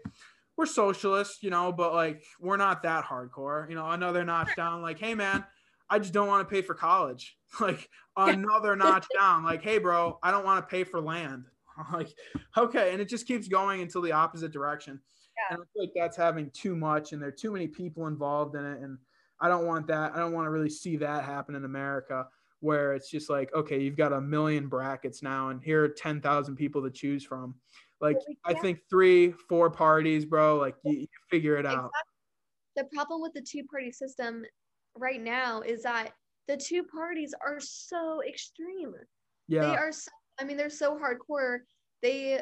We're 0.57 0.67
socialists, 0.67 1.43
you 1.43 1.51
know, 1.51 1.73
but 1.73 1.95
like 1.95 2.23
we're 2.39 2.57
not 2.57 2.85
that 2.85 3.05
hardcore. 3.05 3.69
You 3.69 3.75
know, 3.75 3.91
another 3.91 4.25
notch 4.25 4.55
down, 4.55 4.83
like, 4.83 5.01
hey 5.01 5.13
man, 5.17 5.45
I 5.91 5.99
just 5.99 6.13
don't 6.13 6.29
want 6.29 6.49
to 6.49 6.55
pay 6.55 6.63
for 6.63 6.75
college. 6.75 7.37
Like 7.61 7.89
another 8.17 8.77
notch 8.77 9.07
down. 9.19 9.45
Like, 9.45 9.63
hey, 9.63 9.79
bro, 9.79 10.19
I 10.23 10.31
don't 10.33 10.45
want 10.45 10.65
to 10.65 10.71
pay 10.71 10.85
for 10.85 11.01
land. 11.01 11.45
like, 11.93 12.09
okay. 12.57 12.93
And 12.93 13.01
it 13.01 13.09
just 13.09 13.27
keeps 13.27 13.49
going 13.49 13.81
until 13.81 14.03
the 14.03 14.13
opposite 14.13 14.53
direction. 14.53 15.01
Yeah. 15.37 15.57
And 15.57 15.63
I 15.63 15.67
feel 15.73 15.83
like 15.83 15.93
that's 15.95 16.17
having 16.17 16.51
too 16.51 16.77
much 16.77 17.13
and 17.13 17.21
there 17.21 17.29
are 17.29 17.33
too 17.33 17.51
many 17.51 17.67
people 17.67 18.07
involved 18.07 18.55
in 18.55 18.65
it. 18.65 18.81
And 18.81 18.99
I 19.41 19.49
don't 19.49 19.67
want 19.67 19.87
that. 19.89 20.15
I 20.15 20.19
don't 20.19 20.33
want 20.33 20.47
to 20.47 20.51
really 20.51 20.71
see 20.71 20.97
that 20.99 21.25
happen 21.25 21.55
in 21.55 21.65
America 21.65 22.27
where 22.61 22.95
it's 22.95 23.11
just 23.11 23.29
like, 23.29 23.53
okay, 23.55 23.81
you've 23.81 23.97
got 23.97 24.13
a 24.13 24.21
million 24.21 24.69
brackets 24.69 25.23
now 25.23 25.51
and 25.51 25.63
here 25.63 25.85
are 25.85 25.89
10,000 25.89 26.57
people 26.57 26.83
to 26.83 26.91
choose 26.91 27.25
from. 27.25 27.55
Like, 28.01 28.17
I 28.45 28.55
think 28.55 28.81
three, 28.91 29.33
four 29.49 29.71
parties, 29.71 30.25
bro, 30.25 30.57
like 30.57 30.75
you, 30.85 31.01
you 31.01 31.07
figure 31.31 31.57
it 31.57 31.61
exactly. 31.61 31.85
out. 31.85 31.91
The 32.77 32.85
problem 32.93 33.21
with 33.21 33.33
the 33.33 33.43
two 33.43 33.65
party 33.65 33.93
system 33.93 34.45
right 34.97 35.21
now 35.21 35.61
is 35.61 35.83
that 35.83 36.13
the 36.49 36.57
two 36.57 36.83
parties 36.85 37.35
are 37.45 37.61
so 37.61 38.23
extreme. 38.27 38.95
Yeah. 39.49 39.63
They 39.63 39.77
are 39.77 39.93
so, 39.93 40.11
I 40.41 40.45
mean, 40.45 40.57
they're 40.57 40.71
so 40.71 40.99
hardcore. 40.99 41.61
They 42.03 42.41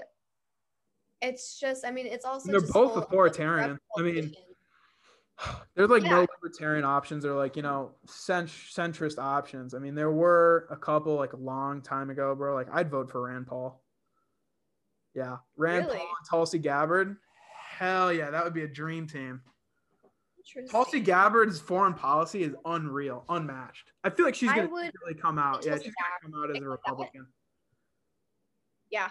it's 1.21 1.59
just, 1.59 1.87
I 1.87 1.91
mean, 1.91 2.07
it's 2.07 2.25
also 2.25 2.51
they're 2.51 2.61
both 2.61 2.97
authoritarian. 2.97 3.79
I 3.97 4.03
mean 4.03 4.35
there's 5.75 5.89
like 5.89 6.03
yeah. 6.03 6.11
no 6.11 6.27
libertarian 6.43 6.85
options 6.85 7.25
or 7.25 7.35
like, 7.35 7.57
you 7.57 7.63
know, 7.63 7.93
cent- 8.07 8.49
centrist 8.49 9.19
options. 9.19 9.73
I 9.75 9.79
mean, 9.79 9.95
there 9.95 10.11
were 10.11 10.67
a 10.71 10.77
couple 10.77 11.15
like 11.15 11.33
a 11.33 11.39
long 11.39 11.81
time 11.81 12.11
ago, 12.11 12.35
bro. 12.35 12.55
Like 12.55 12.69
I'd 12.73 12.91
vote 12.91 13.11
for 13.11 13.23
Rand 13.23 13.47
Paul. 13.47 13.83
Yeah. 15.15 15.37
Rand 15.57 15.87
really? 15.87 15.99
Paul 15.99 16.07
and 16.07 16.29
Tulsi 16.29 16.59
Gabbard. 16.59 17.17
Hell 17.79 18.13
yeah, 18.13 18.31
that 18.31 18.45
would 18.45 18.55
be 18.55 18.63
a 18.63 18.69
dream 18.69 19.07
team. 19.07 19.41
Tulsi 20.71 21.01
Gabbard's 21.01 21.61
foreign 21.61 21.95
policy 21.95 22.43
is 22.43 22.55
unreal, 22.65 23.25
unmatched. 23.29 23.93
I 24.03 24.11
feel 24.11 24.27
like 24.27 24.35
she's 24.35 24.51
gonna 24.51 24.67
would, 24.67 24.93
really 25.03 25.19
come 25.21 25.39
out. 25.39 25.65
Yeah, 25.65 25.77
she's 25.77 25.95
gonna 25.95 26.21
come 26.21 26.35
out 26.43 26.51
as 26.55 26.61
a 26.61 26.69
Republican. 26.69 27.27
Yeah. 28.93 29.09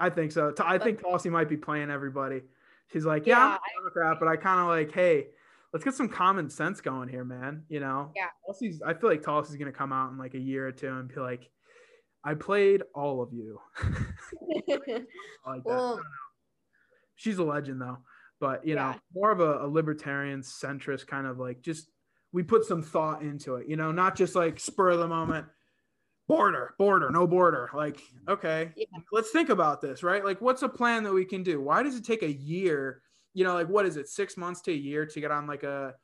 I 0.00 0.10
think 0.10 0.32
so. 0.32 0.52
I 0.60 0.78
think 0.78 1.00
Tulsi 1.00 1.28
might 1.28 1.48
be 1.48 1.56
playing 1.56 1.90
everybody. 1.90 2.42
She's 2.92 3.04
like, 3.04 3.26
yeah, 3.26 3.36
yeah 3.36 3.44
I'm 3.44 3.54
a 3.54 3.90
Democrat, 3.90 4.16
but 4.18 4.28
I 4.28 4.36
kind 4.36 4.60
of 4.60 4.66
like, 4.66 4.92
hey, 4.92 5.26
let's 5.72 5.84
get 5.84 5.94
some 5.94 6.08
common 6.08 6.50
sense 6.50 6.80
going 6.80 7.08
here, 7.08 7.24
man. 7.24 7.64
You 7.68 7.80
know? 7.80 8.12
Yeah. 8.16 8.28
Tulsi's, 8.46 8.82
I 8.82 8.94
feel 8.94 9.10
like 9.10 9.22
Tulsi's 9.22 9.56
gonna 9.56 9.72
come 9.72 9.92
out 9.92 10.10
in 10.10 10.18
like 10.18 10.34
a 10.34 10.40
year 10.40 10.66
or 10.66 10.72
two 10.72 10.88
and 10.88 11.08
be 11.08 11.20
like, 11.20 11.50
I 12.24 12.34
played 12.34 12.82
all 12.94 13.22
of 13.22 13.32
you. 13.32 13.60
like 15.46 15.64
well, 15.64 16.00
She's 17.14 17.38
a 17.38 17.44
legend 17.44 17.80
though 17.80 17.98
but 18.40 18.66
you 18.66 18.74
know 18.74 18.94
more 19.14 19.30
of 19.30 19.40
a, 19.40 19.64
a, 19.64 19.68
libertarian 19.68 20.40
centrist 20.40 21.06
kind 21.06 21.26
of 21.26 21.38
like 21.38 21.60
just 21.62 21.88
we 22.32 22.42
put 22.42 22.64
some 22.64 22.82
thought 22.82 23.22
into 23.22 23.56
it 23.56 23.68
you 23.68 23.76
know 23.76 23.92
not 23.92 24.16
just 24.16 24.34
like 24.34 24.60
spur 24.60 24.90
of 24.90 24.98
the 24.98 25.08
moment 25.08 25.46
border 26.28 26.74
border 26.78 27.10
no 27.10 27.26
border 27.26 27.70
like 27.74 28.00
okay 28.28 28.70
yeah. 28.76 28.84
let's 29.12 29.30
think 29.30 29.48
about 29.48 29.80
this 29.80 30.02
right 30.02 30.24
like 30.24 30.40
what's 30.40 30.62
a 30.62 30.68
plan 30.68 31.02
that 31.02 31.12
we 31.12 31.24
can 31.24 31.42
do 31.42 31.60
why 31.60 31.82
does 31.82 31.96
it 31.96 32.04
take 32.04 32.22
a 32.22 32.32
year 32.32 33.02
you 33.32 33.44
know 33.44 33.54
like 33.54 33.68
what 33.68 33.86
is 33.86 33.96
it 33.96 34.08
six 34.08 34.36
months 34.36 34.60
to 34.60 34.70
a 34.70 34.76
year 34.76 35.06
to 35.06 35.20
get 35.20 35.30
on 35.30 35.46
like 35.46 35.62
a, 35.62 35.94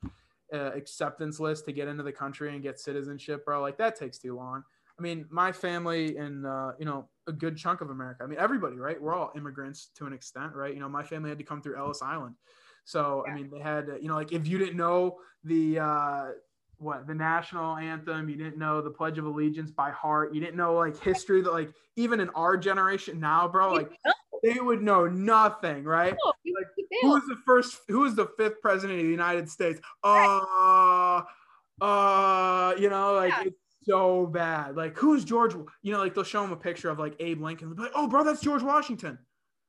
a 0.52 0.58
acceptance 0.68 1.38
list 1.38 1.66
to 1.66 1.72
get 1.72 1.88
into 1.88 2.02
the 2.02 2.12
country 2.12 2.54
and 2.54 2.62
get 2.62 2.80
citizenship 2.80 3.44
bro 3.44 3.60
like 3.60 3.76
that 3.76 3.94
takes 3.96 4.18
too 4.18 4.34
long 4.34 4.64
I 4.98 5.02
mean, 5.02 5.26
my 5.28 5.50
family 5.50 6.16
and 6.16 6.46
uh, 6.46 6.72
you 6.78 6.84
know 6.84 7.08
a 7.26 7.32
good 7.32 7.56
chunk 7.56 7.80
of 7.80 7.90
America. 7.90 8.22
I 8.22 8.26
mean, 8.26 8.38
everybody, 8.38 8.76
right? 8.76 9.00
We're 9.00 9.14
all 9.14 9.32
immigrants 9.36 9.90
to 9.96 10.06
an 10.06 10.12
extent, 10.12 10.54
right? 10.54 10.72
You 10.72 10.80
know, 10.80 10.88
my 10.88 11.02
family 11.02 11.30
had 11.30 11.38
to 11.38 11.44
come 11.44 11.60
through 11.60 11.78
Ellis 11.78 12.02
Island, 12.02 12.36
so 12.84 13.24
yeah. 13.26 13.32
I 13.32 13.36
mean, 13.36 13.50
they 13.50 13.58
had 13.58 13.88
you 14.00 14.08
know, 14.08 14.14
like 14.14 14.32
if 14.32 14.46
you 14.46 14.58
didn't 14.58 14.76
know 14.76 15.18
the 15.42 15.80
uh, 15.80 16.26
what 16.78 17.06
the 17.06 17.14
national 17.14 17.76
anthem, 17.76 18.28
you 18.28 18.36
didn't 18.36 18.58
know 18.58 18.80
the 18.80 18.90
Pledge 18.90 19.18
of 19.18 19.24
Allegiance 19.24 19.70
by 19.70 19.90
heart, 19.90 20.34
you 20.34 20.40
didn't 20.40 20.56
know 20.56 20.74
like 20.74 21.00
history 21.00 21.42
that 21.42 21.52
like 21.52 21.72
even 21.96 22.20
in 22.20 22.30
our 22.30 22.56
generation 22.56 23.20
now, 23.20 23.48
bro, 23.48 23.72
like 23.72 23.90
they 24.42 24.60
would 24.60 24.82
know 24.82 25.06
nothing, 25.06 25.84
right? 25.84 26.12
Like, 26.12 26.66
who 27.02 27.08
was 27.08 27.22
the 27.28 27.36
first? 27.46 27.78
Who 27.88 28.00
was 28.00 28.14
the 28.14 28.28
fifth 28.38 28.60
president 28.60 28.98
of 28.98 29.04
the 29.04 29.10
United 29.10 29.48
States? 29.48 29.80
Uh, 30.02 31.22
uh, 31.80 32.74
you 32.78 32.90
know, 32.90 33.14
like. 33.14 33.32
Yeah 33.44 33.50
so 33.86 34.26
bad. 34.26 34.76
Like, 34.76 34.96
who's 34.96 35.24
George? 35.24 35.54
You 35.82 35.92
know, 35.92 35.98
like 35.98 36.14
they'll 36.14 36.24
show 36.24 36.42
him 36.42 36.52
a 36.52 36.56
picture 36.56 36.90
of 36.90 36.98
like 36.98 37.14
Abe 37.20 37.42
Lincoln. 37.42 37.74
Like, 37.76 37.92
oh, 37.94 38.08
bro, 38.08 38.24
that's 38.24 38.40
George 38.40 38.62
Washington. 38.62 39.18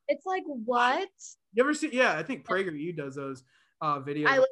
It's 0.08 0.26
like 0.26 0.43
what? 0.45 1.10
You 1.53 1.64
ever 1.64 1.74
see? 1.74 1.89
Yeah, 1.91 2.18
I 2.18 2.24
think 2.24 2.45
prager 2.45 2.70
PragerU 2.70 2.95
does 2.95 3.16
those 3.16 3.43
uh 3.86 3.99
videos. 3.99 4.27
I 4.27 4.38
like 4.39 4.49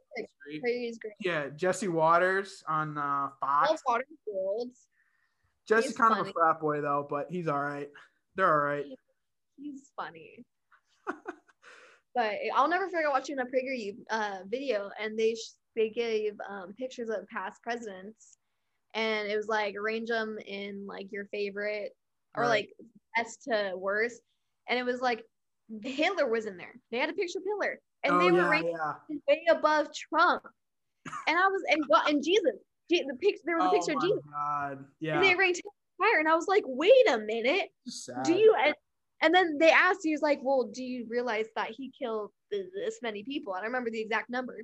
PragerU's 0.63 0.97
great. 0.99 1.13
Yeah, 1.19 1.49
Jesse 1.55 1.87
Watters 1.87 2.63
on 2.67 2.97
uh 2.97 3.29
Fox. 3.39 3.81
Love 3.87 4.01
Worlds. 4.27 4.87
Jesse's 5.67 5.95
kind 5.95 6.13
funny. 6.13 6.21
of 6.21 6.27
a 6.27 6.33
frat 6.33 6.59
boy 6.59 6.81
though, 6.81 7.07
but 7.09 7.27
he's 7.29 7.47
all 7.47 7.61
right. 7.61 7.89
They're 8.35 8.51
all 8.51 8.65
right. 8.65 8.85
He's 9.57 9.91
funny. 9.95 10.45
but 12.15 12.33
I'll 12.55 12.67
never 12.67 12.89
forget 12.89 13.09
watching 13.09 13.39
a 13.39 13.45
PragerU 13.45 13.95
uh, 14.09 14.39
video, 14.47 14.89
and 14.99 15.17
they 15.17 15.35
sh- 15.35 15.57
they 15.75 15.89
gave 15.89 16.33
um, 16.49 16.73
pictures 16.77 17.09
of 17.09 17.27
past 17.29 17.61
presidents 17.63 18.37
and 18.93 19.27
it 19.27 19.35
was 19.35 19.47
like 19.47 19.75
arrange 19.75 20.09
them 20.09 20.37
in 20.45 20.85
like 20.85 21.07
your 21.11 21.25
favorite 21.31 21.95
or 22.37 22.43
right. 22.43 22.49
like 22.49 22.69
best 23.17 23.41
to 23.43 23.73
worst 23.75 24.21
and 24.69 24.77
it 24.77 24.85
was 24.85 25.01
like 25.01 25.23
Hitler 25.81 26.29
was 26.29 26.45
in 26.45 26.57
there. 26.57 26.75
They 26.91 26.99
had 26.99 27.09
a 27.09 27.13
picture 27.13 27.39
of 27.39 27.45
Hitler, 27.45 27.79
and 28.03 28.15
oh, 28.15 28.19
they 28.19 28.31
were 28.31 28.39
yeah, 28.39 28.49
ranked 28.49 28.69
yeah. 29.09 29.15
way 29.27 29.43
above 29.49 29.87
Trump. 29.93 30.43
And 31.27 31.37
I 31.37 31.47
was 31.47 31.61
and 31.69 31.83
God 31.89 32.09
and 32.09 32.23
Jesus. 32.23 32.53
The 32.89 33.17
picture 33.19 33.41
there 33.45 33.57
was 33.57 33.65
a 33.65 33.69
Oh 33.69 33.71
picture 33.71 33.91
of 33.93 33.97
oh, 34.01 34.07
Jesus. 34.07 34.23
God. 34.31 34.85
Yeah. 34.99 35.15
And 35.15 35.23
they 35.23 35.35
ranked 35.35 35.61
higher, 36.01 36.19
and 36.19 36.27
I 36.27 36.35
was 36.35 36.47
like, 36.47 36.63
wait 36.65 37.09
a 37.09 37.17
minute. 37.17 37.69
Sad. 37.87 38.23
Do 38.23 38.33
you? 38.33 38.55
And, 38.63 38.75
and 39.21 39.33
then 39.33 39.57
they 39.57 39.71
asked, 39.71 40.01
he 40.03 40.11
was 40.11 40.21
like, 40.21 40.39
well, 40.43 40.69
do 40.71 40.83
you 40.83 41.05
realize 41.09 41.45
that 41.55 41.71
he 41.71 41.91
killed 41.97 42.31
this 42.51 42.99
many 43.01 43.23
people? 43.23 43.53
And 43.53 43.59
I 43.59 43.63
don't 43.63 43.71
remember 43.71 43.89
the 43.89 44.01
exact 44.01 44.29
number, 44.29 44.57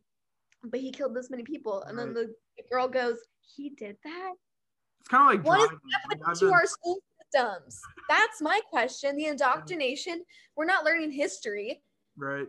but 0.64 0.82
he 0.82 0.92
killed 0.92 1.16
this 1.16 1.30
many 1.30 1.44
people. 1.44 1.82
And 1.84 1.98
then 1.98 2.08
Right. 2.08 2.16
the, 2.16 2.34
the 2.58 2.64
girl 2.70 2.90
goes, 2.90 3.18
he 3.56 3.70
did 3.70 3.96
that. 4.04 4.34
It's 5.00 5.08
kind 5.08 5.40
of 5.40 5.46
like 5.46 5.48
What 5.48 5.62
is 5.62 5.68
driving. 5.70 5.80
I've 5.96 6.20
happening 6.20 6.36
to 6.36 6.46
been- 6.46 6.54
our 6.54 6.66
school 6.66 6.98
systems? 7.32 7.82
That's 8.10 8.42
my 8.42 8.60
question. 8.70 9.16
The 9.16 9.26
indoctrination. 9.28 10.24
We're 10.58 10.66
not 10.66 10.84
learning 10.84 11.12
history. 11.12 11.82
Right. 12.18 12.48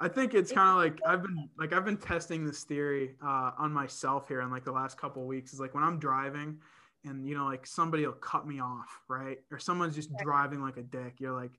I 0.00 0.08
think 0.08 0.34
it's 0.34 0.50
kind 0.50 0.68
of 0.70 0.76
like 0.76 1.00
I've 1.06 1.22
been 1.22 1.48
like 1.58 1.72
I've 1.72 1.84
been 1.84 1.96
testing 1.96 2.44
this 2.44 2.64
theory 2.64 3.14
uh, 3.24 3.52
on 3.58 3.72
myself 3.72 4.26
here 4.28 4.40
in 4.40 4.50
like 4.50 4.64
the 4.64 4.72
last 4.72 4.98
couple 4.98 5.22
of 5.22 5.28
weeks. 5.28 5.52
Is 5.52 5.60
like 5.60 5.74
when 5.74 5.84
I'm 5.84 5.98
driving, 5.98 6.58
and 7.04 7.28
you 7.28 7.36
know 7.36 7.44
like 7.44 7.66
somebody 7.66 8.04
will 8.06 8.12
cut 8.14 8.46
me 8.46 8.60
off, 8.60 9.00
right? 9.08 9.38
Or 9.50 9.58
someone's 9.58 9.94
just 9.94 10.10
driving 10.16 10.60
like 10.62 10.76
a 10.76 10.82
dick. 10.82 11.14
You're 11.18 11.32
like, 11.34 11.52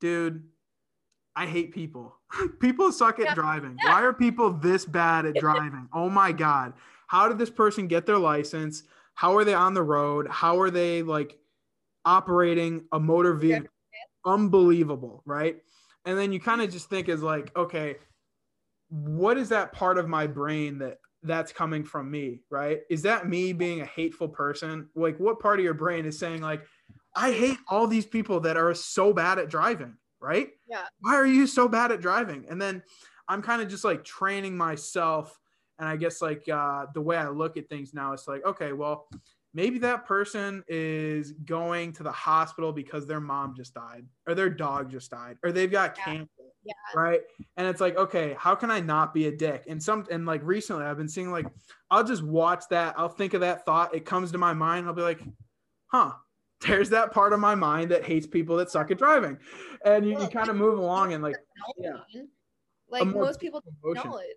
dude, 0.00 0.42
I 1.36 1.46
hate 1.46 1.72
people. 1.72 2.16
people 2.60 2.90
suck 2.90 3.18
at 3.20 3.26
Yeah. 3.26 3.34
driving. 3.34 3.76
Yeah. 3.82 3.92
Why 3.92 4.02
are 4.02 4.12
people 4.12 4.50
this 4.50 4.84
bad 4.84 5.26
at 5.26 5.34
driving? 5.38 5.88
oh 5.92 6.08
my 6.10 6.32
god, 6.32 6.72
how 7.06 7.28
did 7.28 7.38
this 7.38 7.50
person 7.50 7.86
get 7.86 8.06
their 8.06 8.18
license? 8.18 8.82
How 9.14 9.36
are 9.36 9.44
they 9.44 9.54
on 9.54 9.74
the 9.74 9.82
road? 9.82 10.26
How 10.28 10.60
are 10.60 10.70
they 10.70 11.02
like 11.02 11.38
operating 12.04 12.84
a 12.90 12.98
motor 12.98 13.34
vehicle? 13.34 13.68
Unbelievable, 14.26 15.22
right? 15.26 15.62
And 16.04 16.18
then 16.18 16.32
you 16.32 16.40
kind 16.40 16.60
of 16.60 16.70
just 16.70 16.90
think 16.90 17.08
is 17.08 17.22
like, 17.22 17.54
okay, 17.56 17.96
what 18.88 19.38
is 19.38 19.48
that 19.48 19.72
part 19.72 19.98
of 19.98 20.08
my 20.08 20.26
brain 20.26 20.78
that 20.78 20.98
that's 21.22 21.52
coming 21.52 21.84
from 21.84 22.10
me, 22.10 22.42
right? 22.50 22.80
Is 22.90 23.02
that 23.02 23.28
me 23.28 23.52
being 23.52 23.80
a 23.80 23.86
hateful 23.86 24.28
person? 24.28 24.88
Like, 24.94 25.18
what 25.18 25.40
part 25.40 25.58
of 25.58 25.64
your 25.64 25.74
brain 25.74 26.04
is 26.04 26.18
saying 26.18 26.42
like, 26.42 26.62
I 27.16 27.32
hate 27.32 27.58
all 27.68 27.86
these 27.86 28.06
people 28.06 28.40
that 28.40 28.56
are 28.56 28.74
so 28.74 29.12
bad 29.12 29.38
at 29.38 29.48
driving, 29.48 29.96
right? 30.20 30.50
Yeah. 30.68 30.84
Why 31.00 31.14
are 31.14 31.26
you 31.26 31.46
so 31.46 31.68
bad 31.68 31.92
at 31.92 32.00
driving? 32.00 32.44
And 32.50 32.60
then 32.60 32.82
I'm 33.28 33.40
kind 33.40 33.62
of 33.62 33.68
just 33.68 33.84
like 33.84 34.04
training 34.04 34.56
myself. 34.56 35.38
And 35.78 35.88
I 35.88 35.96
guess 35.96 36.20
like 36.20 36.48
uh, 36.48 36.86
the 36.92 37.00
way 37.00 37.16
I 37.16 37.28
look 37.28 37.56
at 37.56 37.68
things 37.68 37.94
now, 37.94 38.12
it's 38.12 38.28
like, 38.28 38.44
okay, 38.44 38.72
well, 38.72 39.08
maybe 39.54 39.78
that 39.78 40.04
person 40.04 40.64
is 40.68 41.32
going 41.44 41.92
to 41.92 42.02
the 42.02 42.12
hospital 42.12 42.72
because 42.72 43.06
their 43.06 43.20
mom 43.20 43.54
just 43.54 43.72
died 43.72 44.04
or 44.26 44.34
their 44.34 44.50
dog 44.50 44.90
just 44.90 45.10
died 45.10 45.38
or 45.44 45.52
they've 45.52 45.70
got 45.70 45.96
Yeah. 45.96 46.04
cancer. 46.04 46.28
Yeah. 46.64 46.72
Right. 46.94 47.20
And 47.56 47.66
it's 47.68 47.80
like, 47.80 47.96
okay, 47.96 48.34
how 48.38 48.54
can 48.54 48.70
I 48.70 48.80
not 48.80 49.12
be 49.12 49.26
a 49.26 49.30
dick? 49.30 49.64
And 49.68 49.82
some, 49.82 50.06
and 50.10 50.24
like 50.26 50.40
recently 50.42 50.84
I've 50.84 50.96
been 50.96 51.08
seeing 51.08 51.30
like, 51.30 51.46
I'll 51.90 52.04
just 52.04 52.22
watch 52.22 52.64
that. 52.70 52.94
I'll 52.98 53.08
think 53.08 53.34
of 53.34 53.42
that 53.42 53.64
thought. 53.66 53.94
It 53.94 54.06
comes 54.06 54.32
to 54.32 54.38
my 54.38 54.54
mind. 54.54 54.86
I'll 54.86 54.94
be 54.94 55.02
like, 55.02 55.20
huh, 55.88 56.12
there's 56.62 56.88
that 56.90 57.12
part 57.12 57.34
of 57.34 57.38
my 57.40 57.54
mind 57.54 57.90
that 57.90 58.04
hates 58.04 58.26
people 58.26 58.56
that 58.56 58.70
suck 58.70 58.90
at 58.90 58.96
driving. 58.98 59.38
And 59.84 60.06
you, 60.06 60.18
you 60.18 60.26
kind 60.28 60.48
of 60.48 60.56
move 60.56 60.78
along 60.78 61.12
and 61.12 61.22
like, 61.22 61.36
yeah. 61.76 61.98
Like 62.88 63.06
most 63.06 63.40
people 63.40 63.62
don't 63.82 64.04
know 64.04 64.16
it. 64.16 64.36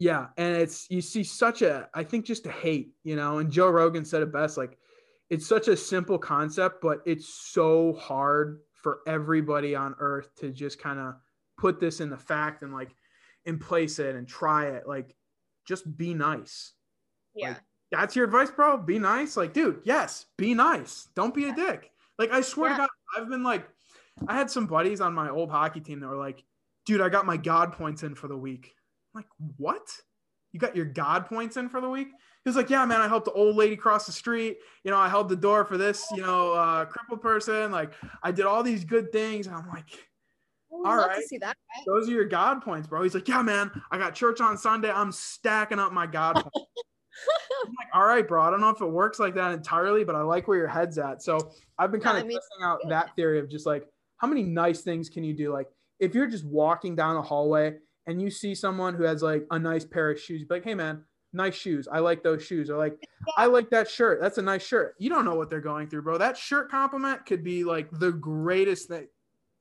Yeah, 0.00 0.28
and 0.38 0.56
it's 0.56 0.90
you 0.90 1.02
see 1.02 1.22
such 1.22 1.60
a 1.60 1.88
I 1.94 2.02
think 2.04 2.24
just 2.24 2.46
a 2.46 2.50
hate, 2.50 2.94
you 3.04 3.16
know, 3.16 3.38
and 3.38 3.52
Joe 3.52 3.68
Rogan 3.68 4.04
said 4.04 4.22
it 4.22 4.32
best 4.32 4.56
like 4.56 4.78
it's 5.28 5.46
such 5.46 5.68
a 5.68 5.76
simple 5.76 6.18
concept 6.18 6.80
but 6.80 7.00
it's 7.04 7.28
so 7.28 7.92
hard 7.92 8.60
for 8.72 9.00
everybody 9.06 9.76
on 9.76 9.94
earth 9.98 10.34
to 10.36 10.50
just 10.50 10.80
kind 10.80 10.98
of 10.98 11.14
put 11.58 11.78
this 11.78 12.00
in 12.00 12.08
the 12.08 12.16
fact 12.16 12.62
and 12.62 12.72
like 12.72 12.94
and 13.44 13.60
place 13.60 13.98
it 13.98 14.16
and 14.16 14.26
try 14.26 14.68
it 14.68 14.88
like 14.88 15.14
just 15.68 15.96
be 15.98 16.14
nice. 16.14 16.72
Yeah. 17.34 17.48
Like, 17.50 17.58
That's 17.92 18.16
your 18.16 18.24
advice, 18.24 18.50
bro? 18.50 18.78
Be 18.78 18.98
nice. 18.98 19.36
Like, 19.36 19.52
dude, 19.52 19.82
yes, 19.84 20.24
be 20.38 20.54
nice. 20.54 21.08
Don't 21.14 21.34
be 21.34 21.50
a 21.50 21.54
dick. 21.54 21.90
Like 22.18 22.32
I 22.32 22.40
swear 22.40 22.70
Yeah. 22.70 22.76
to 22.76 22.80
God, 22.82 22.88
I've 23.18 23.28
been 23.28 23.42
like 23.42 23.68
I 24.26 24.34
had 24.34 24.50
some 24.50 24.66
buddies 24.66 25.02
on 25.02 25.12
my 25.12 25.28
old 25.28 25.50
hockey 25.50 25.80
team 25.80 26.00
that 26.00 26.08
were 26.08 26.16
like, 26.16 26.42
dude, 26.86 27.02
I 27.02 27.10
got 27.10 27.26
my 27.26 27.36
God 27.36 27.72
points 27.74 28.02
in 28.02 28.14
for 28.14 28.28
the 28.28 28.36
week. 28.36 28.74
I'm 29.14 29.18
like, 29.20 29.28
what? 29.56 29.88
You 30.52 30.60
got 30.60 30.76
your 30.76 30.86
God 30.86 31.26
points 31.26 31.56
in 31.56 31.68
for 31.68 31.80
the 31.80 31.88
week? 31.88 32.08
He 32.08 32.48
was 32.48 32.56
like, 32.56 32.70
yeah, 32.70 32.84
man, 32.86 33.00
I 33.00 33.08
helped 33.08 33.26
the 33.26 33.32
old 33.32 33.56
lady 33.56 33.76
cross 33.76 34.06
the 34.06 34.12
street. 34.12 34.58
You 34.82 34.90
know, 34.90 34.96
I 34.96 35.08
held 35.08 35.28
the 35.28 35.36
door 35.36 35.64
for 35.64 35.76
this, 35.76 36.06
you 36.12 36.22
know, 36.22 36.52
uh, 36.52 36.86
crippled 36.86 37.20
person. 37.20 37.70
Like, 37.70 37.92
I 38.22 38.32
did 38.32 38.46
all 38.46 38.62
these 38.62 38.84
good 38.84 39.12
things. 39.12 39.46
And 39.46 39.54
I'm 39.54 39.68
like, 39.68 39.90
all 40.70 40.82
right. 40.82 40.90
would 40.96 41.00
All 41.02 41.08
right. 41.08 41.40
that. 41.40 41.56
those 41.86 42.08
are 42.08 42.12
your 42.12 42.24
God 42.24 42.62
points, 42.62 42.88
bro. 42.88 43.02
He's 43.02 43.14
like, 43.14 43.28
yeah, 43.28 43.42
man, 43.42 43.70
I 43.90 43.98
got 43.98 44.14
church 44.14 44.40
on 44.40 44.56
Sunday. 44.56 44.90
I'm 44.90 45.12
stacking 45.12 45.78
up 45.78 45.92
my 45.92 46.06
God 46.06 46.34
points. 46.34 46.48
I'm 47.66 47.74
like, 47.78 47.88
all 47.92 48.06
right, 48.06 48.26
bro. 48.26 48.42
I 48.42 48.50
don't 48.50 48.60
know 48.60 48.70
if 48.70 48.80
it 48.80 48.86
works 48.86 49.18
like 49.18 49.34
that 49.34 49.52
entirely, 49.52 50.04
but 50.04 50.14
I 50.14 50.22
like 50.22 50.48
where 50.48 50.56
your 50.56 50.68
head's 50.68 50.96
at. 50.96 51.22
So 51.22 51.52
I've 51.78 51.92
been 51.92 52.00
kind 52.00 52.16
of 52.16 52.24
I 52.24 52.26
mean, 52.26 52.38
testing 52.38 52.64
out 52.64 52.78
that 52.88 53.14
theory 53.16 53.38
of 53.38 53.50
just 53.50 53.66
like, 53.66 53.86
how 54.16 54.26
many 54.26 54.42
nice 54.42 54.80
things 54.80 55.08
can 55.08 55.24
you 55.24 55.34
do? 55.34 55.52
Like, 55.52 55.68
if 55.98 56.14
you're 56.14 56.26
just 56.26 56.46
walking 56.46 56.96
down 56.96 57.16
a 57.16 57.22
hallway 57.22 57.74
and 58.06 58.20
you 58.20 58.30
see 58.30 58.54
someone 58.54 58.94
who 58.94 59.04
has 59.04 59.22
like 59.22 59.46
a 59.50 59.58
nice 59.58 59.84
pair 59.84 60.10
of 60.10 60.20
shoes, 60.20 60.44
like, 60.50 60.64
hey, 60.64 60.74
man, 60.74 61.04
nice 61.32 61.54
shoes. 61.54 61.86
I 61.90 61.98
like 62.00 62.22
those 62.22 62.42
shoes. 62.44 62.70
Or 62.70 62.76
like, 62.78 62.96
I 63.36 63.46
like 63.46 63.70
that 63.70 63.88
shirt. 63.88 64.20
That's 64.20 64.38
a 64.38 64.42
nice 64.42 64.62
shirt. 64.66 64.94
You 64.98 65.10
don't 65.10 65.24
know 65.24 65.34
what 65.34 65.50
they're 65.50 65.60
going 65.60 65.88
through, 65.88 66.02
bro. 66.02 66.18
That 66.18 66.36
shirt 66.36 66.70
compliment 66.70 67.24
could 67.26 67.44
be 67.44 67.62
like 67.64 67.88
the 67.92 68.12
greatest 68.12 68.88
thing, 68.88 69.06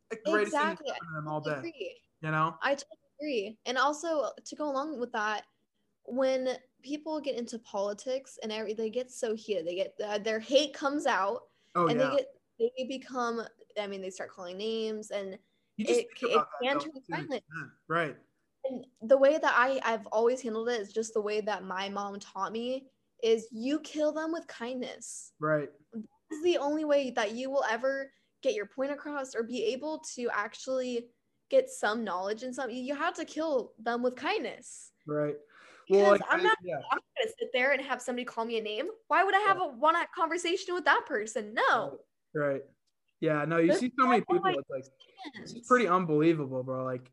the 0.10 0.18
greatest 0.26 0.54
Exactly. 0.54 0.90
thing 0.92 1.14
them 1.14 1.28
all 1.28 1.42
day. 1.42 1.52
agree. 1.58 1.96
You 2.22 2.32
know? 2.32 2.56
I 2.64 2.72
totally 2.76 2.88
agree. 3.20 3.58
And 3.66 3.78
also 3.78 4.30
to 4.44 4.56
go 4.56 4.70
along 4.72 5.00
with 5.00 5.12
that, 5.12 5.44
when 6.06 6.50
people 6.82 7.20
get 7.22 7.36
into 7.38 7.60
politics 7.60 8.40
and 8.42 8.52
every, 8.52 8.74
they 8.74 8.90
get 8.90 9.12
so 9.12 9.36
heated, 9.36 9.68
they 9.68 9.76
get 9.76 9.94
uh, 10.04 10.18
their 10.18 10.40
hate 10.40 10.74
comes 10.74 11.06
out, 11.06 11.42
Oh 11.76 11.88
and 11.88 12.00
yeah. 12.00 12.10
they 12.10 12.16
get 12.16 12.28
they 12.78 12.86
become. 12.88 13.42
I 13.80 13.86
mean, 13.86 14.02
they 14.02 14.10
start 14.10 14.32
calling 14.32 14.58
names, 14.58 15.12
and 15.12 15.36
it- 15.78 15.90
it 15.90 16.08
can 16.16 16.80
turn 16.80 16.92
violent. 17.10 17.44
Right. 17.88 18.18
And 18.70 18.86
the 19.01 19.17
way 19.17 19.38
that 19.38 19.53
I 19.55 19.80
I've 19.84 20.05
always 20.07 20.41
handled 20.41 20.70
it 20.70 20.80
is 20.82 20.93
just 20.93 21.13
the 21.13 21.22
way 21.22 21.41
that 21.41 21.63
my 21.63 21.89
mom 21.89 22.20
taught 22.20 22.51
me 22.51 22.86
is 23.24 23.47
you 23.51 23.80
kill 23.82 24.11
them 24.13 24.32
with 24.32 24.47
kindness. 24.47 25.34
Right. 25.39 25.70
This 25.93 26.38
is 26.38 26.43
the 26.43 26.57
only 26.57 26.86
way 26.86 27.11
that 27.11 27.32
you 27.34 27.49
will 27.49 27.65
ever 27.70 28.11
get 28.41 28.53
your 28.53 28.67
point 28.67 28.91
across 28.91 29.36
or 29.36 29.43
be 29.43 29.63
able 29.65 30.01
to 30.15 30.30
actually 30.34 31.07
get 31.49 31.70
some 31.70 32.03
knowledge 32.03 32.43
and 32.43 32.53
something. 32.53 32.76
you 32.78 32.95
have 32.95 33.15
to 33.15 33.26
kill 33.26 33.74
them 33.80 34.03
with 34.03 34.15
kindness. 34.15 34.91
Right. 35.07 35.36
Because 35.88 36.01
Well, 36.03 36.11
like, 36.11 36.22
I'm 36.30 36.39
I- 36.41 36.43
not 36.43 36.57
yeah. 36.63 36.76
I'm 36.91 36.99
gonna 36.99 37.34
sit 37.39 37.49
there 37.53 37.72
and 37.72 37.82
have 37.82 38.01
somebody 38.01 38.24
call 38.26 38.45
me 38.45 38.59
a 38.59 38.61
name. 38.61 38.88
Why 39.07 39.24
would 39.24 39.36
I 39.36 39.39
have 39.39 39.57
a 39.57 39.67
one 39.67 39.95
conversation 40.15 40.76
with 40.76 40.86
that 40.86 41.05
person? 41.07 41.53
No. 41.53 41.97
Right. 42.34 42.61
Yeah. 43.20 43.43
No, 43.45 43.57
you 43.57 43.74
see 43.74 43.91
so 43.99 44.05
many 44.07 44.22
people. 44.22 44.51
It's 44.51 44.70
like 44.70 44.86
it's 45.41 45.67
pretty 45.67 45.88
unbelievable, 45.88 46.63
bro. 46.63 46.86
Like 46.86 47.11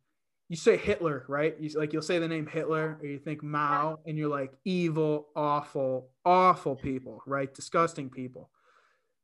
you 0.49 0.57
say 0.57 0.77
Hitler, 0.77 1.25
right? 1.29 1.57
You 1.59 1.71
like 1.79 1.93
you'll 1.93 2.03
say 2.03 2.19
the 2.19 2.29
name 2.29 2.47
Hitler, 2.47 2.99
or 3.01 3.07
you 3.07 3.19
think 3.19 3.43
Mao, 3.43 3.99
and 4.07 4.17
you're 4.17 4.29
like 4.29 4.53
evil, 4.65 5.29
awful, 5.35 6.11
awful 6.25 6.77
people, 6.77 7.21
right? 7.27 7.53
Disgusting 7.53 8.11
people. 8.11 8.51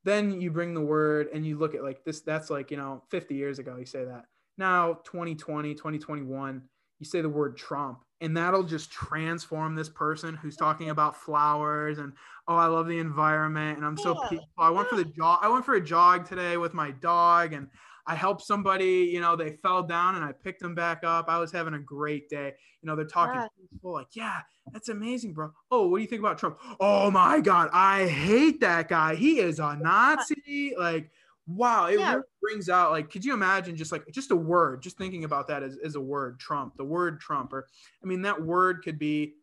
Then 0.05 0.41
you 0.41 0.51
bring 0.51 0.75
the 0.75 0.81
word 0.81 1.29
and 1.33 1.47
you 1.47 1.59
look 1.59 1.75
at 1.77 1.85
like 1.85 2.05
this. 2.05 2.23
That's 2.23 2.51
like 2.51 2.71
you 2.71 2.77
know, 2.77 3.05
50 3.11 3.35
years 3.35 3.61
ago, 3.61 3.77
you 3.77 3.87
say 3.87 4.05
that. 4.05 4.25
Now 4.59 4.95
2020, 5.05 5.75
2021, 5.75 6.63
you 6.99 7.07
say 7.07 7.21
the 7.21 7.29
word 7.29 7.57
Trump, 7.57 8.01
and 8.21 8.37
that'll 8.37 8.65
just 8.65 8.91
transform 8.91 9.77
this 9.77 9.89
person 9.89 10.35
who's 10.35 10.57
talking 10.57 10.91
about 10.91 11.17
flowers 11.17 11.99
and 11.99 12.13
oh, 12.49 12.57
I 12.57 12.67
love 12.67 12.89
the 12.89 12.99
environment 12.99 13.79
and 13.79 13.87
I'm 13.87 13.97
so 13.97 14.15
peaceful. 14.29 14.49
I 14.59 14.71
went 14.71 14.89
for 14.89 14.97
the 14.97 15.05
jog. 15.05 15.39
I 15.43 15.49
went 15.49 15.65
for 15.65 15.75
a 15.75 15.81
jog 15.81 16.29
today 16.29 16.57
with 16.57 16.75
my 16.75 16.91
dog 16.91 17.53
and 17.53 17.69
I 18.07 18.15
helped 18.15 18.43
somebody, 18.43 19.09
you 19.13 19.21
know, 19.21 19.37
they 19.37 19.53
fell 19.63 19.83
down 19.83 20.17
and 20.17 20.25
I 20.25 20.33
picked 20.33 20.61
them 20.61 20.75
back 20.75 21.05
up. 21.05 21.27
I 21.29 21.39
was 21.39 21.53
having 21.53 21.75
a 21.75 21.79
great 21.79 22.29
day. 22.29 22.53
You 22.83 22.87
know, 22.87 22.97
they're 22.97 23.05
talking 23.05 23.41
Yeah. 23.41 23.47
peaceful, 23.71 23.93
like, 23.93 24.09
yeah, 24.15 24.41
that's 24.73 24.89
amazing, 24.89 25.35
bro. 25.35 25.53
Oh, 25.71 25.87
what 25.89 25.99
do 25.99 26.03
you 26.03 26.09
think 26.09 26.21
about 26.21 26.39
Trump? 26.39 26.59
Oh 26.81 27.11
my 27.11 27.41
God, 27.41 27.71
I 27.73 28.07
hate 28.09 28.61
that 28.61 28.89
guy. 28.89 29.15
He 29.15 29.39
is 29.39 29.61
a 29.61 29.77
Nazi. 29.81 30.75
Like, 30.77 31.11
wow, 31.47 31.87
it 31.87 31.99
Yeah. 31.99 32.15
really 32.15 32.23
brings 32.41 32.69
out 32.69 32.91
like, 32.91 33.11
could 33.11 33.25
you 33.25 33.35
imagine 33.35 33.77
just 33.77 33.93
like 33.93 34.05
just 34.11 34.31
a 34.33 34.37
word, 34.37 34.83
just 34.83 34.99
thinking 34.99 35.25
about 35.25 35.47
that 35.49 35.63
as, 35.63 35.79
as 35.85 35.95
a 35.95 36.01
word, 36.01 36.41
Trump, 36.41 36.77
the 36.77 36.85
word 36.85 37.21
Trump, 37.21 37.53
or 37.53 37.69
I 38.03 38.07
mean, 38.07 38.23
that 38.23 38.43
word 38.43 38.83
could 38.83 38.99
be 38.99 39.35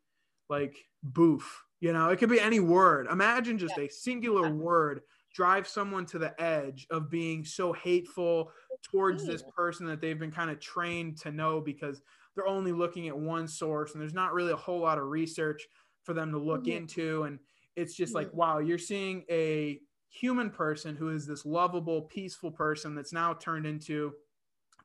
like 0.50 0.76
boof, 1.04 1.64
you 1.80 1.94
know, 1.94 2.10
it 2.10 2.18
could 2.18 2.30
be 2.30 2.42
any 2.42 2.60
word. 2.60 3.08
Imagine 3.10 3.58
just 3.58 3.78
a 3.78 3.88
singular 3.88 4.44
Yeah. 4.44 4.54
word 4.54 5.02
drive 5.34 5.68
someone 5.68 6.06
to 6.08 6.20
the 6.20 6.40
edge 6.42 6.88
of 6.90 7.10
being 7.10 7.46
so 7.46 7.74
hateful 7.74 8.52
towards 8.82 9.26
this 9.26 9.44
person 9.44 9.86
that 9.88 10.02
they've 10.02 10.20
been 10.20 10.32
kind 10.32 10.50
of 10.50 10.60
trained 10.60 11.18
to 11.20 11.32
know 11.32 11.62
because 11.62 12.02
they're 12.36 12.48
only 12.48 12.72
looking 12.72 13.08
at 13.08 13.18
one 13.18 13.48
source 13.48 13.94
and 13.94 14.02
there's 14.02 14.14
not 14.14 14.34
really 14.34 14.52
a 14.52 14.56
whole 14.58 14.80
lot 14.80 14.98
of 14.98 15.06
research 15.06 15.68
for 16.04 16.14
them 16.14 16.32
to 16.32 16.38
look 16.40 16.68
Mhm. 16.68 16.80
into 16.80 17.24
and 17.24 17.40
it's 17.76 17.96
just 17.96 18.16
like 18.16 18.32
Mhm. 18.32 18.34
wow 18.34 18.60
you're 18.60 18.78
seeing 18.78 19.26
a 19.30 19.82
human 20.08 20.50
person 20.50 20.96
who 20.96 21.10
is 21.10 21.28
this 21.28 21.46
lovable, 21.46 22.04
peaceful 22.04 22.52
person 22.52 22.96
that's 22.96 23.14
now 23.14 23.34
turned 23.34 23.68
into 23.68 24.14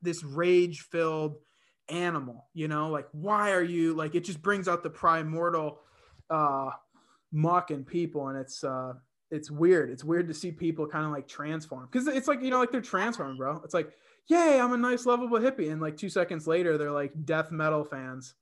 this 0.03 0.23
rage 0.25 0.83
filled 0.83 1.39
animal, 1.89 2.51
you 2.55 2.69
know, 2.69 2.91
like 2.91 3.09
why 3.13 3.53
are 3.53 3.63
you 3.63 3.95
like 3.95 4.15
it 4.15 4.25
just 4.25 4.43
brings 4.43 4.69
out 4.69 4.83
the 4.83 4.91
primordial 4.91 5.81
uh 6.31 6.71
muck 7.33 7.71
in 7.71 7.85
people 7.85 8.29
and 8.29 8.39
it's 8.39 8.65
uh 8.65 8.95
it's 9.31 9.51
weird. 9.51 9.91
It's 9.91 10.05
weird 10.05 10.29
to 10.29 10.35
see 10.35 10.53
people 10.53 10.87
kind 10.87 11.05
of 11.05 11.13
like 11.13 11.27
transform 11.27 11.89
because 11.91 12.07
it's 12.07 12.29
like 12.29 12.43
you 12.43 12.51
know 12.51 12.59
like 12.59 12.71
they're 12.71 12.81
transforming, 12.81 13.37
bro. 13.37 13.61
It's 13.65 13.75
like, 13.75 13.91
yay, 14.29 14.61
I'm 14.61 14.73
a 14.73 14.77
nice 14.77 15.07
lovable 15.07 15.39
hippie, 15.39 15.71
and 15.71 15.81
like 15.81 15.97
two 15.97 16.09
seconds 16.09 16.47
later, 16.47 16.79
they're 16.79 16.91
like 16.91 17.13
death 17.25 17.51
metal 17.51 17.85
fans. 17.85 18.35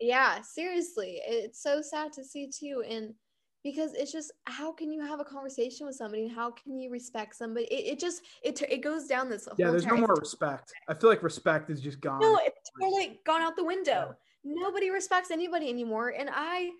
Yeah, 0.00 0.40
seriously, 0.42 1.20
it's 1.24 1.62
so 1.62 1.80
sad 1.80 2.12
to 2.14 2.24
see 2.24 2.50
too, 2.50 2.82
and 2.88 3.14
because 3.62 3.94
it's 3.94 4.12
just 4.12 4.30
how 4.44 4.72
can 4.72 4.92
you 4.92 5.00
have 5.00 5.20
a 5.20 5.24
conversation 5.24 5.86
with 5.86 5.96
somebody 5.96 6.24
and 6.24 6.32
how 6.32 6.50
can 6.50 6.78
you 6.78 6.90
respect 6.90 7.34
somebody? 7.34 7.66
It, 7.66 7.94
it 7.94 7.98
just 7.98 8.22
it 8.42 8.60
it 8.68 8.82
goes 8.82 9.06
down 9.06 9.30
this. 9.30 9.48
Yeah, 9.56 9.70
there's 9.70 9.86
no 9.86 9.96
more 9.96 10.14
respect. 10.20 10.72
I 10.88 10.94
feel 10.94 11.10
like 11.10 11.22
respect 11.22 11.70
is 11.70 11.80
just 11.80 12.00
gone. 12.00 12.20
No, 12.20 12.38
it's 12.42 12.70
totally 12.80 13.20
gone 13.24 13.40
out 13.40 13.56
the 13.56 13.64
window. 13.64 14.14
Yeah. 14.44 14.52
Nobody 14.56 14.90
respects 14.90 15.30
anybody 15.30 15.70
anymore, 15.70 16.12
and 16.16 16.28
I 16.32 16.70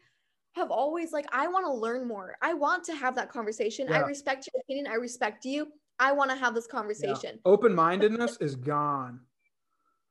have 0.54 0.70
always 0.70 1.12
like 1.12 1.26
I 1.32 1.48
want 1.48 1.66
to 1.66 1.72
learn 1.72 2.06
more. 2.06 2.36
I 2.42 2.54
want 2.54 2.84
to 2.84 2.94
have 2.94 3.14
that 3.16 3.30
conversation. 3.30 3.88
Yeah. 3.88 3.98
I 3.98 4.00
respect 4.00 4.48
your 4.52 4.60
opinion. 4.62 4.86
I 4.86 4.94
respect 4.94 5.44
you. 5.44 5.68
I 5.98 6.12
want 6.12 6.30
to 6.30 6.36
have 6.36 6.54
this 6.54 6.66
conversation. 6.66 7.30
Yeah. 7.34 7.40
Open-mindedness 7.44 8.36
is 8.40 8.56
gone. 8.56 9.20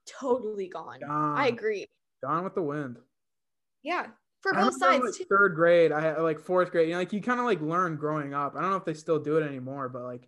Totally 0.08 0.68
gone. 0.68 1.00
gone. 1.00 1.38
I 1.38 1.48
agree. 1.48 1.88
Gone 2.24 2.44
with 2.44 2.56
the 2.56 2.62
wind. 2.62 2.98
Yeah. 3.84 4.08
For 4.41 4.54
both 4.54 4.78
sides. 4.78 5.20
Like 5.20 5.28
third 5.30 5.56
grade, 5.56 5.94
I 5.94 6.20
like 6.20 6.39
fourth 6.39 6.72
grade, 6.72 6.89
you 6.89 6.94
know, 6.94 7.00
like 7.00 7.14
you 7.14 7.22
kind 7.22 7.39
of 7.39 7.46
like 7.46 7.62
learn 7.62 7.96
growing 7.96 8.34
up. 8.34 8.56
I 8.58 8.62
don't 8.62 8.72
know 8.72 8.76
if 8.76 8.84
they 8.84 8.94
still 8.94 9.20
do 9.20 9.38
it 9.38 9.48
anymore, 9.48 9.88
but 9.88 10.04
like 10.04 10.28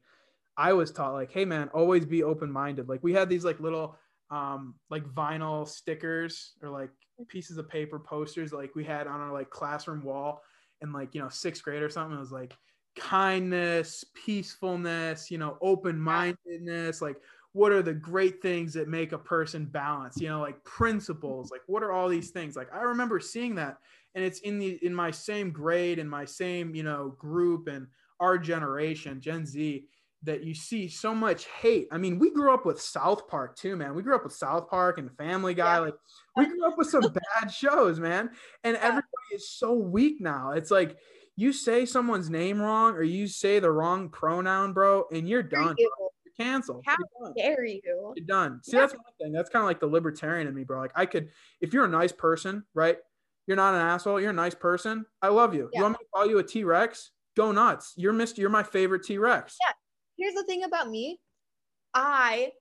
I 0.56 0.72
was 0.72 0.92
taught 0.92 1.14
like, 1.14 1.34
hey 1.34 1.44
man, 1.44 1.70
always 1.74 2.06
be 2.06 2.24
open-minded. 2.24 2.88
Like 2.88 3.04
we 3.04 3.12
had 3.12 3.28
these 3.28 3.44
like 3.44 3.60
little 3.60 3.98
um 4.32 4.76
like 4.90 5.04
vinyl 5.06 5.68
stickers 5.68 6.54
or 6.62 6.70
like 6.70 6.90
pieces 7.28 7.58
of 7.58 7.70
paper 7.70 8.00
posters 8.00 8.52
like 8.52 8.76
we 8.76 8.84
had 8.84 9.08
on 9.08 9.22
our 9.22 9.32
like 9.32 9.50
classroom 9.50 10.04
wall 10.04 10.42
in 10.82 10.92
like 10.92 11.14
you 11.14 11.22
know 11.22 11.30
sixth 11.30 11.64
grade 11.64 11.82
or 11.84 11.90
something. 11.90 12.18
It 12.18 12.20
was 12.20 12.32
like 12.32 12.58
kindness 12.98 14.06
peacefulness 14.14 15.30
you 15.30 15.38
know 15.38 15.58
open-mindedness 15.62 17.02
like 17.02 17.18
what 17.52 17.72
are 17.72 17.82
the 17.82 17.94
great 17.94 18.42
things 18.42 18.74
that 18.74 18.88
make 18.90 19.12
a 19.12 19.18
person 19.18 19.66
balance? 19.66 20.20
You 20.20 20.30
know 20.30 20.42
like 20.42 20.62
principles 20.64 21.52
like 21.52 21.62
what 21.68 21.84
are 21.84 21.92
all 21.92 22.10
these 22.10 22.32
things? 22.32 22.56
Like 22.56 22.74
i 22.74 22.82
remember 22.82 23.20
seeing 23.20 23.56
that 23.56 23.78
and 24.16 24.24
it's 24.24 24.40
in 24.40 24.58
the 24.60 24.80
in 24.84 24.94
my 24.96 25.12
same 25.12 25.52
grade 25.52 26.00
and 26.00 26.10
my 26.10 26.26
same 26.26 26.74
you 26.74 26.84
know 26.84 27.16
group 27.18 27.68
and 27.68 27.88
our 28.20 28.38
generation 28.38 29.20
gen 29.20 29.46
z 29.46 29.86
that 30.26 30.44
you 30.44 30.54
see 30.54 30.88
so 30.88 31.16
much 31.16 31.46
hate. 31.46 31.88
I 31.92 31.98
mean, 31.98 32.20
we 32.20 32.32
grew 32.32 32.54
up 32.54 32.66
with 32.66 32.82
South 32.82 33.28
Park 33.28 33.56
too, 33.56 33.76
man. 33.76 33.96
We 33.96 34.02
grew 34.02 34.16
up 34.16 34.24
with 34.24 34.34
South 34.34 34.70
Park 34.70 34.98
and 34.98 35.16
Family 35.18 35.54
Guy. 35.54 35.76
Yeah. 35.76 35.80
Like 35.80 35.96
we 36.36 36.46
grew 36.46 36.68
up 36.68 36.78
with 36.78 36.90
some 36.90 37.02
bad 37.02 37.52
shows, 37.52 38.00
man. 38.00 38.32
And 38.64 38.76
everybody 38.78 39.06
is 39.34 39.50
so 39.50 39.74
weak 39.74 40.20
now. 40.20 40.52
It's 40.52 40.72
like 40.72 40.98
you 41.36 41.54
say 41.54 41.86
someone's 41.86 42.30
name 42.30 42.62
wrong 42.62 42.94
or 42.94 43.04
you 43.04 43.28
say 43.28 43.60
the 43.60 43.72
wrong 43.72 44.10
pronoun, 44.10 44.74
bro, 44.74 45.06
and 45.12 45.28
you're 45.28 45.44
done. 45.44 45.76
You. 45.78 45.92
You're 46.26 46.46
canceled. 46.46 46.84
How 46.86 46.96
you're 47.22 47.34
dare 47.38 47.66
you? 47.66 48.14
You're 48.16 48.26
done. 48.26 48.62
See, 48.64 48.76
yeah. 48.76 48.82
that's 48.82 48.94
one 48.94 49.04
thing. 49.22 49.32
That's 49.32 49.50
kind 49.50 49.64
of 49.64 49.68
like 49.68 49.80
the 49.80 49.88
libertarian 49.88 50.48
in 50.48 50.56
me, 50.56 50.64
bro. 50.64 50.80
Like 50.80 50.92
I 50.96 51.06
could, 51.06 51.30
if 51.62 51.74
you're 51.74 51.86
a 51.86 51.90
nice 51.90 52.12
person, 52.12 52.64
right? 52.74 52.98
You're 53.48 53.58
not 53.58 53.76
an 53.76 53.82
asshole. 53.82 54.20
You're 54.20 54.32
a 54.32 54.34
nice 54.34 54.56
person. 54.56 55.06
I 55.22 55.28
love 55.28 55.54
you. 55.54 55.70
Yeah. 55.72 55.80
You 55.80 55.84
want 55.84 55.94
me 55.94 55.98
to 56.00 56.10
call 56.14 56.28
you 56.28 56.40
a 56.40 56.44
T 56.44 56.64
Rex? 56.64 57.12
Go 57.38 57.52
nuts. 57.52 57.94
You're 57.96 58.14
Mr. 58.14 58.40
You're 58.40 58.50
my 58.50 58.64
favorite 58.64 59.04
T 59.04 59.18
Rex. 59.20 59.58
Yeah 59.62 59.74
here's 60.18 60.34
the 60.34 60.44
thing 60.44 60.64
about 60.64 60.90
me 60.90 61.20
I 61.94 62.52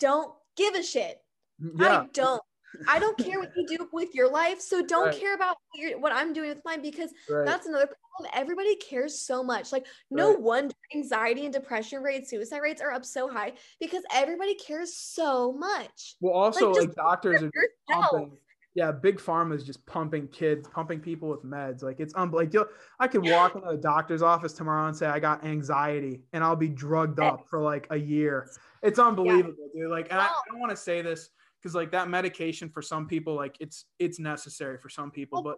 don't 0.00 0.32
give 0.56 0.74
a 0.74 0.82
shit. 0.82 1.18
Mm, 1.62 1.80
yeah. 1.80 2.00
I 2.00 2.06
don't. 2.12 2.42
I 2.86 2.98
don't 2.98 3.16
care 3.16 3.38
what 3.38 3.52
you 3.56 3.66
do 3.66 3.88
with 3.92 4.14
your 4.14 4.30
life. 4.30 4.60
So 4.60 4.84
don't 4.84 5.06
right. 5.06 5.18
care 5.18 5.34
about 5.34 5.56
what, 5.72 6.00
what, 6.00 6.12
I'm 6.12 6.34
doing 6.34 6.50
with 6.50 6.60
mine 6.64 6.82
because 6.82 7.10
right. 7.30 7.46
that's 7.46 7.66
another 7.66 7.86
problem. 7.86 8.30
Everybody 8.34 8.76
cares 8.76 9.20
so 9.20 9.42
much. 9.42 9.72
Like, 9.72 9.86
no 10.10 10.30
right. 10.30 10.40
wonder 10.42 10.74
anxiety 10.94 11.44
and 11.44 11.54
depression 11.54 12.02
rates, 12.02 12.28
suicide 12.28 12.58
rates 12.58 12.82
are 12.82 12.92
up 12.92 13.04
so 13.04 13.30
high 13.30 13.54
because 13.80 14.02
everybody 14.12 14.56
cares 14.56 14.94
so 14.94 15.52
much. 15.52 16.16
Well, 16.20 16.34
also, 16.34 16.72
like, 16.72 16.88
like 16.88 16.94
doctors 16.96 17.42
are 17.42 17.50
pumping, 17.88 18.36
yeah, 18.76 18.92
big 18.92 19.18
pharma 19.18 19.54
is 19.56 19.64
just 19.64 19.84
pumping 19.86 20.28
kids, 20.28 20.68
pumping 20.68 21.00
people 21.00 21.30
with 21.30 21.42
meds. 21.42 21.82
Like 21.82 21.98
it's 21.98 22.12
unbelievable. 22.12 22.66
I 23.00 23.08
could 23.08 23.26
walk 23.26 23.54
into 23.54 23.68
the 23.70 23.78
doctor's 23.78 24.20
office 24.20 24.52
tomorrow 24.52 24.86
and 24.86 24.94
say 24.94 25.06
I 25.06 25.18
got 25.18 25.42
anxiety, 25.42 26.20
and 26.34 26.44
I'll 26.44 26.56
be 26.56 26.68
drugged 26.68 27.18
up 27.18 27.48
for 27.48 27.58
like 27.58 27.86
a 27.88 27.96
year. 27.96 28.50
It's 28.82 28.98
unbelievable, 28.98 29.54
yeah. 29.74 29.84
dude. 29.84 29.90
Like, 29.90 30.08
and 30.10 30.20
I, 30.20 30.26
I 30.26 30.40
don't 30.50 30.60
want 30.60 30.70
to 30.70 30.76
say 30.76 31.00
this 31.00 31.30
because 31.58 31.74
like 31.74 31.90
that 31.92 32.10
medication 32.10 32.68
for 32.68 32.82
some 32.82 33.06
people, 33.06 33.34
like 33.34 33.56
it's 33.60 33.86
it's 33.98 34.18
necessary 34.18 34.76
for 34.76 34.90
some 34.90 35.10
people, 35.10 35.42
but 35.42 35.56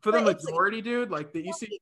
for 0.00 0.10
the 0.10 0.20
majority, 0.20 0.82
dude, 0.82 1.12
like 1.12 1.32
that 1.32 1.44
you 1.44 1.52
see 1.52 1.78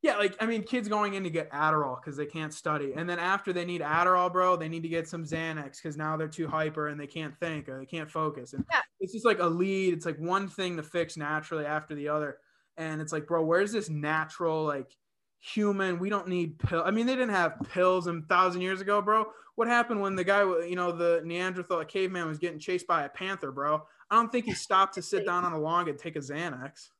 yeah, 0.00 0.16
like 0.16 0.36
I 0.40 0.46
mean, 0.46 0.62
kids 0.62 0.88
going 0.88 1.14
in 1.14 1.24
to 1.24 1.30
get 1.30 1.50
Adderall 1.50 2.00
because 2.00 2.16
they 2.16 2.26
can't 2.26 2.54
study, 2.54 2.92
and 2.94 3.10
then 3.10 3.18
after 3.18 3.52
they 3.52 3.64
need 3.64 3.80
Adderall, 3.80 4.32
bro, 4.32 4.56
they 4.56 4.68
need 4.68 4.84
to 4.84 4.88
get 4.88 5.08
some 5.08 5.24
Xanax 5.24 5.82
because 5.82 5.96
now 5.96 6.16
they're 6.16 6.28
too 6.28 6.46
hyper 6.46 6.88
and 6.88 7.00
they 7.00 7.06
can't 7.06 7.36
think 7.40 7.68
or 7.68 7.78
they 7.78 7.86
can't 7.86 8.08
focus. 8.08 8.52
And 8.52 8.64
yeah. 8.70 8.80
it's 9.00 9.12
just 9.12 9.24
like 9.24 9.40
a 9.40 9.46
lead. 9.46 9.94
It's 9.94 10.06
like 10.06 10.18
one 10.18 10.48
thing 10.48 10.76
to 10.76 10.84
fix 10.84 11.16
naturally 11.16 11.66
after 11.66 11.96
the 11.96 12.08
other, 12.08 12.38
and 12.76 13.00
it's 13.00 13.12
like, 13.12 13.26
bro, 13.26 13.44
where's 13.44 13.72
this 13.72 13.90
natural 13.90 14.64
like 14.64 14.96
human? 15.40 15.98
We 15.98 16.10
don't 16.10 16.28
need 16.28 16.60
pill. 16.60 16.82
I 16.86 16.92
mean, 16.92 17.06
they 17.06 17.16
didn't 17.16 17.34
have 17.34 17.58
pills 17.72 18.06
a 18.06 18.20
thousand 18.28 18.62
years 18.62 18.80
ago, 18.80 19.02
bro. 19.02 19.26
What 19.56 19.66
happened 19.66 20.00
when 20.00 20.14
the 20.14 20.22
guy, 20.22 20.42
you 20.42 20.76
know, 20.76 20.92
the 20.92 21.22
Neanderthal 21.24 21.84
caveman 21.86 22.28
was 22.28 22.38
getting 22.38 22.60
chased 22.60 22.86
by 22.86 23.02
a 23.02 23.08
panther, 23.08 23.50
bro? 23.50 23.82
I 24.08 24.14
don't 24.14 24.30
think 24.30 24.44
he 24.44 24.54
stopped 24.54 24.94
to 24.94 25.02
sit 25.02 25.26
down 25.26 25.44
on 25.44 25.52
a 25.52 25.58
log 25.58 25.88
and 25.88 25.98
take 25.98 26.14
a 26.14 26.20
Xanax. 26.20 26.90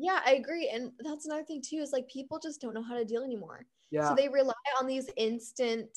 Yeah, 0.00 0.20
I 0.24 0.32
agree. 0.32 0.70
And 0.72 0.92
that's 1.00 1.26
another 1.26 1.44
thing 1.44 1.62
too 1.62 1.76
is 1.76 1.92
like 1.92 2.08
people 2.08 2.38
just 2.38 2.60
don't 2.60 2.74
know 2.74 2.82
how 2.82 2.96
to 2.96 3.04
deal 3.04 3.22
anymore. 3.22 3.66
Yeah. 3.90 4.08
So 4.08 4.14
they 4.14 4.28
rely 4.28 4.54
on 4.80 4.86
these 4.86 5.10
instant 5.16 5.90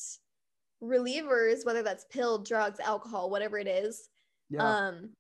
relievers, 0.84 1.66
whether 1.66 1.84
that's 1.84 2.06
pill, 2.12 2.40
drugs, 2.40 2.80
alcohol, 2.82 3.30
whatever 3.30 3.58
it 3.58 3.68
is. 3.68 4.10
Yeah. 4.50 4.64
Um 4.68 5.12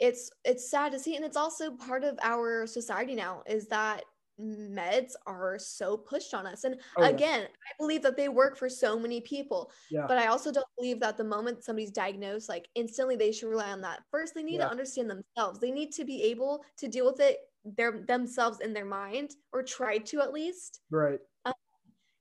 it's 0.00 0.30
it's 0.44 0.68
sad 0.68 0.90
to 0.90 0.98
see 0.98 1.14
and 1.14 1.24
it's 1.24 1.36
also 1.36 1.70
part 1.70 2.02
of 2.02 2.18
our 2.22 2.66
society 2.66 3.14
now 3.14 3.42
is 3.46 3.68
that 3.68 4.02
meds 4.40 5.12
are 5.28 5.56
so 5.56 5.96
pushed 5.96 6.34
on 6.34 6.44
us 6.44 6.64
and 6.64 6.74
oh, 6.96 7.04
again 7.04 7.42
yeah. 7.42 7.46
i 7.46 7.72
believe 7.78 8.02
that 8.02 8.16
they 8.16 8.28
work 8.28 8.58
for 8.58 8.68
so 8.68 8.98
many 8.98 9.20
people 9.20 9.70
yeah. 9.92 10.04
but 10.08 10.18
i 10.18 10.26
also 10.26 10.50
don't 10.50 10.66
believe 10.76 10.98
that 10.98 11.16
the 11.16 11.22
moment 11.22 11.62
somebody's 11.62 11.92
diagnosed 11.92 12.48
like 12.48 12.66
instantly 12.74 13.14
they 13.14 13.30
should 13.30 13.48
rely 13.48 13.70
on 13.70 13.80
that 13.80 14.00
first 14.10 14.34
they 14.34 14.42
need 14.42 14.56
yeah. 14.56 14.64
to 14.64 14.70
understand 14.70 15.08
themselves 15.08 15.60
they 15.60 15.70
need 15.70 15.92
to 15.92 16.04
be 16.04 16.20
able 16.24 16.64
to 16.76 16.88
deal 16.88 17.06
with 17.06 17.20
it 17.20 17.38
their 17.64 18.00
themselves 18.06 18.60
in 18.60 18.72
their 18.72 18.84
mind 18.84 19.32
or 19.52 19.62
tried 19.62 20.06
to 20.06 20.20
at 20.20 20.32
least. 20.32 20.80
Right. 20.90 21.18
Um, 21.44 21.54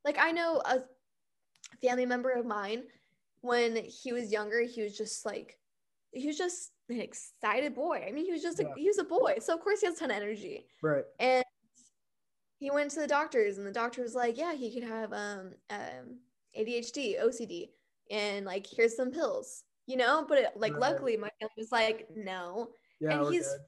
like 0.05 0.17
i 0.19 0.31
know 0.31 0.61
a 0.65 0.79
family 1.81 2.05
member 2.05 2.31
of 2.31 2.45
mine 2.45 2.83
when 3.41 3.75
he 3.75 4.13
was 4.13 4.31
younger 4.31 4.61
he 4.61 4.81
was 4.81 4.97
just 4.97 5.25
like 5.25 5.57
he 6.11 6.27
was 6.27 6.37
just 6.37 6.71
an 6.89 6.99
excited 6.99 7.73
boy. 7.73 8.05
I 8.07 8.11
mean 8.11 8.25
he 8.25 8.31
was 8.31 8.43
just 8.43 8.59
yeah. 8.59 8.67
a, 8.67 8.79
he 8.79 8.87
was 8.87 8.99
a 8.99 9.03
boy 9.03 9.35
so 9.39 9.53
of 9.53 9.61
course 9.61 9.81
he 9.81 9.87
has 9.87 9.95
a 9.95 9.99
ton 9.99 10.11
of 10.11 10.17
energy. 10.17 10.67
Right. 10.81 11.03
And 11.19 11.43
he 12.59 12.71
went 12.71 12.91
to 12.91 12.99
the 12.99 13.07
doctors 13.07 13.57
and 13.57 13.65
the 13.67 13.71
doctor 13.71 14.01
was 14.01 14.15
like 14.15 14.37
yeah 14.37 14.53
he 14.53 14.73
could 14.73 14.87
have 14.87 15.11
um, 15.11 15.51
um 15.69 16.19
adhd 16.57 17.19
ocd 17.21 17.69
and 18.11 18.45
like 18.45 18.67
here's 18.67 18.95
some 18.95 19.11
pills 19.11 19.63
you 19.87 19.97
know? 19.97 20.25
But 20.27 20.37
it, 20.39 20.47
like 20.55 20.73
right. 20.73 20.81
luckily 20.81 21.17
my 21.17 21.29
family 21.39 21.53
was 21.57 21.71
like 21.71 22.07
no. 22.15 22.69
Yeah, 22.99 23.19
and 23.19 23.33
he's 23.33 23.47
good 23.47 23.59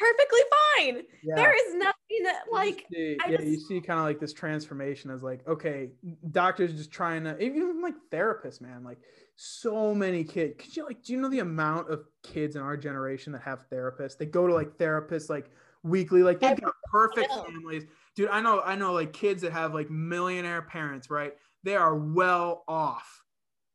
perfectly 0.00 0.40
fine. 0.50 1.02
Yeah. 1.22 1.34
There 1.36 1.54
is 1.54 1.74
nothing 1.74 2.22
that 2.24 2.44
like 2.50 2.86
you 2.90 2.96
see, 2.96 3.18
yeah, 3.28 3.36
just, 3.36 3.48
you 3.48 3.60
see 3.60 3.80
kind 3.80 4.00
of 4.00 4.06
like 4.06 4.18
this 4.18 4.32
transformation 4.32 5.10
as 5.10 5.22
like, 5.22 5.46
okay, 5.46 5.90
doctors 6.30 6.72
just 6.72 6.90
trying 6.90 7.24
to 7.24 7.38
even 7.38 7.82
like 7.82 7.94
therapists, 8.10 8.60
man, 8.60 8.82
like 8.82 8.98
so 9.36 9.94
many 9.94 10.24
kids. 10.24 10.54
Could 10.58 10.76
you 10.76 10.84
like 10.86 11.02
do 11.02 11.12
you 11.12 11.20
know 11.20 11.28
the 11.28 11.40
amount 11.40 11.90
of 11.90 12.04
kids 12.22 12.56
in 12.56 12.62
our 12.62 12.76
generation 12.76 13.32
that 13.34 13.42
have 13.42 13.68
therapists? 13.70 14.16
They 14.16 14.26
go 14.26 14.46
to 14.46 14.54
like 14.54 14.76
therapists 14.78 15.28
like 15.28 15.50
weekly, 15.82 16.22
like 16.22 16.40
they've 16.40 16.60
got 16.60 16.74
perfect 16.90 17.30
families. 17.30 17.84
Dude, 18.16 18.28
I 18.30 18.40
know, 18.40 18.60
I 18.60 18.74
know 18.74 18.92
like 18.92 19.12
kids 19.12 19.42
that 19.42 19.52
have 19.52 19.74
like 19.74 19.90
millionaire 19.90 20.62
parents, 20.62 21.10
right? 21.10 21.34
They 21.62 21.76
are 21.76 21.94
well 21.94 22.64
off. 22.66 23.22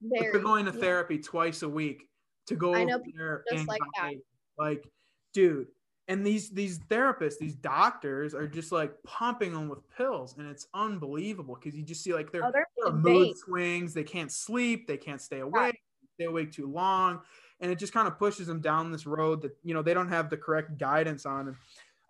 Very, 0.02 0.32
they're 0.32 0.42
going 0.42 0.66
to 0.66 0.72
therapy 0.72 1.20
twice 1.20 1.62
a 1.62 1.70
week 1.70 2.10
to 2.48 2.56
go 2.56 2.76
I 2.76 2.84
know 2.84 3.00
just 3.52 3.68
like 3.68 3.82
that. 4.00 4.14
Like, 4.58 4.84
dude, 5.34 5.68
and 6.08 6.26
these 6.26 6.50
these 6.52 6.80
therapists 6.80 7.38
these 7.40 7.56
doctors 7.56 8.34
are 8.34 8.48
just 8.48 8.72
like 8.72 8.94
pumping 9.04 9.54
them 9.54 9.68
with 9.68 9.80
pills 9.98 10.38
and 10.38 10.48
it's 10.48 10.68
unbelievable 10.74 11.56
because 11.56 11.76
you 11.76 11.84
just 11.84 12.04
see 12.04 12.14
like 12.14 12.32
their, 12.32 12.44
oh, 12.44 12.92
mood 12.92 13.36
swings 13.38 13.94
they 13.94 14.04
can't 14.04 14.32
sleep 14.32 14.88
they 14.88 14.98
can't 14.98 15.22
stay 15.22 15.40
awake 15.40 15.82
stay 16.16 16.26
awake 16.26 16.52
too 16.52 16.68
long 16.68 17.22
and 17.60 17.72
it 17.72 17.80
just 17.80 17.94
kind 17.94 18.08
of 18.08 18.18
pushes 18.18 18.48
them 18.48 18.62
down 18.62 18.92
this 18.92 19.06
road 19.06 19.42
that 19.42 19.56
you 19.64 19.74
know 19.74 19.82
they 19.82 19.94
don't 19.94 20.10
have 20.10 20.30
the 20.30 20.38
correct 20.38 20.78
guidance 20.78 21.26
on 21.26 21.48
and 21.48 21.58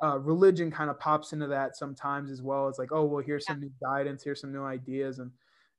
uh, 0.03 0.19
religion 0.19 0.69
kind 0.69 0.89
of 0.89 0.99
pops 0.99 1.31
into 1.31 1.47
that 1.47 1.77
sometimes 1.77 2.29
as 2.29 2.41
well 2.41 2.67
it's 2.67 2.77
like 2.77 2.91
oh 2.91 3.05
well 3.05 3.23
here's 3.23 3.45
some 3.45 3.61
new 3.61 3.71
guidance 3.81 4.23
here's 4.23 4.41
some 4.41 4.51
new 4.51 4.63
ideas 4.63 5.19
and 5.19 5.31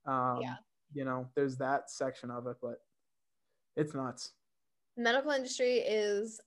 Um, 0.06 0.40
Yeah. 0.40 0.56
You 0.94 1.04
know, 1.04 1.28
there's 1.34 1.56
that 1.58 1.90
section 1.90 2.30
of 2.30 2.46
it, 2.46 2.56
but 2.62 2.80
it's 3.76 3.92
nuts. 3.92 4.32
medical 4.96 5.32
industry 5.32 5.78
is 5.78 6.40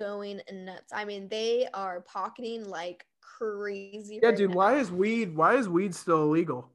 going 0.00 0.40
nuts. 0.52 0.92
I 0.92 1.04
mean, 1.04 1.28
they 1.28 1.68
are 1.74 2.00
pocketing 2.00 2.64
like 2.68 3.04
crazy. 3.20 4.20
Yeah, 4.22 4.28
right 4.30 4.36
dude. 4.36 4.50
now. 4.50 4.56
Why 4.56 4.76
is 4.78 4.90
weed? 4.90 5.34
Why 5.34 5.54
is 5.54 5.68
weed 5.68 5.94
still 5.94 6.22
illegal? 6.24 6.70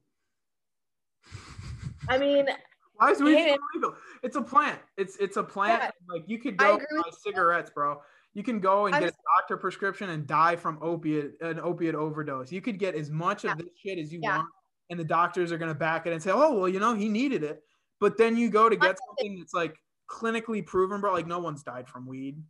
I 2.08 2.18
mean, 2.18 2.46
Why 2.94 3.10
is 3.10 3.20
weed 3.20 3.40
still 3.42 3.56
illegal? 3.74 3.96
It's 4.22 4.36
a 4.36 4.42
plant. 4.42 4.80
It's 4.96 5.16
it's 5.16 5.36
a 5.36 5.42
plant. 5.42 5.82
Yeah. 5.82 5.90
Like 6.08 6.24
you 6.26 6.38
could 6.38 6.56
go 6.56 6.78
buy 6.78 7.10
cigarettes, 7.22 7.70
bro. 7.70 8.00
You 8.34 8.42
can 8.42 8.58
go 8.58 8.86
and 8.86 8.94
I'm 8.94 9.02
get 9.02 9.12
a 9.12 9.16
doctor 9.40 9.56
prescription 9.56 10.10
and 10.10 10.26
die 10.26 10.56
from 10.56 10.78
opiate 10.82 11.40
an 11.40 11.60
opiate 11.60 11.94
overdose. 11.94 12.50
You 12.50 12.60
could 12.60 12.78
get 12.78 12.94
as 12.94 13.10
much 13.10 13.44
Yeah. 13.44 13.52
of 13.52 13.58
this 13.58 13.68
shit 13.76 13.98
as 13.98 14.12
you 14.12 14.20
want, 14.20 14.48
and 14.90 14.98
the 14.98 15.04
doctors 15.04 15.52
are 15.52 15.58
gonna 15.58 15.74
back 15.74 16.06
it 16.06 16.12
and 16.12 16.22
say, 16.22 16.30
"Oh, 16.32 16.54
well, 16.58 16.68
you 16.68 16.80
know, 16.80 16.94
he 16.94 17.08
needed 17.08 17.44
it." 17.44 17.62
But 18.00 18.16
then 18.18 18.36
you 18.36 18.50
go 18.50 18.68
to 18.68 18.76
get 18.76 18.98
something 19.06 19.38
that's 19.38 19.54
like 19.54 19.76
clinically 20.10 20.66
proven, 20.66 21.00
bro. 21.00 21.12
Like 21.12 21.26
no 21.26 21.38
one's 21.38 21.62
died 21.62 21.88
from 21.88 22.06
weed. 22.06 22.42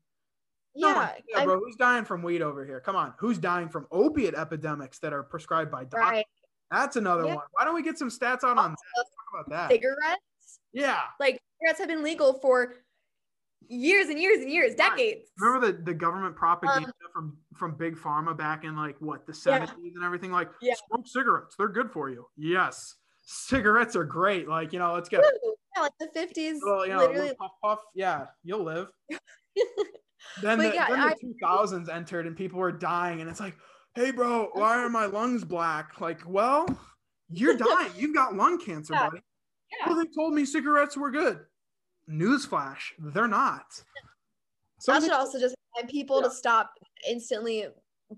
Yeah, 0.74 1.12
yeah, 1.28 1.44
bro. 1.44 1.58
Who's 1.60 1.76
dying 1.76 2.04
from 2.04 2.22
weed 2.22 2.42
over 2.42 2.64
here? 2.64 2.80
Come 2.80 2.96
on. 2.96 3.14
Who's 3.18 3.38
dying 3.38 3.68
from 3.68 3.86
opiate 3.92 4.34
epidemics 4.34 4.98
that 5.00 5.12
are 5.12 5.22
prescribed 5.22 5.70
by 5.70 5.84
doctors? 5.84 6.00
right. 6.10 6.26
That's 6.70 6.96
another 6.96 7.24
Yeah. 7.26 7.34
one. 7.36 7.44
Why 7.52 7.64
don't 7.64 7.74
we 7.74 7.82
get 7.82 7.98
some 7.98 8.08
stats 8.08 8.42
out 8.42 8.58
on 8.58 8.72
that? 8.72 8.76
Let's 8.96 9.10
talk 9.10 9.34
about 9.46 9.50
that. 9.50 9.70
Cigarettes, 9.70 10.58
Yeah. 10.72 11.02
like 11.20 11.40
cigarettes 11.60 11.78
have 11.78 11.88
been 11.88 12.02
legal 12.02 12.40
for 12.40 12.74
years 13.68 14.08
and 14.08 14.18
years 14.18 14.40
and 14.40 14.50
years, 14.50 14.74
decades. 14.74 15.30
Remember 15.38 15.66
the, 15.72 15.82
the 15.82 15.94
government 15.94 16.34
propaganda 16.36 16.92
from 17.12 17.38
from 17.54 17.76
big 17.76 17.96
pharma 17.96 18.36
back 18.36 18.64
in 18.64 18.74
like 18.76 18.96
what 19.00 19.26
the 19.26 19.32
Um, 19.32 19.60
Yeah. 19.62 19.66
70s 19.66 19.94
and 19.94 20.02
everything 20.04 20.32
like 20.32 20.50
Yeah. 20.60 20.74
smoke 20.88 21.06
cigarettes 21.06 21.54
they're 21.56 21.68
good 21.68 21.92
for 21.92 22.10
you 22.10 22.26
yes 22.36 22.96
cigarettes 23.22 23.94
are 23.94 24.02
great 24.04 24.48
like 24.48 24.72
you 24.72 24.80
know 24.80 24.92
let's 24.92 25.08
get! 25.08 25.22
Yeah, 25.76 25.82
like 25.82 25.92
the 26.00 26.08
fifties, 26.12 26.60
Well, 26.64 26.84
you 26.84 26.92
know, 26.92 26.98
literally. 27.06 27.34
puff 27.36 27.52
puff 27.62 27.78
yeah 27.94 28.26
you'll 28.42 28.64
live 28.64 28.88
then, 30.42 30.58
the, 30.58 30.74
yeah, 30.74 30.88
then 30.88 31.00
I- 31.00 31.14
the 31.20 31.34
2000s 31.42 31.88
entered 31.88 32.26
and 32.26 32.36
people 32.36 32.58
were 32.58 32.72
dying 32.72 33.20
and 33.20 33.28
it's 33.30 33.40
like 33.40 33.56
hey 33.94 34.10
bro 34.10 34.48
why 34.54 34.76
are 34.82 34.88
my 34.88 35.06
lungs 35.06 35.44
black 35.44 36.00
like 36.00 36.20
well 36.26 36.66
you're 37.30 37.56
dying 37.56 37.90
you've 37.96 38.14
got 38.14 38.34
lung 38.34 38.58
cancer 38.58 38.92
Yeah. 38.94 39.08
buddy 39.10 39.22
Yeah. 39.80 39.88
well 39.88 39.98
they 40.04 40.10
told 40.14 40.34
me 40.34 40.44
cigarettes 40.44 40.96
were 40.96 41.10
good 41.10 41.40
newsflash 42.10 42.80
they're 42.98 43.28
not 43.28 43.64
That 43.68 43.82
Something- 44.80 45.10
should 45.10 45.16
also 45.16 45.38
just 45.38 45.54
remind 45.76 45.90
people 45.90 46.20
Yeah. 46.20 46.28
to 46.28 46.34
stop 46.34 46.72
instantly 47.08 47.66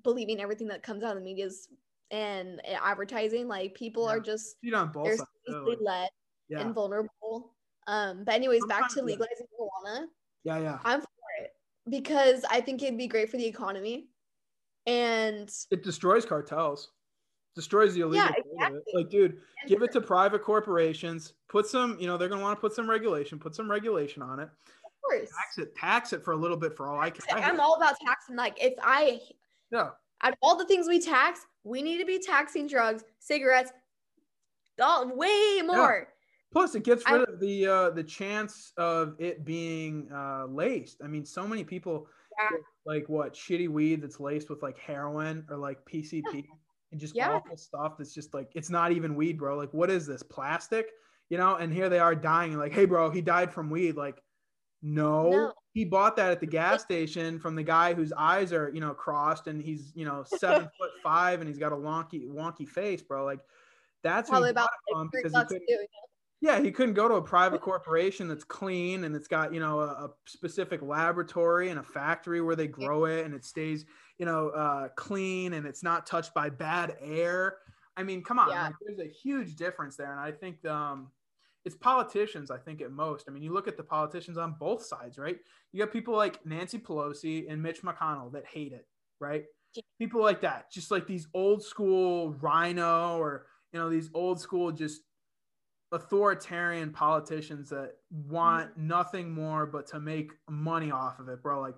believing 0.03 0.41
everything 0.41 0.69
that 0.69 0.83
comes 0.83 1.03
out 1.05 1.11
of 1.17 1.23
the 1.23 1.25
media's 1.25 1.69
and 2.11 2.61
advertising. 2.67 3.49
Like 3.49 3.75
people 3.75 4.07
are 4.09 4.21
just 4.21 4.61
see 4.61 4.69
it 4.69 4.75
on 4.75 4.91
both 4.93 5.07
they're 5.07 5.17
sides, 5.17 5.81
led 5.81 6.09
and 6.51 6.75
vulnerable. 6.75 7.55
Um, 7.89 8.25
but 8.25 8.35
anyways, 8.35 8.65
back 8.67 8.89
to 8.89 8.95
Sometimes, 8.95 9.07
legalizing 9.19 9.47
marijuana. 9.61 10.07
yeah 10.45 10.59
yeah 10.59 10.79
I'm 10.85 11.01
because 11.89 12.45
I 12.51 12.61
think 12.61 12.83
it'd 12.83 12.99
be 12.99 13.07
great 13.07 13.31
for 13.31 13.37
the 13.37 13.47
economy. 13.47 14.09
And 14.87 15.51
it 15.71 15.83
destroys 15.83 16.25
cartels 16.25 16.91
destroys 17.57 17.95
the 17.95 18.03
illegal 18.03 18.27
Yeah, 18.27 18.29
trade 18.33 18.39
of 18.41 18.47
it. 18.47 18.53
exactly. 18.55 18.93
like 18.95 19.11
dude 19.11 19.39
give 19.67 19.83
it 19.83 19.91
to 19.91 20.01
private 20.01 20.43
corporations 20.43 21.33
put 21.49 21.67
some 21.67 21.99
you 21.99 22.07
know 22.07 22.19
they're 22.19 22.29
going 22.29 22.39
to 22.39 22.45
want 22.45 22.55
to 22.57 22.61
put 22.61 22.75
some 22.75 22.89
regulation 22.89 23.39
put 23.39 23.55
some 23.55 23.69
regulation 23.69 24.23
on 24.23 24.39
it 24.41 24.45
of 24.85 24.93
course, 25.03 25.31
tax 25.31 25.59
it 25.59 25.75
tax 25.75 26.13
it 26.13 26.23
for 26.23 26.33
a 26.33 26.37
little 26.37 26.57
bit 26.57 26.77
for 26.77 26.87
all 26.89 27.01
i 27.01 27.09
can 27.09 27.25
I 27.35 27.41
I'm 27.41 27.59
all 27.59 27.77
about 27.77 27.97
taxing. 28.07 28.37
Like 28.37 28.63
if 28.63 28.75
I 28.83 29.21
yeah 29.73 29.89
out 30.23 30.33
of 30.33 30.39
all 30.43 30.57
the 30.57 30.67
things 30.67 30.87
we 30.87 31.01
tax, 31.01 31.47
we 31.65 31.83
need 31.83 31.99
to 31.99 32.05
be 32.05 32.19
taxing 32.19 32.67
drugs, 32.67 33.05
cigarettes, 33.19 33.73
all 34.81 35.15
way 35.17 35.63
more. 35.65 36.09
Plus 36.57 36.75
it 36.75 36.85
gets 36.85 37.03
I- 37.07 37.13
rid 37.17 37.29
of 37.29 37.39
the 37.39 37.67
uh 37.67 37.91
the 37.91 38.03
chance 38.03 38.73
of 38.79 39.15
it 39.19 39.45
being 39.45 40.09
uh 40.11 40.47
laced 40.47 41.03
i 41.05 41.07
mean 41.07 41.25
so 41.27 41.47
many 41.47 41.65
people 41.65 42.09
Yeah. 42.41 42.57
like 42.87 43.09
what 43.11 43.35
shitty 43.35 43.69
weed 43.69 44.01
that's 44.03 44.21
laced 44.21 44.49
with 44.49 44.63
like 44.63 44.79
heroin 44.79 45.45
or 45.51 45.59
like 45.59 45.85
pcp 45.85 46.47
and 46.93 47.01
just 47.01 47.15
Yeah. 47.15 47.33
awful 47.33 47.59
stuff 47.59 47.99
that's 47.99 48.15
just 48.15 48.33
like 48.33 48.49
it's 48.55 48.71
not 48.71 48.93
even 48.93 49.15
weed 49.17 49.37
bro 49.39 49.57
like 49.57 49.73
what 49.75 49.91
is 49.91 50.07
this 50.07 50.23
plastic 50.23 50.87
you 51.29 51.37
know 51.37 51.57
and 51.57 51.71
here 51.75 51.91
they 51.91 51.99
are 51.99 52.15
dying 52.15 52.57
like 52.57 52.73
hey 52.73 52.87
bro 52.87 53.11
he 53.11 53.21
died 53.21 53.53
from 53.53 53.69
weed 53.69 53.97
like 53.97 54.23
no, 54.83 55.31
No. 55.31 55.53
he 55.73 55.85
bought 55.85 56.17
that 56.17 56.31
at 56.31 56.39
the 56.41 56.47
gas 56.47 56.83
station 56.83 57.39
from 57.41 57.55
the 57.57 57.63
guy 57.63 57.93
whose 57.95 58.13
eyes 58.17 58.53
are 58.53 58.71
you 58.73 58.81
know 58.81 58.95
crossed 58.95 59.47
and 59.47 59.61
he's 59.61 59.93
you 59.95 60.05
know 60.05 60.23
seven 60.25 60.69
foot 60.79 60.91
five 61.03 61.41
and 61.41 61.49
he's 61.49 61.59
got 61.59 61.73
a 61.73 61.77
wonky 61.77 62.29
wonky 62.29 62.69
face 62.69 63.03
bro 63.03 63.25
like 63.25 63.41
that's 64.03 64.31
Probably 64.31 64.51
about 64.51 64.69
like 64.95 65.09
because 65.11 65.33
he 65.33 65.45
couldn't 65.45 65.67
too. 65.69 65.87
Yeah, 66.41 66.61
he 66.61 66.71
couldn't 66.71 66.95
go 66.95 67.09
to 67.09 67.15
a 67.15 67.23
private 67.23 67.63
corporation 67.63 68.29
that's 68.29 68.45
clean 68.45 69.05
and 69.05 69.17
it's 69.17 69.27
got, 69.29 69.55
you 69.55 69.61
know, 69.61 69.81
a, 69.81 69.87
a 69.87 70.11
specific 70.27 70.83
laboratory 70.83 71.71
and 71.71 71.81
a 71.81 71.83
factory 71.83 72.43
where 72.43 72.55
they 72.57 72.69
grow 72.69 73.07
it 73.07 73.25
and 73.25 73.35
it 73.35 73.45
stays, 73.45 73.87
you 74.19 74.27
know, 74.27 74.51
uh, 74.51 74.89
clean 74.97 75.55
and 75.55 75.67
it's 75.67 75.83
not 75.83 76.07
touched 76.07 76.35
by 76.35 76.51
bad 76.51 76.97
air. 77.01 77.59
I 77.97 78.03
mean, 78.03 78.23
come 78.23 78.39
on, 78.39 78.51
Yeah. 78.51 78.65
like, 78.67 78.75
there's 78.81 78.99
a 78.99 79.11
huge 79.11 79.57
difference 79.57 79.97
there. 79.97 80.11
And 80.13 80.21
I 80.21 80.31
think 80.31 80.63
um, 80.67 81.11
it's 81.65 81.75
politicians, 81.77 82.51
I 82.51 82.59
think, 82.59 82.83
at 82.83 82.93
most. 82.93 83.29
I 83.29 83.33
mean, 83.33 83.43
you 83.43 83.53
look 83.55 83.67
at 83.67 83.79
the 83.79 83.83
politicians 83.85 84.37
on 84.37 84.57
both 84.61 84.83
sides, 84.85 85.17
right? 85.19 85.39
You 85.73 85.83
got 85.83 85.91
people 85.93 86.15
like 86.15 86.45
Nancy 86.45 86.79
Pelosi 86.79 87.51
and 87.51 87.63
Mitch 87.63 87.81
McConnell 87.83 88.31
that 88.33 88.45
hate 88.47 88.73
it, 88.73 88.87
right? 89.21 89.47
Yeah. 89.75 89.83
People 89.99 90.21
like 90.21 90.43
that, 90.43 90.71
just 90.71 90.91
like 90.91 91.07
these 91.07 91.29
old 91.33 91.63
school 91.63 92.35
RINO 92.35 93.19
or, 93.19 93.47
you 93.73 93.81
know, 93.81 93.89
these 93.89 94.11
old 94.15 94.39
school 94.41 94.71
just 94.71 95.03
authoritarian 95.93 96.91
politicians 96.91 97.69
that 97.71 97.93
want 98.11 98.71
Mm-hmm. 98.73 98.87
nothing 98.89 99.31
more 99.33 99.67
but 99.67 99.87
to 99.89 100.01
make 100.01 100.33
money 100.49 100.91
off 100.91 101.19
of 101.19 101.29
it, 101.29 101.43
bro. 101.43 101.61
Like, 101.61 101.75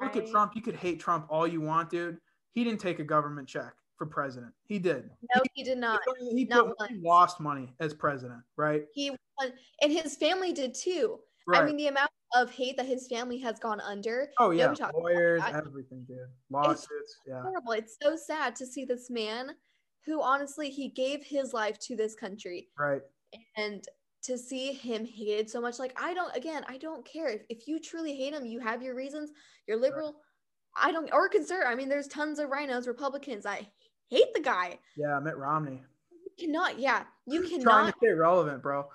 look 0.00 0.16
at 0.16 0.28
Trump. 0.30 0.52
You 0.54 0.62
could 0.62 0.76
hate 0.76 1.00
Trump 1.00 1.26
all 1.28 1.46
you 1.46 1.60
want, 1.60 1.90
dude. 1.90 2.18
He 2.52 2.64
didn't 2.64 2.80
take 2.80 2.98
a 2.98 3.04
government 3.04 3.46
check 3.48 3.72
for 3.96 4.06
president. 4.06 4.52
He 4.64 4.78
did. 4.78 5.10
No, 5.34 5.42
he 5.54 5.62
did 5.62 5.78
not. 5.78 6.00
He, 6.18 6.44
not 6.44 6.76
put- 6.78 6.90
he 6.90 6.96
lost 6.96 7.40
money 7.40 7.74
as 7.80 7.94
president, 7.94 8.40
right? 8.56 8.84
He 8.94 9.10
won, 9.10 9.52
and 9.82 9.92
his 9.92 10.16
family 10.16 10.52
did 10.52 10.74
too. 10.74 11.18
Right. 11.46 11.62
I 11.62 11.66
mean, 11.66 11.76
the 11.76 11.86
amount 11.86 12.10
of 12.34 12.50
hate 12.50 12.76
that 12.76 12.86
his 12.86 13.06
family 13.06 13.38
has 13.38 13.58
gone 13.60 13.80
under. 13.80 14.28
oh 14.40 14.50
yeah, 14.50 14.74
lawyers, 14.94 15.42
everything, 15.46 16.04
dude. 16.08 16.18
Lawsuits, 16.50 17.20
yeah. 17.26 17.42
horrible. 17.42 17.72
It's 17.72 17.96
so 18.02 18.16
sad 18.16 18.56
to 18.56 18.66
see 18.66 18.84
this 18.84 19.08
man 19.10 19.50
who 20.04 20.20
honestly 20.22 20.70
he 20.70 20.88
gave 20.88 21.22
his 21.22 21.52
life 21.52 21.78
to 21.80 21.94
this 21.96 22.14
country 22.16 22.68
Right. 22.78 23.02
And 23.56 23.84
to 24.24 24.36
see 24.36 24.72
him 24.72 25.04
hated 25.04 25.48
so 25.48 25.60
much 25.60 25.78
like 25.78 25.96
I 26.00 26.12
don't 26.12 26.34
again, 26.36 26.64
I 26.68 26.78
don't 26.78 27.04
care 27.04 27.28
if, 27.28 27.42
if 27.48 27.68
you 27.68 27.78
truly 27.80 28.16
hate 28.16 28.34
him, 28.34 28.44
you 28.44 28.58
have 28.60 28.82
your 28.82 28.94
reasons, 28.94 29.30
you're 29.66 29.80
liberal. 29.80 30.16
I 30.80 30.92
don't 30.92 31.08
or 31.12 31.28
conservative. 31.28 31.72
I 31.72 31.74
mean, 31.74 31.88
there's 31.88 32.08
tons 32.08 32.38
of 32.38 32.50
RINOs, 32.50 32.86
Republicans. 32.86 33.46
I 33.46 33.68
hate 34.10 34.34
the 34.34 34.40
guy. 34.40 34.78
Yeah, 34.96 35.18
Mitt 35.20 35.36
Romney. 35.36 35.82
You 36.10 36.30
cannot, 36.46 36.78
yeah, 36.78 37.04
you 37.26 37.40
Trying 37.48 37.60
cannot 37.60 37.86
to 37.86 37.94
stay 37.98 38.12
relevant, 38.12 38.62
bro. 38.62 38.86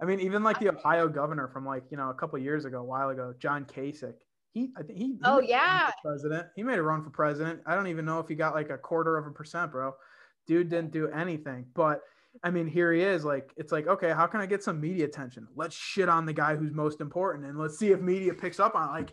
I 0.00 0.04
mean, 0.04 0.20
even 0.20 0.42
like 0.42 0.58
the 0.60 0.70
Ohio 0.70 1.08
governor 1.08 1.48
from 1.48 1.66
like 1.66 1.84
you 1.90 1.96
know 1.96 2.10
a 2.10 2.14
couple 2.14 2.38
years 2.38 2.64
ago, 2.64 2.80
a 2.80 2.84
while 2.84 3.10
ago, 3.10 3.34
John 3.38 3.64
Kasich. 3.64 4.14
He, 4.52 4.70
I 4.76 4.82
think 4.82 4.98
he. 4.98 5.04
he 5.06 5.18
Oh, 5.24 5.40
made 5.40 5.50
a 5.50 5.52
run 5.52 5.60
yeah. 5.60 5.90
president. 6.02 6.46
He 6.56 6.62
made 6.62 6.78
a 6.78 6.82
run 6.82 7.02
for 7.02 7.10
president. 7.10 7.60
I 7.66 7.74
don't 7.74 7.88
even 7.88 8.04
know 8.04 8.20
if 8.20 8.28
he 8.28 8.34
got 8.34 8.54
like 8.54 8.70
a 8.70 8.78
quarter 8.78 9.18
of 9.18 9.26
a 9.26 9.30
percent, 9.30 9.72
bro. 9.72 9.94
Dude 10.46 10.70
didn't 10.70 10.92
do 10.92 11.08
anything. 11.08 11.66
But 11.74 12.02
I 12.42 12.50
mean, 12.50 12.66
here 12.66 12.92
he 12.92 13.02
is. 13.02 13.24
Like, 13.24 13.50
it's 13.56 13.72
like, 13.72 13.86
okay, 13.86 14.10
how 14.10 14.26
can 14.26 14.40
I 14.40 14.46
get 14.46 14.62
some 14.62 14.80
media 14.80 15.04
attention? 15.04 15.46
Let's 15.54 15.74
shit 15.74 16.08
on 16.08 16.26
the 16.26 16.32
guy 16.32 16.56
who's 16.56 16.72
most 16.72 17.00
important, 17.00 17.46
and 17.46 17.58
let's 17.58 17.78
see 17.78 17.92
if 17.92 18.00
media 18.00 18.34
picks 18.34 18.60
up 18.60 18.74
on 18.74 18.88
it. 18.88 18.92
Like, 18.92 19.12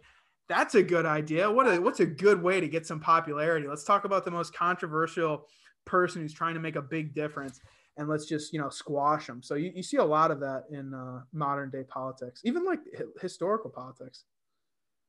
that's 0.49 0.75
a 0.75 0.83
good 0.83 1.05
idea. 1.05 1.49
What 1.49 1.67
a 1.67 1.79
what's 1.79 1.99
a 1.99 2.05
good 2.05 2.41
way 2.41 2.59
to 2.59 2.67
get 2.67 2.85
some 2.85 2.99
popularity? 2.99 3.67
Let's 3.67 3.83
talk 3.83 4.05
about 4.05 4.25
the 4.25 4.31
most 4.31 4.53
controversial 4.53 5.47
person 5.85 6.21
who's 6.21 6.33
trying 6.33 6.53
to 6.53 6.59
make 6.59 6.75
a 6.75 6.81
big 6.81 7.13
difference 7.13 7.59
and 7.97 8.07
let's 8.07 8.25
just 8.25 8.53
you 8.53 8.59
know 8.59 8.69
squash 8.69 9.27
them 9.27 9.43
so 9.43 9.55
you, 9.55 9.69
you 9.75 9.83
see 9.83 9.97
a 9.97 10.03
lot 10.03 10.31
of 10.31 10.39
that 10.39 10.63
in 10.71 10.93
uh, 10.93 11.19
modern 11.33 11.69
day 11.69 11.83
politics 11.83 12.39
even 12.45 12.63
like 12.63 12.79
hi- 12.97 13.03
historical 13.21 13.69
politics 13.69 14.23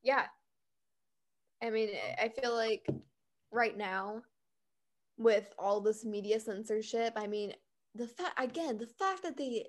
Yeah. 0.03 0.25
I 1.63 1.71
mean, 1.71 1.91
I 2.21 2.29
feel 2.29 2.55
like 2.55 2.87
right 3.51 3.77
now, 3.77 4.23
with 5.17 5.47
all 5.59 5.81
this 5.81 6.05
media 6.05 6.39
censorship, 6.39 7.15
I 7.17 7.27
mean, 7.27 7.55
the 7.95 8.09
fact, 8.09 8.35
again, 8.39 8.79
the 8.79 8.87
fact 8.87 9.23
that 9.23 9.37
they 9.37 9.65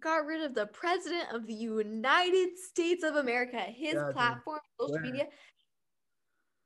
got 0.00 0.26
rid 0.26 0.42
of 0.42 0.54
the 0.54 0.66
president 0.66 1.32
of 1.32 1.46
the 1.46 1.54
United 1.54 2.58
States 2.58 3.04
of 3.04 3.16
America, 3.16 3.58
his 3.58 3.94
Yeah, 3.94 4.06
dude. 4.06 4.14
platform, 4.16 4.60
social 4.80 4.98
media, 5.00 5.26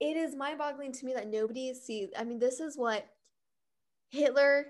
it 0.00 0.16
is 0.16 0.34
mind 0.34 0.58
boggling 0.58 0.92
to 0.92 1.06
me 1.06 1.14
that 1.14 1.28
nobody 1.28 1.72
sees. 1.74 2.08
I 2.16 2.24
mean, 2.24 2.38
this 2.38 2.60
is 2.60 2.76
what 2.76 3.06
Hitler, 4.10 4.66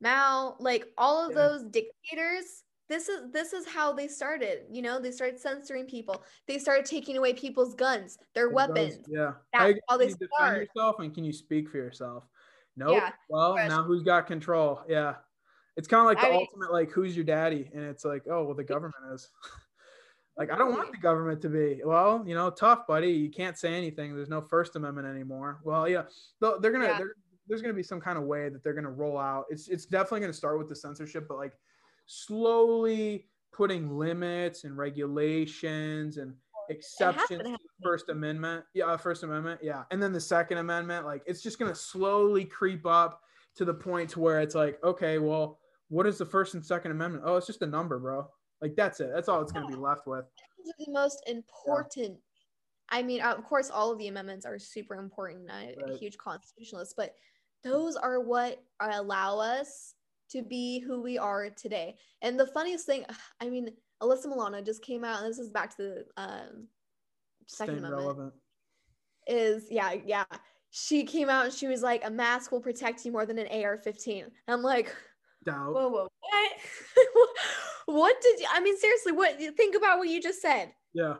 Mao, 0.00 0.56
like 0.60 0.86
all 0.96 1.26
of 1.26 1.34
Yeah. 1.34 1.48
those 1.48 1.64
dictators. 1.64 2.64
This 2.88 3.08
is 3.10 3.30
this 3.32 3.52
is 3.52 3.68
how 3.68 3.92
they 3.92 4.08
started. 4.08 4.62
You 4.70 4.80
know, 4.80 4.98
they 4.98 5.10
started 5.10 5.38
censoring 5.38 5.86
people. 5.86 6.24
They 6.46 6.58
started 6.58 6.86
taking 6.86 7.18
away 7.18 7.34
people's 7.34 7.74
guns, 7.74 8.16
their 8.34 8.48
It 8.48 8.54
weapons. 8.54 8.94
does, 8.96 9.08
yeah 9.08 9.32
That's 9.52 9.74
How 9.88 9.94
how 9.94 9.96
they 9.98 10.08
can 10.08 10.16
you 10.20 10.28
defend 10.38 10.56
yourself 10.56 10.98
and 11.00 11.14
can 11.14 11.24
you 11.24 11.32
speak 11.32 11.68
for 11.68 11.76
yourself 11.76 12.24
nope 12.76 12.94
Yeah, 12.94 13.10
well 13.28 13.56
now 13.68 13.82
who's 13.82 14.02
got 14.02 14.26
control 14.26 14.80
yeah 14.88 15.16
It's 15.78 15.86
kind 15.86 16.00
of 16.00 16.06
like 16.06 16.20
the 16.20 16.26
I 16.26 16.30
mean- 16.32 16.40
ultimate 16.40 16.72
like 16.72 16.90
who's 16.90 17.16
your 17.16 17.24
daddy, 17.24 17.70
and 17.72 17.84
it's 17.84 18.04
like 18.04 18.24
oh 18.28 18.44
well 18.44 18.54
the 18.54 18.64
government 18.64 18.96
is. 19.14 19.30
like 20.36 20.50
I 20.50 20.58
don't 20.58 20.72
want 20.72 20.90
the 20.90 20.98
government 20.98 21.40
to 21.42 21.48
be 21.48 21.80
well, 21.84 22.24
you 22.26 22.34
know, 22.34 22.50
tough, 22.50 22.86
buddy. 22.86 23.12
You 23.12 23.30
can't 23.30 23.56
say 23.56 23.74
anything. 23.74 24.14
There's 24.14 24.28
no 24.28 24.40
First 24.40 24.74
Amendment 24.74 25.06
anymore. 25.06 25.60
Well, 25.64 25.88
yeah, 25.88 26.02
they're 26.40 26.72
gonna. 26.72 26.86
Yeah. 26.86 26.98
They're, 26.98 27.14
there's 27.46 27.62
gonna 27.62 27.74
be 27.74 27.84
some 27.84 28.00
kind 28.00 28.18
of 28.18 28.24
way 28.24 28.48
that 28.48 28.64
they're 28.64 28.74
gonna 28.74 28.90
roll 28.90 29.18
out. 29.18 29.46
It's 29.50 29.68
it's 29.68 29.86
definitely 29.86 30.20
gonna 30.20 30.32
start 30.32 30.58
with 30.58 30.68
the 30.68 30.74
censorship, 30.74 31.26
but 31.28 31.38
like 31.38 31.52
slowly 32.06 33.28
putting 33.52 33.96
limits 33.96 34.64
and 34.64 34.76
regulations 34.76 36.18
and 36.18 36.34
exceptions 36.70 37.28
to 37.28 37.38
the 37.38 37.58
First 37.84 38.08
Amendment. 38.08 38.64
Yeah, 38.74 38.86
uh, 38.86 38.96
First 38.96 39.22
Amendment. 39.22 39.60
Yeah, 39.62 39.84
and 39.92 40.02
then 40.02 40.12
the 40.12 40.20
Second 40.20 40.58
Amendment. 40.58 41.06
Like 41.06 41.22
it's 41.24 41.40
just 41.40 41.60
gonna 41.60 41.74
slowly 41.74 42.44
creep 42.44 42.84
up 42.84 43.22
to 43.56 43.64
the 43.64 43.74
point 43.74 44.10
to 44.10 44.20
where 44.20 44.40
it's 44.40 44.54
like, 44.54 44.82
okay, 44.84 45.18
well, 45.18 45.58
what 45.88 46.06
is 46.06 46.18
the 46.18 46.26
First 46.26 46.54
and 46.54 46.64
Second 46.64 46.90
Amendment? 46.90 47.24
Oh, 47.26 47.36
it's 47.36 47.46
just 47.46 47.62
a 47.62 47.66
number, 47.66 47.98
bro. 47.98 48.28
Like 48.60 48.74
that's 48.76 49.00
it. 49.00 49.10
That's 49.14 49.28
all 49.28 49.40
it's 49.40 49.52
gonna 49.52 49.66
be 49.66 49.74
left 49.74 50.06
with. 50.06 50.24
Those 50.58 50.72
are 50.72 50.84
the 50.86 50.92
most 50.92 51.22
important. 51.26 52.18
I 52.90 53.02
mean, 53.02 53.20
of 53.20 53.44
course, 53.44 53.70
all 53.70 53.92
of 53.92 53.98
the 53.98 54.08
amendments 54.08 54.46
are 54.46 54.58
super 54.58 54.94
important. 54.94 55.50
I'm 55.50 55.74
a 55.86 55.96
huge 55.96 56.16
constitutionalist, 56.16 56.94
but 56.96 57.14
those 57.62 57.96
are 57.96 58.20
what 58.20 58.62
allow 58.80 59.38
us 59.38 59.94
to 60.30 60.42
be 60.42 60.78
who 60.80 61.00
we 61.00 61.18
are 61.18 61.50
today. 61.50 61.96
And 62.22 62.38
the 62.38 62.46
funniest 62.46 62.86
thing, 62.86 63.04
I 63.40 63.48
mean, 63.48 63.70
Alyssa 64.02 64.26
Milano 64.26 64.60
just 64.62 64.82
came 64.82 65.04
out, 65.04 65.22
and 65.22 65.30
this 65.30 65.38
is 65.38 65.50
back 65.50 65.76
to 65.76 65.82
the 65.82 66.04
um, 66.16 66.68
Second 67.46 67.74
Staying 67.74 67.78
Amendment. 67.78 68.02
relevant. 68.02 68.32
Is 69.26 69.66
yeah, 69.70 69.92
yeah. 69.92 70.24
She 70.70 71.04
came 71.04 71.28
out 71.28 71.46
and 71.46 71.54
she 71.54 71.66
was 71.66 71.82
like, 71.82 72.04
"A 72.04 72.10
mask 72.10 72.52
will 72.52 72.60
protect 72.60 73.04
you 73.04 73.12
more 73.12 73.26
than 73.26 73.38
an 73.38 73.46
AR-15." 73.46 74.24
I'm 74.46 74.62
like, 74.62 74.94
Doubt. 75.44 75.72
whoa, 75.74 75.88
whoa, 75.88 76.08
what? 76.20 76.52
what 77.86 78.20
did 78.20 78.40
you? 78.40 78.46
I 78.52 78.60
mean, 78.60 78.76
seriously, 78.76 79.12
what? 79.12 79.38
Think 79.56 79.74
about 79.76 79.98
what 79.98 80.08
you 80.08 80.20
just 80.20 80.42
said. 80.42 80.72
Yeah. 80.92 81.14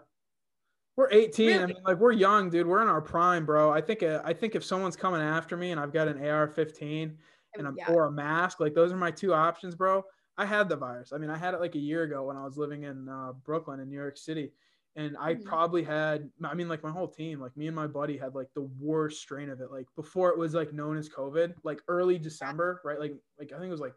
We're 0.97 1.11
18. 1.13 1.61
I 1.61 1.67
mean, 1.67 1.77
like 1.85 1.99
we're 1.99 2.11
young, 2.13 2.51
dude. 2.51 2.67
We're 2.67 2.83
in 2.83 2.89
our 2.89 3.01
prime, 3.01 3.47
bro. 3.47 3.71
I 3.71 3.81
think 3.81 4.03
uh, 4.03 4.21
I 4.25 4.33
think 4.33 4.57
if 4.57 4.65
someone's 4.65 4.97
coming 4.97 5.21
after 5.21 5.57
me 5.57 5.71
and 5.71 5.79
I've 5.81 5.93
got 5.93 6.09
an 6.09 6.19
AR-15 6.25 7.15
and 7.57 7.67
I'm 7.69 7.77
Yeah. 7.77 7.93
or 7.93 8.07
a 8.07 8.11
mask, 8.11 8.59
like 8.59 8.75
those 8.75 8.91
are 8.93 8.97
my 8.97 9.13
two 9.13 9.33
options, 9.33 9.77
bro. 9.77 10.05
I 10.37 10.45
had 10.45 10.69
the 10.69 10.75
virus. 10.77 11.13
I 11.13 11.19
mean, 11.19 11.31
I 11.31 11.37
had 11.37 11.55
it 11.55 11.61
like 11.61 11.77
a 11.77 11.81
year 11.81 12.03
ago 12.03 12.25
when 12.25 12.37
I 12.37 12.45
was 12.45 12.59
living 12.59 12.83
in 12.83 13.09
uh, 13.09 13.33
Brooklyn 13.45 13.79
in 13.81 13.89
New 13.89 13.97
York 13.97 14.17
City, 14.17 14.51
and 14.97 15.17
I 15.19 15.37
Mhm. 15.37 15.45
probably 15.45 15.85
had. 15.85 16.29
I 16.43 16.55
mean, 16.55 16.69
like 16.69 16.83
my 16.83 16.91
whole 16.91 17.09
team, 17.09 17.41
like 17.41 17.57
me 17.57 17.69
and 17.69 17.77
my 17.77 17.87
buddy, 17.87 18.17
had 18.17 18.35
like 18.35 18.49
the 18.55 18.69
worst 18.81 19.21
strain 19.21 19.51
of 19.51 19.61
it. 19.61 19.71
Like 19.71 19.87
before 19.95 20.31
it 20.31 20.39
was 20.39 20.53
like 20.55 20.73
known 20.73 20.97
as 20.97 21.09
COVID, 21.09 21.55
like 21.63 21.81
early 21.87 22.19
December, 22.19 22.81
right? 22.85 22.99
Like 22.99 23.15
like 23.39 23.53
I 23.53 23.57
think 23.59 23.69
it 23.69 23.71
was 23.71 23.81
like 23.81 23.95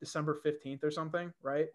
December 0.00 0.40
15th 0.44 0.82
or 0.82 0.90
something, 0.90 1.32
right? 1.42 1.66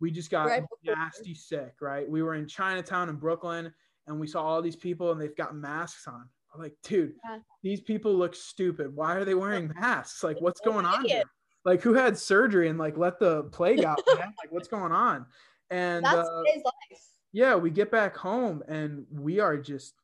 we 0.00 0.10
just 0.10 0.30
got 0.30 0.46
Right 0.46 0.62
nasty 0.84 1.34
sick, 1.34 1.74
right? 1.80 2.08
We 2.08 2.22
were 2.22 2.34
in 2.34 2.46
Chinatown 2.46 3.08
in 3.08 3.16
Brooklyn 3.16 3.72
and 4.06 4.20
we 4.20 4.26
saw 4.26 4.42
all 4.42 4.60
these 4.60 4.76
people 4.76 5.12
and 5.12 5.20
they've 5.20 5.36
got 5.36 5.54
masks 5.56 6.06
on. 6.06 6.28
I'm 6.52 6.60
like, 6.60 6.74
dude, 6.82 7.14
Yeah. 7.24 7.38
these 7.62 7.80
people 7.80 8.12
look 8.14 8.34
stupid. 8.34 8.94
Why 8.94 9.14
are 9.14 9.24
they 9.24 9.34
wearing 9.34 9.72
masks? 9.80 10.22
Like, 10.22 10.40
what's 10.40 10.60
going 10.60 10.84
on 10.84 11.04
here? 11.04 11.22
Like, 11.64 11.80
who 11.80 11.94
had 11.94 12.18
surgery 12.18 12.68
and 12.68 12.78
like 12.78 12.96
let 12.98 13.18
the 13.18 13.44
plague 13.52 13.82
out? 13.84 14.00
man? 14.18 14.34
Like, 14.38 14.50
what's 14.52 14.68
going 14.68 14.92
on? 14.92 15.26
And 15.70 16.04
That's 16.04 16.28
uh, 16.28 16.42
today's 16.46 16.64
life. 16.64 17.00
yeah, 17.32 17.54
we 17.56 17.70
get 17.70 17.90
back 17.90 18.16
home 18.16 18.62
and 18.68 19.06
we 19.10 19.40
are 19.40 19.56
just 19.56 19.94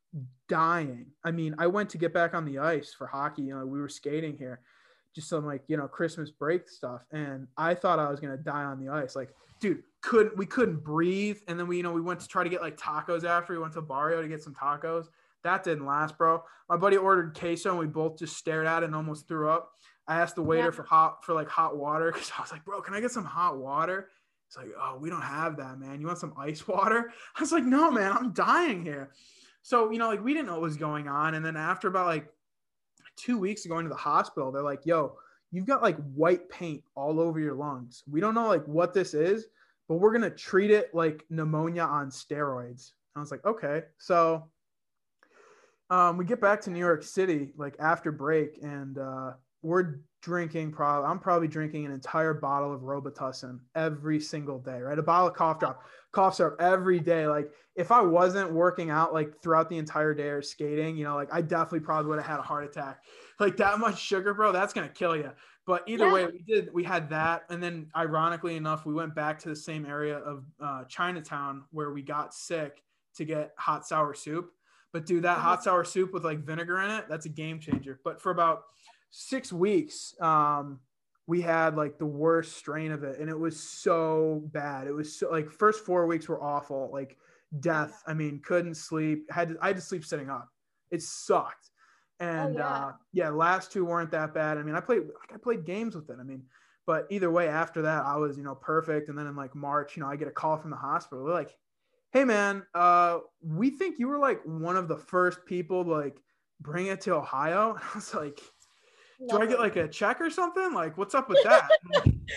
dying. 0.49 1.07
I 1.25 1.31
mean, 1.31 1.55
I 1.59 1.67
went 1.67 1.91
to 1.91 1.99
get 1.99 2.13
back 2.15 2.33
on 2.35 2.45
the 2.45 2.59
ice 2.59 2.95
for 2.97 3.07
hockey. 3.07 3.43
You 3.43 3.59
know, 3.59 3.67
we 3.67 3.81
were 3.81 3.89
skating 3.89 4.37
here, 4.37 4.61
just 5.15 5.29
some 5.29 5.45
like 5.47 5.63
you 5.69 5.77
know 5.77 5.89
Christmas 5.89 6.31
break 6.31 6.69
stuff, 6.69 7.05
and 7.13 7.47
I 7.57 7.75
thought 7.75 7.99
I 7.99 8.11
was 8.11 8.21
gonna 8.21 8.37
die 8.37 8.65
on 8.65 8.79
the 8.85 8.93
ice. 8.93 9.17
Like, 9.17 9.31
dude, 9.61 9.83
couldn't 10.03 10.37
we 10.37 10.47
couldn't 10.47 10.83
breathe. 10.85 11.39
And 11.49 11.59
then 11.59 11.67
we 11.67 11.79
you 11.79 11.83
know 11.83 11.93
we 11.93 12.01
went 12.01 12.21
to 12.21 12.29
try 12.29 12.45
to 12.45 12.51
get 12.51 12.61
like 12.61 12.77
tacos 12.77 13.25
after. 13.25 13.53
We 13.53 13.59
went 13.59 13.73
to 13.75 13.83
Barrio 13.83 14.23
to 14.23 14.29
get 14.29 14.43
some 14.43 14.55
tacos. 14.55 15.07
That 15.43 15.65
didn't 15.65 15.87
last, 15.87 16.19
bro. 16.19 16.43
My 16.69 16.77
buddy 16.77 16.97
ordered 16.99 17.35
queso 17.39 17.71
and 17.71 17.79
we 17.79 17.87
both 17.87 18.19
just 18.19 18.37
stared 18.37 18.67
at 18.67 18.83
it 18.83 18.87
and 18.87 18.95
almost 18.95 19.27
threw 19.27 19.49
up. 19.49 19.71
I 20.07 20.17
asked 20.21 20.35
the 20.37 20.43
waiter 20.43 20.65
Yeah. 20.67 20.71
for 20.71 20.83
hot 20.83 21.25
for 21.25 21.33
like 21.35 21.49
hot 21.49 21.77
water 21.79 22.13
because 22.13 22.31
I 22.37 22.43
was 22.43 22.53
like, 22.53 22.65
bro, 22.65 22.81
can 22.83 22.95
I 22.95 23.01
get 23.01 23.11
some 23.11 23.25
hot 23.25 23.57
water? 23.59 24.09
It's 24.49 24.57
like, 24.57 24.69
oh, 24.79 24.99
we 25.01 25.09
don't 25.09 25.23
have 25.23 25.57
that, 25.59 25.79
man. 25.79 26.01
You 26.01 26.09
want 26.09 26.19
some 26.19 26.35
ice 26.39 26.67
water? 26.69 27.11
I 27.37 27.41
was 27.41 27.53
like, 27.53 27.65
no, 27.65 27.91
man, 27.91 28.13
I'm 28.13 28.33
dying 28.33 28.85
here. 28.85 29.13
So, 29.63 29.91
you 29.91 29.99
know, 29.99 30.09
like 30.09 30.23
we 30.23 30.33
didn't 30.35 30.47
know 30.49 30.55
what 30.55 30.63
was 30.63 30.77
going 30.77 31.09
on. 31.09 31.35
And 31.35 31.45
then 31.45 31.57
after 31.57 31.89
about 31.89 32.07
like 32.07 32.29
two 33.21 33.39
weeks 33.39 33.65
of 33.65 33.71
going 33.71 33.85
to 33.85 33.91
the 33.91 33.97
hospital, 33.97 34.51
they're 34.51 34.63
like, 34.63 34.87
yo, 34.87 35.17
you've 35.53 35.67
got 35.67 35.83
like 35.83 35.97
white 36.15 36.49
paint 36.49 36.83
all 36.95 37.21
over 37.21 37.41
your 37.41 37.55
lungs. 37.55 38.03
We 38.11 38.21
don't 38.21 38.35
know 38.35 38.49
like 38.49 38.67
what 38.67 38.95
this 38.95 39.15
is, 39.15 39.47
but 39.89 39.97
we're 39.97 40.13
gonna 40.13 40.31
treat 40.31 40.71
it 40.71 40.95
like 40.95 41.25
pneumonia 41.31 41.83
on 41.83 42.11
steroids. 42.11 42.93
I 43.17 43.21
was 43.21 43.31
like, 43.31 43.45
okay. 43.45 43.83
So 43.99 44.49
um, 45.91 46.17
we 46.17 46.25
get 46.25 46.41
back 46.41 46.61
to 46.63 46.71
New 46.71 46.79
York 46.79 47.03
City 47.03 47.53
like 47.57 47.75
after 47.81 48.13
break, 48.13 48.59
and 48.63 48.97
uh, 48.99 49.33
we're 49.63 50.01
drinking. 50.23 50.73
Probably 50.73 51.09
I'm 51.09 51.19
probably 51.19 51.49
drinking 51.49 51.87
an 51.87 51.93
entire 51.93 52.35
bottle 52.35 52.73
of 52.73 52.83
Robitussin 52.83 53.61
every 53.75 54.21
single 54.21 54.59
day. 54.59 54.81
Right, 54.81 54.99
a 54.99 55.03
bottle 55.03 55.29
of 55.29 55.35
cough 55.35 55.59
drop, 55.59 55.85
cough 56.13 56.35
syrup 56.35 56.57
every 56.61 57.01
day. 57.01 57.27
Like 57.27 57.53
if 57.77 57.91
I 57.91 58.01
wasn't 58.01 58.53
working 58.53 58.91
out 58.91 59.15
like 59.15 59.41
throughout 59.43 59.69
the 59.69 59.79
entire 59.79 60.15
day 60.15 60.29
or 60.29 60.43
skating, 60.43 60.97
you 60.97 61.05
know, 61.05 61.15
like 61.15 61.33
I 61.33 61.41
definitely 61.41 61.81
probably 61.81 62.09
would 62.11 62.19
have 62.19 62.27
had 62.27 62.39
a 62.39 62.43
heart 62.43 62.65
attack. 62.65 63.05
Like 63.39 63.57
that 63.57 63.79
much 63.79 63.99
sugar, 64.01 64.35
bro, 64.35 64.53
that's 64.53 64.73
gonna 64.73 64.89
kill 64.89 65.17
you. 65.17 65.33
But 65.67 65.85
either 65.87 66.07
Yeah. 66.07 66.13
way, 66.13 66.27
we 66.27 66.43
did. 66.47 66.73
We 66.73 66.85
had 66.85 67.09
that, 67.11 67.45
and 67.49 67.63
then 67.63 67.91
ironically 67.97 68.57
enough, 68.57 68.87
we 68.87 68.93
went 68.95 69.15
back 69.15 69.39
to 69.41 69.49
the 69.49 69.57
same 69.57 69.87
area 69.87 70.19
of 70.19 70.45
uh, 70.59 70.85
Chinatown 70.85 71.65
where 71.71 71.93
we 71.93 72.03
got 72.03 72.35
sick 72.35 72.83
to 73.15 73.25
get 73.25 73.53
hot 73.57 73.87
sour 73.87 74.15
soup. 74.15 74.53
But 74.93 75.07
dude, 75.07 75.23
that 75.23 75.39
hot 75.39 75.63
sour 75.63 75.85
soup 75.85 76.13
with 76.13 76.25
like 76.25 76.41
vinegar 76.41 76.81
in 76.81 76.91
it, 76.91 77.05
that's 77.09 77.27
a 77.27 77.29
game 77.29 77.61
changer. 77.61 78.01
But 78.03 78.21
for 78.21 78.33
about 78.33 78.65
six 79.11 79.53
weeks, 79.53 80.15
um, 80.21 80.81
we 81.27 81.41
had 81.41 81.77
like 81.77 81.99
the 81.99 82.07
worst 82.07 82.57
strain 82.57 82.91
of 82.91 83.05
it, 83.05 83.21
and 83.21 83.31
it 83.31 83.39
was 83.39 83.59
so 83.59 84.43
bad. 84.47 84.87
It 84.89 84.93
was 84.93 85.17
so 85.17 85.31
like 85.31 85.49
first 85.49 85.85
four 85.85 86.07
weeks 86.07 86.29
were 86.29 86.43
awful, 86.43 86.91
like 86.93 87.17
death. 87.61 88.03
I 88.07 88.15
mean, 88.15 88.41
couldn't 88.45 88.75
sleep. 88.75 89.31
Had 89.31 89.51
to, 89.51 89.57
I 89.61 89.69
had 89.69 89.77
to 89.77 89.83
sleep 89.83 90.05
sitting 90.05 90.31
up. 90.31 90.49
It 90.91 91.03
sucked. 91.03 91.71
And 92.19 92.57
yeah. 92.57 92.69
uh, 92.69 92.93
yeah, 93.13 93.31
last 93.31 93.73
two 93.73 93.85
weren't 93.85 94.11
that 94.11 94.35
bad. 94.35 94.59
I 94.59 94.63
mean, 94.63 94.75
I 94.75 94.81
played 94.81 95.03
like 95.03 95.33
I 95.33 95.39
played 95.39 95.65
games 95.65 95.95
with 95.95 96.11
it. 96.11 96.17
I 96.21 96.23
mean, 96.23 96.43
but 96.87 97.07
either 97.11 97.31
way, 97.31 97.49
after 97.49 97.83
that, 97.83 98.05
I 98.05 98.17
was 98.17 98.37
you 98.37 98.43
know 98.43 98.55
perfect. 98.55 99.09
And 99.09 99.17
then 99.17 99.27
in 99.27 99.37
like 99.37 99.55
March, 99.55 99.97
you 99.97 100.03
know, 100.03 100.09
I 100.09 100.17
get 100.17 100.29
a 100.29 100.33
call 100.33 100.59
from 100.59 100.71
the 100.71 100.77
hospital. 100.77 101.25
They're 101.25 101.35
like, 101.35 101.57
"Hey 102.13 102.25
man, 102.25 102.67
uh, 102.75 103.21
we 103.41 103.71
think 103.71 103.99
you 103.99 104.09
were 104.09 104.19
like 104.19 104.43
one 104.45 104.77
of 104.77 104.89
the 104.89 104.99
first 104.99 105.47
people 105.47 105.85
to 105.85 105.91
like 105.91 106.21
bring 106.61 106.89
it 106.89 107.01
to 107.03 107.15
Ohio." 107.15 107.75
And 107.75 107.81
I 107.93 107.95
was 107.95 108.13
like, 108.15 108.41
"Do 109.29 109.39
I 109.41 109.47
get 109.47 109.59
like 109.61 109.77
a 109.77 109.87
check 109.89 110.21
or 110.21 110.31
something? 110.31 110.73
Like, 110.73 110.97
what's 110.99 111.15
up 111.15 111.29
with 111.29 111.43
that?" 111.45 111.69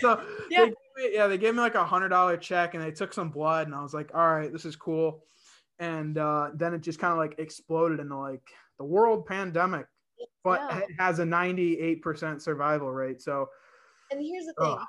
so 0.00 0.22
Yeah. 0.50 0.60
they 0.60 0.66
gave 0.66 0.74
me, 0.96 1.10
yeah, 1.14 1.26
they 1.26 1.38
gave 1.38 1.54
me 1.54 1.60
like 1.60 1.74
a 1.74 1.84
hundred 1.84 2.08
dollar 2.10 2.36
check, 2.36 2.74
and 2.74 2.82
they 2.82 2.90
took 2.90 3.12
some 3.12 3.30
blood, 3.30 3.66
and 3.66 3.74
I 3.74 3.82
was 3.82 3.94
like, 3.94 4.10
"All 4.14 4.34
right, 4.34 4.52
this 4.52 4.64
is 4.64 4.76
cool." 4.76 5.24
And 5.78 6.18
uh, 6.18 6.50
then 6.54 6.74
it 6.74 6.80
just 6.82 6.98
kind 6.98 7.12
of 7.12 7.18
like 7.18 7.34
exploded 7.38 7.98
into 8.00 8.16
like 8.16 8.42
the 8.78 8.84
world 8.84 9.26
pandemic, 9.26 9.86
but 10.44 10.60
Yeah. 10.60 10.78
it 10.78 10.88
has 10.98 11.18
a 11.18 11.24
ninety 11.24 11.80
eight 11.80 12.02
percent 12.02 12.42
survival 12.42 12.92
rate. 12.92 13.20
So 13.22 13.48
And 14.10 14.20
here's 14.20 14.46
the 14.46 14.54
thing. 14.58 14.76
Ugh. 14.78 14.86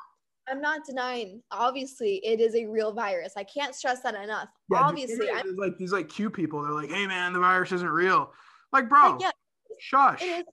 I'm 0.47 0.61
not 0.61 0.81
denying. 0.85 1.41
Obviously, 1.49 2.17
it 2.23 2.39
is 2.39 2.53
a 2.53 2.65
real 2.67 2.93
virus. 2.93 3.33
I 3.35 3.43
can't 3.43 3.73
stress 3.73 4.01
that 4.01 4.13
enough. 4.13 4.47
Yeah, 4.71 4.77
Obviously, 4.81 5.27
I'm 5.31 5.55
like 5.55 5.75
these 5.79 5.91
like 5.91 6.07
Q 6.07 6.29
people. 6.29 6.61
They're 6.61 6.71
like, 6.71 6.91
"Hey 6.91 7.07
man, 7.07 7.33
the 7.33 7.39
virus 7.39 7.71
isn't 7.71 7.89
real." 7.89 8.31
Like, 8.71 8.87
bro, 8.87 9.13
like, 9.13 9.21
yeah, 9.21 9.31
shush. 9.79 10.21
it 10.21 10.25
is. 10.25 10.43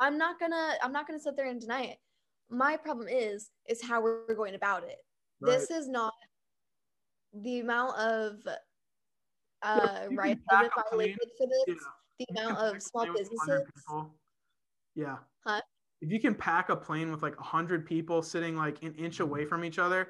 I'm 0.00 0.18
not 0.18 0.38
gonna. 0.38 0.74
I'm 0.82 0.92
not 0.92 1.06
gonna 1.06 1.20
sit 1.20 1.36
there 1.36 1.46
and 1.48 1.60
deny 1.60 1.82
it. 1.82 1.98
My 2.50 2.76
problem 2.76 3.08
is, 3.08 3.50
is 3.68 3.82
how 3.82 4.02
we're 4.02 4.34
going 4.34 4.54
about 4.54 4.84
it. 4.84 4.98
This 5.40 5.70
is 5.70 5.88
not 5.88 6.12
the 7.42 7.60
amount 7.60 7.96
of 7.98 8.36
uh 9.62 9.98
you 10.02 10.08
can 10.08 10.16
rights 10.16 10.40
that 10.50 10.62
have 10.62 10.72
violated 10.90 11.18
for 11.36 11.46
this. 11.46 11.64
Yeah. 11.68 11.74
The 12.18 12.40
amount 12.40 12.58
of 12.58 12.82
small 12.82 13.06
100 13.06 13.18
businesses. 13.18 13.66
yeah. 14.94 15.16
Huh? 15.46 15.60
If 16.00 16.10
you 16.10 16.20
can 16.20 16.34
pack 16.34 16.68
a 16.68 16.76
plane 16.76 17.10
with 17.10 17.22
like 17.22 17.36
hundred 17.36 17.84
people 17.84 18.22
sitting 18.22 18.56
like 18.56 18.82
an 18.82 18.94
inch 18.94 19.20
away 19.20 19.44
from 19.44 19.64
each 19.64 19.78
other, 19.78 20.08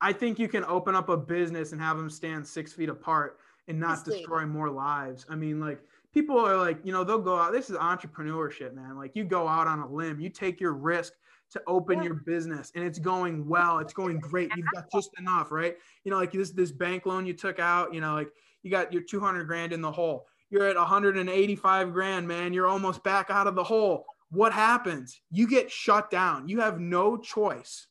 I 0.00 0.12
think 0.12 0.38
you 0.38 0.48
can 0.48 0.64
open 0.64 0.94
up 0.94 1.08
a 1.08 1.16
business 1.16 1.72
and 1.72 1.80
have 1.80 1.96
them 1.96 2.10
stand 2.10 2.46
six 2.46 2.72
feet 2.72 2.88
apart 2.88 3.38
and 3.66 3.78
not 3.78 4.04
destroy 4.04 4.46
more 4.46 4.70
lives. 4.70 5.26
I 5.28 5.34
mean, 5.34 5.60
like 5.60 5.80
people 6.12 6.38
are 6.38 6.56
like, 6.56 6.80
you 6.84 6.92
know, 6.92 7.04
they'll 7.04 7.18
go 7.18 7.36
out. 7.36 7.52
This 7.52 7.70
is 7.70 7.76
entrepreneurship, 7.76 8.74
man. 8.74 8.96
Like 8.96 9.12
you 9.14 9.24
go 9.24 9.46
out 9.46 9.66
on 9.66 9.80
a 9.80 9.90
limb, 9.90 10.20
you 10.20 10.28
take 10.30 10.60
your 10.60 10.74
risk 10.74 11.12
to 11.50 11.62
open 11.66 11.98
Yeah. 11.98 12.04
your 12.04 12.14
business 12.14 12.72
and 12.74 12.84
it's 12.84 12.98
going 12.98 13.46
well, 13.48 13.78
it's 13.78 13.92
going 13.92 14.18
great. 14.18 14.50
You've 14.54 14.66
got 14.74 14.90
just 14.92 15.10
enough, 15.18 15.50
right? 15.50 15.76
You 16.04 16.10
know, 16.10 16.18
like 16.18 16.32
this 16.32 16.50
this 16.50 16.72
bank 16.72 17.06
loan 17.06 17.26
you 17.26 17.32
took 17.34 17.58
out, 17.58 17.94
you 17.94 18.00
know, 18.00 18.14
like 18.14 18.30
you 18.62 18.70
got 18.70 18.92
your 18.92 19.02
200 19.02 19.44
grand 19.46 19.72
in 19.72 19.80
the 19.80 19.92
hole. 19.92 20.26
You're 20.50 20.66
at 20.66 20.76
185 20.76 21.92
grand, 21.92 22.26
man. 22.26 22.52
You're 22.52 22.66
almost 22.66 23.02
back 23.04 23.30
out 23.30 23.46
of 23.46 23.54
the 23.54 23.64
hole. 23.64 24.04
What 24.30 24.52
happens? 24.52 25.20
You 25.30 25.48
get 25.48 25.70
shut 25.70 26.10
down. 26.10 26.48
You 26.48 26.60
have 26.60 26.80
no 26.80 27.16
choice 27.16 27.86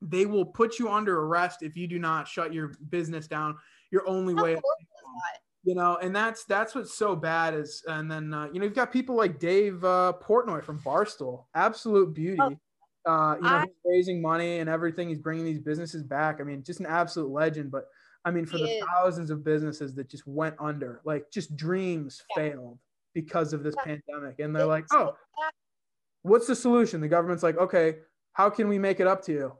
they 0.00 0.26
will 0.26 0.44
put 0.44 0.78
you 0.78 0.88
under 0.88 1.20
arrest 1.20 1.62
if 1.62 1.76
you 1.76 1.86
do 1.86 1.98
not 1.98 2.28
shut 2.28 2.52
your 2.52 2.72
business 2.88 3.26
down. 3.26 3.56
Your 3.90 4.06
only 4.08 4.34
How 4.34 4.44
way, 4.44 4.60
of, 5.70 5.76
horrible 5.76 5.90
is 5.92 5.96
that? 5.96 6.00
you 6.00 6.02
know, 6.02 6.06
and 6.06 6.16
that's 6.16 6.44
that's 6.44 6.74
what's 6.74 6.94
so 6.94 7.16
bad 7.16 7.54
is, 7.54 7.82
and 7.86 8.10
then 8.10 8.32
uh, 8.32 8.48
you 8.52 8.58
know 8.60 8.64
you've 8.64 8.74
got 8.74 8.92
people 8.92 9.14
like 9.16 9.38
Dave 9.38 9.84
uh, 9.84 10.12
Portnoy 10.22 10.62
from 10.64 10.78
Barstool, 10.80 11.44
absolute 11.54 12.14
beauty. 12.14 12.40
Oh. 12.40 12.56
Uh, 13.06 13.36
you 13.36 13.42
know, 13.42 13.48
I- 13.48 13.60
he's 13.62 13.74
raising 13.84 14.20
money 14.20 14.58
and 14.58 14.68
everything. 14.68 15.08
He's 15.08 15.18
bringing 15.18 15.44
these 15.44 15.60
businesses 15.60 16.02
back. 16.02 16.40
I 16.40 16.44
mean, 16.44 16.62
just 16.62 16.80
an 16.80 16.86
absolute 16.86 17.30
legend. 17.30 17.70
But 17.70 17.88
I 18.24 18.30
mean, 18.30 18.44
for 18.44 18.58
the 18.58 18.68
is. 18.68 18.84
thousands 18.92 19.30
of 19.30 19.44
businesses 19.44 19.94
that 19.94 20.08
just 20.10 20.26
went 20.26 20.56
under, 20.58 21.00
like 21.04 21.30
just 21.30 21.56
dreams 21.56 22.22
Yeah. 22.36 22.50
failed 22.50 22.78
because 23.14 23.52
of 23.52 23.62
this 23.62 23.74
Yeah. 23.78 23.96
pandemic, 23.96 24.40
and 24.40 24.54
they're 24.54 24.66
like, 24.66 24.84
oh, 24.92 25.16
what's 26.22 26.46
the 26.46 26.54
solution? 26.56 27.00
The 27.00 27.08
government's 27.08 27.42
like, 27.42 27.56
okay, 27.56 27.98
how 28.32 28.50
can 28.50 28.68
we 28.68 28.78
make 28.78 29.00
it 29.00 29.06
up 29.06 29.22
to 29.22 29.32
you? 29.32 29.52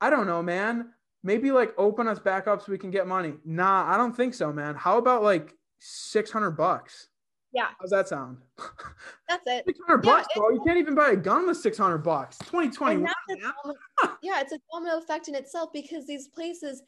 I 0.00 0.10
don't 0.10 0.26
know, 0.26 0.42
man. 0.42 0.92
Maybe 1.22 1.50
like 1.50 1.74
open 1.76 2.08
us 2.08 2.18
back 2.18 2.46
up 2.48 2.62
so 2.62 2.72
we 2.72 2.78
can 2.78 2.90
get 2.90 3.06
money. 3.06 3.34
Nah, 3.44 3.92
I 3.92 3.96
don't 3.96 4.16
think 4.16 4.32
so, 4.34 4.52
man. 4.52 4.74
How 4.74 4.96
about 4.98 5.22
like 5.22 5.54
600 5.78 6.52
bucks? 6.52 7.08
Yeah. 7.52 7.68
How's 7.80 7.90
that 7.90 8.08
sound? 8.08 8.38
That's 9.28 9.42
it. 9.46 9.64
600 9.66 10.04
Yeah, 10.04 10.12
bucks, 10.12 10.28
bro. 10.36 10.50
You 10.50 10.62
can't 10.64 10.78
even 10.78 10.94
buy 10.94 11.10
a 11.10 11.16
gun 11.16 11.46
with 11.46 11.56
600 11.58 11.98
bucks. 11.98 12.38
And 12.38 12.46
2021. 12.48 13.02
that's 13.02 13.14
a 13.28 13.42
man. 13.42 13.52
domino- 13.64 14.18
yeah, 14.22 14.40
it's 14.40 14.52
a 14.52 14.58
domino 14.72 14.98
effect 14.98 15.28
in 15.28 15.34
itself 15.34 15.70
because 15.72 16.06
these 16.06 16.28
places 16.28 16.82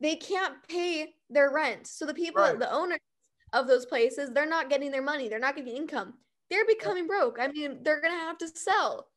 they 0.00 0.16
can't 0.16 0.56
pay 0.68 1.14
their 1.30 1.52
rent. 1.52 1.86
So 1.86 2.04
the 2.06 2.14
people, 2.14 2.42
Right. 2.42 2.58
the 2.58 2.72
owners 2.72 2.98
of 3.52 3.66
those 3.68 3.86
places, 3.86 4.30
they're 4.30 4.46
not 4.48 4.68
getting 4.68 4.90
their 4.90 5.02
money. 5.02 5.28
They're 5.28 5.38
not 5.38 5.54
getting 5.56 5.76
income. 5.76 6.14
They're 6.50 6.66
becoming 6.66 7.06
broke. 7.06 7.38
I 7.40 7.48
mean, 7.48 7.82
they're 7.82 8.00
gonna 8.00 8.14
have 8.18 8.36
to 8.38 8.48
sell. 8.48 9.08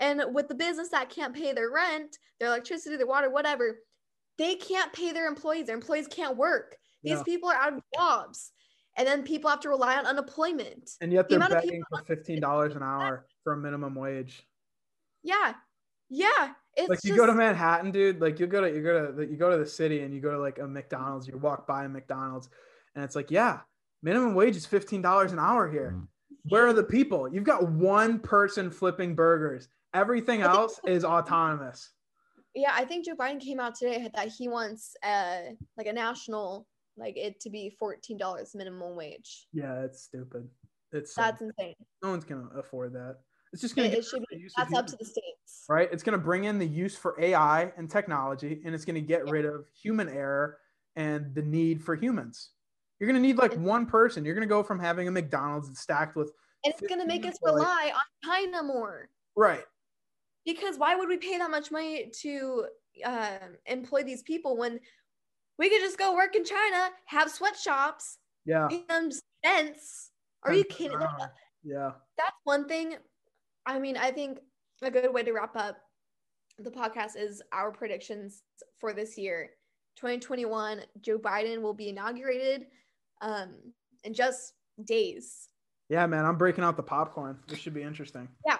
And 0.00 0.22
with 0.34 0.48
the 0.48 0.54
business 0.54 0.88
that 0.90 1.10
can't 1.10 1.34
pay 1.34 1.52
their 1.52 1.70
rent, 1.70 2.18
their 2.40 2.48
electricity, 2.48 2.96
their 2.96 3.06
water, 3.06 3.30
whatever, 3.30 3.78
they 4.38 4.56
can't 4.56 4.92
pay 4.92 5.12
their 5.12 5.28
employees. 5.28 5.66
Their 5.66 5.76
employees 5.76 6.08
can't 6.08 6.36
work. 6.36 6.76
These 7.02 7.18
Yeah. 7.18 7.22
people 7.22 7.48
are 7.48 7.54
out 7.54 7.74
of 7.74 7.82
jobs. 7.94 8.52
And 8.96 9.06
then 9.06 9.22
people 9.24 9.50
have 9.50 9.60
to 9.60 9.68
rely 9.68 9.96
on 9.96 10.06
unemployment. 10.06 10.90
And 11.00 11.12
yet 11.12 11.28
The 11.28 11.34
they're 11.36 11.46
amount 11.46 11.52
of 11.54 11.62
begging 11.62 11.82
for 11.88 12.02
$15 12.02 12.76
an 12.76 12.82
hour 12.82 13.26
for 13.42 13.52
a 13.52 13.56
minimum 13.56 13.94
wage. 13.94 14.46
Yeah. 15.22 15.54
Yeah. 16.08 16.54
It's 16.76 16.88
like 16.88 17.04
you 17.04 17.10
just, 17.10 17.18
go 17.18 17.26
to 17.26 17.34
Manhattan, 17.34 17.90
dude. 17.92 18.20
Like 18.20 18.40
you 18.40 18.46
go 18.46 18.60
to 18.60 18.68
you 18.72 18.82
go 18.82 19.06
to 19.06 19.12
the, 19.12 19.26
you 19.26 19.36
go 19.36 19.50
to 19.50 19.56
the 19.56 19.66
city 19.66 20.00
and 20.00 20.12
you 20.12 20.20
go 20.20 20.32
to 20.32 20.38
like 20.38 20.58
a 20.58 20.66
McDonald's. 20.66 21.26
You 21.28 21.38
walk 21.38 21.66
by 21.66 21.84
a 21.84 21.88
McDonald's, 21.88 22.48
and 22.94 23.04
it's 23.04 23.14
like, 23.14 23.30
yeah, 23.30 23.60
minimum 24.02 24.34
wage 24.34 24.56
is 24.56 24.66
fifteen 24.66 25.00
dollars 25.00 25.32
an 25.32 25.38
hour 25.38 25.70
here. 25.70 25.94
Mm. 25.96 26.08
Where 26.48 26.66
are 26.66 26.72
the 26.72 26.82
people? 26.84 27.32
You've 27.32 27.44
got 27.44 27.70
one 27.70 28.18
person 28.18 28.70
flipping 28.70 29.14
burgers. 29.14 29.68
Everything 29.94 30.42
else 30.42 30.80
is 30.86 31.04
autonomous. 31.04 31.92
Yeah, 32.54 32.72
I 32.74 32.84
think 32.84 33.06
Joe 33.06 33.14
Biden 33.14 33.40
came 33.40 33.60
out 33.60 33.74
today 33.76 34.08
that 34.14 34.28
he 34.28 34.48
wants 34.48 34.94
uh 35.04 35.40
like 35.76 35.86
a 35.86 35.92
national 35.92 36.66
like 36.96 37.16
it 37.16 37.40
to 37.40 37.50
be 37.50 37.70
fourteen 37.78 38.18
dollars 38.18 38.54
minimum 38.54 38.96
wage. 38.96 39.46
Yeah, 39.52 39.82
it's 39.82 40.02
stupid. 40.02 40.48
It's 40.92 41.14
That's 41.14 41.40
insane. 41.40 41.74
no 42.02 42.10
one's 42.10 42.24
gonna 42.24 42.48
afford 42.56 42.92
that. 42.94 43.18
It's 43.52 43.62
just 43.62 43.76
gonna 43.76 43.88
It, 43.88 43.98
it 43.98 44.04
should 44.04 44.14
rid 44.14 44.22
of 44.22 44.28
the 44.30 44.36
be 44.38 44.48
that's 44.56 44.74
up 44.74 44.86
to 44.88 44.96
the 44.96 45.04
states. 45.04 45.64
right. 45.68 45.88
It's 45.92 46.02
gonna 46.02 46.18
bring 46.18 46.44
in 46.44 46.58
the 46.58 46.66
use 46.66 46.96
for 46.96 47.18
AI 47.20 47.72
and 47.76 47.88
technology, 47.88 48.62
and 48.64 48.74
it's 48.74 48.84
gonna 48.84 49.00
get 49.00 49.26
Yeah. 49.26 49.32
rid 49.32 49.44
of 49.44 49.66
human 49.80 50.08
error 50.08 50.58
and 50.96 51.34
the 51.34 51.42
need 51.42 51.82
for 51.82 51.94
humans. 51.96 52.50
You're 53.00 53.06
gonna 53.08 53.20
need 53.20 53.36
like 53.38 53.54
one 53.54 53.86
person. 53.86 54.24
You're 54.24 54.34
gonna 54.34 54.46
go 54.46 54.62
from 54.64 54.78
having 54.80 55.06
a 55.08 55.10
McDonald's 55.10 55.76
stacked 55.80 56.14
with 56.16 56.32
And 56.64 56.72
it's 56.74 56.80
gonna 56.88 57.06
make 57.06 57.26
us 57.26 57.36
rely 57.44 57.92
on 57.94 58.02
China 58.24 58.62
more. 58.62 59.08
right. 59.36 59.64
Because 60.44 60.76
why 60.78 60.94
would 60.94 61.08
we 61.08 61.16
pay 61.16 61.38
that 61.38 61.50
much 61.50 61.70
money 61.70 62.10
to 62.22 62.66
um, 63.04 63.56
employ 63.66 64.02
these 64.02 64.22
people 64.22 64.56
when 64.56 64.78
we 65.58 65.68
could 65.70 65.80
just 65.80 65.98
go 65.98 66.14
work 66.14 66.34
in 66.36 66.44
China, 66.44 66.90
have 67.06 67.30
sweatshops, 67.30 68.18
Yeah. 68.44 68.68
cents? 69.44 70.10
Are 70.42 70.52
you 70.52 70.64
kidding? 70.64 71.00
an 71.00 71.08
Yeah. 71.62 71.92
that's 72.18 72.36
one 72.44 72.68
thing. 72.68 72.96
I 73.66 73.78
mean, 73.78 73.96
I 73.96 74.10
think 74.10 74.38
a 74.82 74.90
good 74.90 75.12
way 75.12 75.22
to 75.22 75.32
wrap 75.32 75.56
up 75.56 75.78
the 76.58 76.70
podcast 76.70 77.16
is 77.16 77.42
our 77.52 77.72
predictions 77.72 78.42
for 78.78 78.92
this 78.92 79.16
year. 79.16 79.50
2021, 79.96 80.82
Joe 81.00 81.18
Biden 81.18 81.62
will 81.62 81.72
be 81.74 81.88
inaugurated 81.88 82.66
um, 83.22 83.54
in 84.02 84.12
just 84.12 84.52
days. 84.84 85.48
Yeah, 85.88 86.06
man. 86.06 86.24
I'm 86.24 86.36
breaking 86.36 86.64
out 86.64 86.76
the 86.76 86.82
popcorn. 86.82 87.38
This 87.48 87.58
should 87.58 87.74
be 87.74 87.82
interesting. 87.82 88.28
Yeah. 88.46 88.56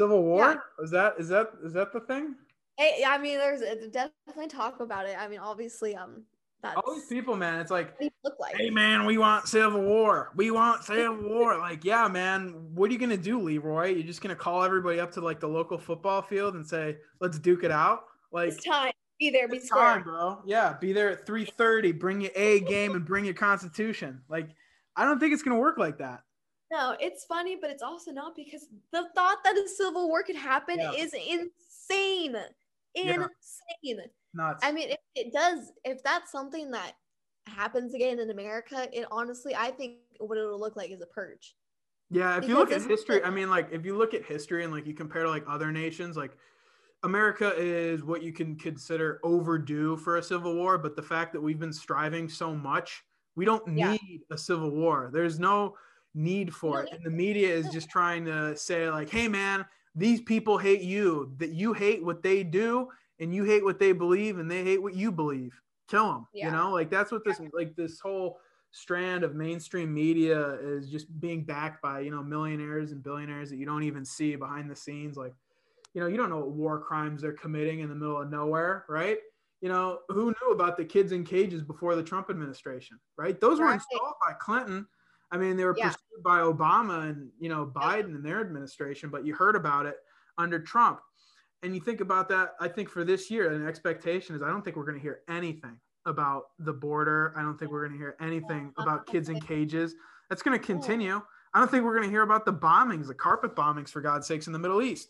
Civil 0.00 0.22
War? 0.22 0.38
Yeah. 0.78 0.84
Is 0.84 0.90
that 0.90 1.14
is 1.18 1.28
that 1.28 1.50
is 1.62 1.72
that 1.74 1.92
the 1.92 2.00
thing? 2.00 2.34
Hey, 2.78 3.04
I 3.06 3.18
mean, 3.18 3.36
there's 3.36 3.60
definitely 3.90 4.48
talk 4.48 4.80
about 4.80 5.06
it. 5.06 5.16
I 5.18 5.28
mean, 5.28 5.40
obviously, 5.40 5.94
um, 5.94 6.22
that's 6.62 6.76
All 6.76 6.94
these 6.94 7.06
people, 7.06 7.36
man. 7.36 7.60
It's 7.60 7.70
like, 7.70 7.94
look 8.24 8.38
like. 8.38 8.56
hey, 8.56 8.70
man, 8.70 9.04
we 9.04 9.18
want 9.18 9.46
Civil 9.48 9.82
War. 9.82 10.30
We 10.34 10.50
want 10.50 10.84
Civil 10.84 11.28
War. 11.28 11.58
Like, 11.58 11.84
yeah, 11.84 12.08
man. 12.08 12.54
What 12.74 12.88
are 12.88 12.92
you 12.92 12.98
gonna 12.98 13.16
do, 13.16 13.38
Leroy? 13.38 13.88
You're 13.88 14.06
just 14.06 14.22
gonna 14.22 14.34
call 14.34 14.62
everybody 14.62 15.00
up 15.00 15.12
to 15.12 15.20
like 15.20 15.40
the 15.40 15.48
local 15.48 15.76
football 15.76 16.22
field 16.22 16.54
and 16.54 16.66
say, 16.66 16.96
let's 17.20 17.38
duke 17.38 17.64
it 17.64 17.70
out? 17.70 18.04
Like, 18.32 18.48
It's 18.52 18.64
time. 18.64 18.92
Be 19.18 19.28
there. 19.28 19.48
Be 19.48 19.58
it's 19.58 19.66
square. 19.66 19.96
time, 19.96 20.02
bro. 20.02 20.38
Yeah, 20.46 20.76
be 20.80 20.94
there 20.94 21.10
at 21.10 21.26
3:30. 21.26 21.98
Bring 21.98 22.22
your 22.22 22.30
A 22.34 22.60
game 22.60 22.94
and 22.94 23.04
bring 23.04 23.26
your 23.26 23.34
Constitution. 23.34 24.22
Like, 24.30 24.48
I 24.96 25.04
don't 25.04 25.18
think 25.18 25.34
it's 25.34 25.42
gonna 25.42 25.58
work 25.58 25.76
like 25.76 25.98
that. 25.98 26.22
No, 26.70 26.96
it's 27.00 27.24
funny, 27.24 27.56
but 27.56 27.70
it's 27.70 27.82
also 27.82 28.12
not 28.12 28.36
because 28.36 28.68
the 28.92 29.08
thought 29.14 29.38
that 29.44 29.56
a 29.56 29.68
civil 29.68 30.08
war 30.08 30.22
could 30.22 30.36
happen 30.36 30.78
Yeah. 30.78 30.92
is 30.92 31.12
insane. 31.14 32.36
Yeah. 32.94 33.26
Insane. 33.84 34.10
Nuts. 34.32 34.64
I 34.64 34.70
mean, 34.70 34.90
if 34.90 34.98
it 35.16 35.32
does, 35.32 35.72
if 35.84 36.02
that's 36.04 36.30
something 36.30 36.70
that 36.70 36.92
happens 37.46 37.94
again 37.94 38.20
in 38.20 38.30
America, 38.30 38.88
it 38.92 39.06
honestly, 39.10 39.54
I 39.56 39.72
think 39.72 39.98
what 40.18 40.38
it'll 40.38 40.60
look 40.60 40.76
like 40.76 40.90
is 40.90 41.00
a 41.00 41.06
purge. 41.06 41.56
Yeah, 42.10 42.36
if 42.38 42.48
you 42.48 42.56
look 42.56 42.70
at 42.72 42.82
history, 42.82 43.22
I 43.22 43.30
mean, 43.30 43.50
like 43.50 43.68
if 43.72 43.84
you 43.84 43.96
look 43.96 44.14
at 44.14 44.24
history 44.24 44.62
and 44.64 44.72
like 44.72 44.86
you 44.86 44.94
compare 44.94 45.24
to 45.24 45.30
like 45.30 45.44
other 45.48 45.72
nations, 45.72 46.16
like 46.16 46.36
America 47.02 47.52
is 47.56 48.04
what 48.04 48.22
you 48.22 48.32
can 48.32 48.56
consider 48.56 49.20
overdue 49.24 49.96
for 49.96 50.18
a 50.18 50.22
civil 50.22 50.54
war, 50.54 50.78
but 50.78 50.94
the 50.94 51.02
fact 51.02 51.32
that 51.32 51.40
we've 51.40 51.58
been 51.58 51.72
striving 51.72 52.28
so 52.28 52.54
much, 52.54 53.02
we 53.34 53.44
don't 53.44 53.76
Yeah. 53.76 53.92
need 53.92 54.22
a 54.30 54.38
civil 54.38 54.70
war. 54.70 55.10
There's 55.12 55.38
no 55.40 55.76
need 56.14 56.54
for 56.54 56.82
it. 56.82 56.92
And 56.92 57.04
the 57.04 57.10
media 57.10 57.48
is 57.48 57.70
just 57.70 57.88
trying 57.90 58.24
to 58.26 58.56
say 58.56 58.90
like, 58.90 59.08
"Hey 59.10 59.28
man, 59.28 59.64
these 59.94 60.20
people 60.20 60.58
hate 60.58 60.82
you. 60.82 61.34
That 61.38 61.50
you 61.50 61.72
hate 61.72 62.04
what 62.04 62.22
they 62.22 62.42
do 62.44 62.88
and 63.18 63.34
you 63.34 63.44
hate 63.44 63.64
what 63.64 63.78
they 63.78 63.92
believe 63.92 64.38
and 64.38 64.50
they 64.50 64.64
hate 64.64 64.82
what 64.82 64.94
you 64.94 65.12
believe. 65.12 65.60
Kill 65.88 66.12
them." 66.12 66.26
You 66.46 66.50
know? 66.50 66.70
Like 66.72 66.90
that's 66.90 67.12
what 67.12 67.24
this 67.24 67.40
like 67.52 67.76
this 67.76 68.00
whole 68.00 68.40
strand 68.72 69.24
of 69.24 69.34
mainstream 69.34 69.92
media 69.92 70.52
is 70.60 70.88
just 70.90 71.18
being 71.20 71.44
backed 71.44 71.82
by 71.82 72.00
you 72.00 72.10
know 72.10 72.22
millionaires 72.22 72.92
and 72.92 73.02
billionaires 73.02 73.50
that 73.50 73.56
you 73.56 73.66
don't 73.66 73.82
even 73.82 74.04
see 74.04 74.36
behind 74.36 74.70
the 74.70 74.76
scenes 74.76 75.16
like 75.16 75.34
you 75.92 76.00
know 76.00 76.06
you 76.06 76.16
don't 76.16 76.30
know 76.30 76.38
what 76.38 76.52
war 76.52 76.78
crimes 76.78 77.20
they're 77.22 77.32
committing 77.32 77.80
in 77.80 77.88
the 77.88 77.94
middle 77.96 78.20
of 78.20 78.30
nowhere 78.30 78.84
right 78.88 79.18
you 79.60 79.68
know 79.68 79.98
who 80.10 80.26
knew 80.26 80.52
about 80.52 80.76
the 80.76 80.84
kids 80.84 81.10
in 81.10 81.24
cages 81.24 81.62
before 81.62 81.96
the 81.96 82.02
trump 82.04 82.30
administration 82.30 82.96
right 83.16 83.40
those 83.40 83.58
were 83.58 83.66
Right. 83.66 83.74
installed 83.74 84.14
by 84.24 84.34
clinton 84.34 84.86
i 85.30 85.36
mean 85.36 85.56
they 85.56 85.64
were 85.64 85.74
Yeah. 85.76 85.88
pursued 85.88 86.22
by 86.24 86.38
obama 86.40 87.08
and 87.08 87.30
you 87.38 87.48
know 87.48 87.66
biden 87.66 88.14
and 88.16 88.24
their 88.24 88.40
administration 88.40 89.10
but 89.10 89.24
you 89.24 89.34
heard 89.34 89.56
about 89.56 89.86
it 89.86 89.96
under 90.38 90.58
trump. 90.58 91.00
And 91.62 91.74
you 91.74 91.80
think 91.80 92.00
about 92.00 92.28
that 92.30 92.54
i 92.60 92.68
think 92.68 92.88
for 92.88 93.04
this 93.04 93.30
year 93.30 93.52
an 93.52 93.66
expectation 93.66 94.34
is 94.34 94.42
i 94.42 94.48
don't 94.48 94.62
think 94.64 94.76
we're 94.76 94.86
going 94.86 94.96
to 94.98 95.02
hear 95.02 95.20
anything 95.28 95.76
about 96.06 96.44
the 96.58 96.72
border. 96.72 97.34
I 97.36 97.42
don't 97.42 97.58
think 97.58 97.70
we're 97.70 97.86
going 97.86 97.92
to 97.92 97.98
hear 97.98 98.16
anything 98.22 98.72
about 98.78 99.06
kids 99.06 99.28
in 99.28 99.38
cages. 99.38 99.94
That's 100.30 100.40
going 100.40 100.58
to 100.58 100.64
continue. 100.64 101.20
I 101.52 101.58
don't 101.58 101.70
think 101.70 101.84
we're 101.84 101.94
going 101.94 102.08
to 102.08 102.10
hear 102.10 102.22
about 102.22 102.46
the 102.46 102.54
bombings 102.54 103.06
the 103.06 103.14
carpet 103.14 103.54
bombings 103.54 103.90
for 103.90 104.00
god's 104.00 104.26
sakes 104.26 104.46
in 104.46 104.52
the 104.54 104.58
middle 104.58 104.80
east 104.80 105.08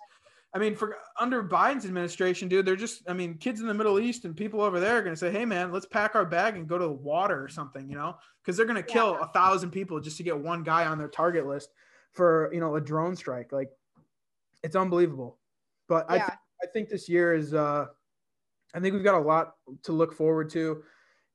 i 0.55 0.59
mean 0.59 0.75
for 0.75 0.97
under 1.19 1.43
biden's 1.43 1.85
administration 1.85 2.49
dude 2.49 2.65
they're 2.65 2.77
just 2.77 3.03
i 3.09 3.13
mean 3.13 3.35
kids 3.35 3.61
in 3.61 3.67
the 3.67 3.75
middle 3.75 4.01
east 4.01 4.25
and 4.25 4.37
people 4.37 4.61
over 4.61 4.81
there 4.81 4.99
are 4.99 5.03
going 5.03 5.15
to 5.15 5.19
say 5.19 5.31
hey 5.31 5.45
man 5.45 5.71
let's 5.71 5.87
pack 5.87 6.15
our 6.15 6.25
bag 6.25 6.57
and 6.57 6.67
go 6.67 6.79
to 6.79 6.85
the 6.85 6.93
water 6.93 7.43
or 7.43 7.49
something 7.49 7.89
you 7.91 7.97
know? 7.97 8.17
Because 8.43 8.57
they're 8.57 8.67
going 8.67 8.77
to 8.77 8.83
kill 8.83 9.19
a 9.21 9.27
thousand 9.29 9.71
people 9.71 10.01
just 10.01 10.17
to 10.17 10.23
get 10.23 10.39
one 10.39 10.63
guy 10.63 10.87
on 10.87 10.97
their 10.97 11.09
target 11.09 11.47
list 11.47 11.71
for 12.13 12.51
you 12.53 12.61
know 12.61 12.77
a 12.77 12.81
drone 12.81 13.15
strike. 13.17 13.53
Like 13.53 13.71
it's 14.63 14.77
unbelievable. 14.77 15.39
But 15.89 16.11
i 16.11 16.17
Yeah. 16.17 16.35
I 16.63 16.67
think 16.67 16.89
this 16.89 17.09
year 17.09 17.35
is 17.35 17.55
uh 17.55 17.87
I 18.75 18.81
think 18.81 18.95
we've 18.95 19.05
got 19.05 19.15
a 19.15 19.27
lot 19.27 19.55
to 19.83 19.93
look 19.93 20.13
forward 20.13 20.49
to 20.51 20.83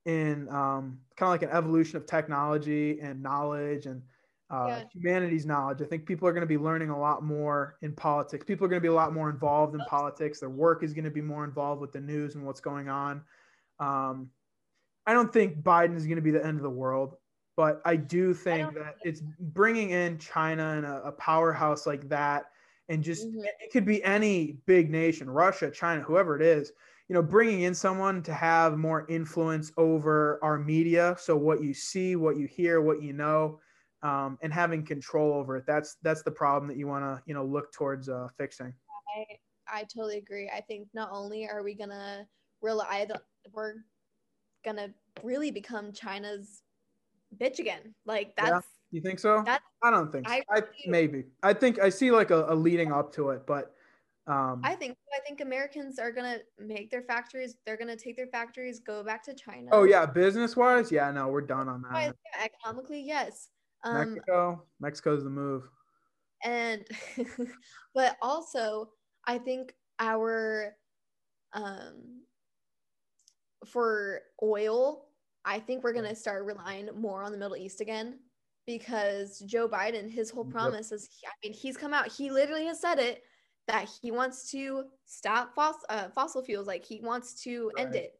in 0.06 0.48
um, 0.48 1.00
kind 1.16 1.28
of 1.28 1.30
like 1.30 1.42
an 1.42 1.50
evolution 1.50 1.96
of 1.96 2.06
technology 2.06 3.00
and 3.00 3.22
knowledge 3.22 3.86
and 3.86 4.02
uh, 4.50 4.68
Yeah. 4.68 4.84
humanity's 4.92 5.46
knowledge. 5.46 5.82
I 5.82 5.86
think 5.86 6.06
people 6.06 6.28
are 6.28 6.32
going 6.32 6.42
to 6.42 6.46
be 6.46 6.58
learning 6.58 6.90
a 6.90 6.98
lot 6.98 7.22
more 7.22 7.78
in 7.82 7.92
politics. 7.94 8.44
People 8.44 8.66
are 8.66 8.68
going 8.68 8.80
to 8.80 8.84
be 8.84 8.88
a 8.88 8.94
lot 8.94 9.12
more 9.12 9.28
involved 9.30 9.74
in 9.74 9.84
politics. 9.84 10.40
Their 10.40 10.50
work 10.50 10.82
is 10.82 10.94
going 10.94 11.04
to 11.04 11.10
be 11.10 11.20
more 11.20 11.44
involved 11.44 11.80
with 11.80 11.92
the 11.92 12.00
news 12.00 12.34
and 12.36 12.44
what's 12.46 12.60
going 12.60 12.88
on. 12.88 13.24
Um, 13.80 14.30
I 15.06 15.12
don't 15.12 15.32
think 15.32 15.62
Biden 15.62 15.96
is 15.96 16.04
going 16.06 16.16
to 16.16 16.22
be 16.22 16.30
the 16.30 16.44
end 16.44 16.56
of 16.56 16.62
the 16.62 16.70
world, 16.70 17.16
but 17.56 17.80
I 17.84 17.96
do 17.96 18.34
think 18.34 18.66
don't 18.66 18.74
that 18.74 18.96
it's 19.02 19.20
bringing 19.20 19.90
in 19.90 20.18
China 20.18 20.74
and 20.76 20.86
a, 20.86 21.08
a 21.08 21.12
powerhouse 21.12 21.86
like 21.86 22.08
that 22.08 22.46
and 22.88 23.02
just 23.02 23.26
Mhm. 23.26 23.44
it 23.60 23.70
could 23.72 23.84
be 23.84 24.02
any 24.04 24.52
big 24.66 24.90
nation, 24.90 25.28
Russia, 25.30 25.70
China, 25.70 26.02
whoever 26.02 26.36
it 26.36 26.42
is. 26.42 26.72
You 27.08 27.14
know, 27.14 27.22
bringing 27.22 27.62
in 27.62 27.74
someone 27.74 28.22
to 28.24 28.34
have 28.34 28.76
more 28.78 29.06
influence 29.08 29.72
over 29.76 30.40
our 30.42 30.58
media, 30.58 31.16
so 31.18 31.36
what 31.36 31.62
you 31.62 31.72
see, 31.72 32.16
what 32.16 32.36
you 32.36 32.46
hear, 32.48 32.80
what 32.80 33.00
you 33.00 33.12
know, 33.12 33.60
um, 34.02 34.38
and 34.42 34.52
having 34.52 34.84
control 34.84 35.32
over 35.32 35.56
it. 35.56 35.64
That's 35.66 35.96
that's 36.02 36.22
the 36.22 36.30
problem 36.30 36.68
that 36.68 36.76
you 36.76 36.86
want 36.86 37.04
to 37.04 37.22
you 37.26 37.34
know 37.34 37.44
look 37.44 37.72
towards 37.72 38.08
uh, 38.08 38.28
fixing. 38.36 38.72
I 39.16 39.24
I 39.68 39.82
totally 39.82 40.18
agree. 40.18 40.50
I 40.54 40.60
think 40.60 40.88
not 40.94 41.10
only 41.12 41.48
are 41.48 41.62
we 41.62 41.74
gonna 41.74 42.26
rely 42.62 43.06
we're 43.52 43.74
gonna 44.64 44.88
really 45.22 45.50
become 45.50 45.92
China's 45.92 46.62
bitch 47.38 47.58
again. 47.58 47.94
Like 48.04 48.32
Yeah. 48.38 48.50
that's 48.50 48.66
You 48.90 49.00
think 49.00 49.18
so? 49.18 49.42
That's- 49.44 49.60
I 49.82 49.90
don't 49.90 50.10
think 50.10 50.28
so. 50.28 50.34
I 50.34 50.42
I, 50.50 50.62
maybe. 50.86 51.24
I 51.42 51.52
think 51.52 51.78
I 51.78 51.88
see 51.88 52.10
like 52.10 52.30
a, 52.30 52.46
a 52.48 52.54
leading 52.54 52.92
up 52.92 53.12
to 53.14 53.30
it, 53.30 53.46
but 53.46 53.74
um, 54.26 54.60
I 54.64 54.74
think 54.74 54.96
I 55.14 55.20
think 55.24 55.40
Americans 55.40 56.00
are 56.00 56.10
gonna 56.10 56.38
make 56.58 56.90
their 56.90 57.02
factories. 57.02 57.56
They're 57.64 57.76
gonna 57.76 57.96
take 57.96 58.16
their 58.16 58.26
factories, 58.26 58.80
go 58.80 59.04
back 59.04 59.24
to 59.24 59.34
China. 59.34 59.68
oh 59.70 59.84
yeah, 59.84 60.04
business 60.04 60.56
wise, 60.56 60.90
yeah, 60.90 61.10
no, 61.12 61.28
we're 61.28 61.42
done 61.42 61.68
on 61.68 61.82
that. 61.82 62.16
yeah, 62.34 62.44
economically, 62.44 63.00
yes. 63.00 63.50
Um, 63.86 63.94
Mexico, 63.94 64.62
Mexico's 64.80 65.24
the 65.24 65.30
move. 65.30 65.68
and 66.44 66.84
but 67.94 68.16
also 68.20 68.90
I 69.26 69.38
think 69.38 69.74
our 69.98 70.76
um 71.52 72.22
for 73.66 74.20
oil, 74.42 75.06
I 75.44 75.60
think 75.60 75.82
we're 75.82 75.92
gonna 75.92 76.14
start 76.14 76.44
relying 76.44 76.88
more 76.96 77.22
on 77.22 77.32
the 77.32 77.38
Middle 77.38 77.56
East 77.56 77.80
again 77.80 78.18
because 78.66 79.38
Joe 79.46 79.68
Biden, 79.68 80.10
his 80.10 80.30
whole 80.30 80.44
promise 80.44 80.90
is, 80.90 81.08
I 81.24 81.30
mean, 81.42 81.54
he's 81.54 81.76
come 81.76 81.94
out, 81.94 82.08
he 82.12 82.30
literally 82.30 82.66
has 82.66 82.80
said 82.80 82.98
it 82.98 83.22
that 83.68 83.88
he 84.02 84.10
wants 84.10 84.50
to 84.50 84.84
stop 85.06 85.54
fossil 85.54 85.80
uh, 85.88 86.08
fossil 86.10 86.42
fuels, 86.42 86.66
like 86.66 86.84
he 86.84 87.00
wants 87.00 87.42
to 87.44 87.70
end 87.78 87.94
it. 87.94 88.18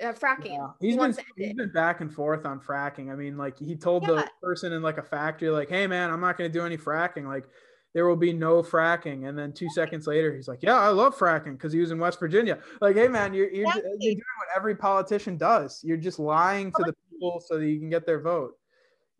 Uh, 0.00 0.12
fracking. 0.12 0.46
Yeah. 0.46 0.68
He 0.80 0.88
He's 0.88 0.96
been 0.96 1.12
to 1.12 1.20
end 1.20 1.26
he's 1.36 1.54
been 1.54 1.72
back 1.72 2.00
and 2.00 2.12
forth 2.12 2.46
on 2.46 2.60
fracking. 2.60 3.12
I 3.12 3.16
mean, 3.16 3.36
like 3.36 3.58
he 3.58 3.76
told 3.76 4.04
the 4.06 4.28
person 4.42 4.72
in 4.72 4.82
like 4.82 4.98
a 4.98 5.02
factory, 5.02 5.50
like, 5.50 5.68
"Hey 5.68 5.86
man, 5.86 6.10
I'm 6.10 6.20
not 6.20 6.36
going 6.36 6.50
to 6.50 6.58
do 6.58 6.64
any 6.64 6.76
fracking. 6.76 7.26
Like, 7.26 7.44
there 7.94 8.06
will 8.06 8.16
be 8.16 8.32
no 8.32 8.62
fracking." 8.62 9.28
And 9.28 9.38
then 9.38 9.52
two 9.52 9.68
seconds 9.70 10.06
later, 10.06 10.34
he's 10.34 10.48
like, 10.48 10.62
"Yeah, 10.62 10.78
I 10.78 10.88
love 10.88 11.16
fracking," 11.16 11.52
because 11.52 11.72
he 11.72 11.78
was 11.78 11.90
in 11.90 11.98
West 11.98 12.18
Virginia. 12.18 12.58
Like, 12.80 12.96
hey 12.96 13.08
man, 13.08 13.32
you're 13.34 13.50
you're, 13.50 13.66
Exactly. 13.66 13.92
you're 14.00 14.14
doing 14.14 14.24
what 14.38 14.48
every 14.56 14.74
politician 14.74 15.36
does. 15.36 15.80
You're 15.84 15.98
just 15.98 16.18
lying 16.18 16.72
to 16.72 16.82
the 16.84 16.94
people 17.10 17.40
so 17.46 17.58
that 17.58 17.66
you 17.66 17.78
can 17.78 17.90
get 17.90 18.06
their 18.06 18.20
vote. 18.20 18.54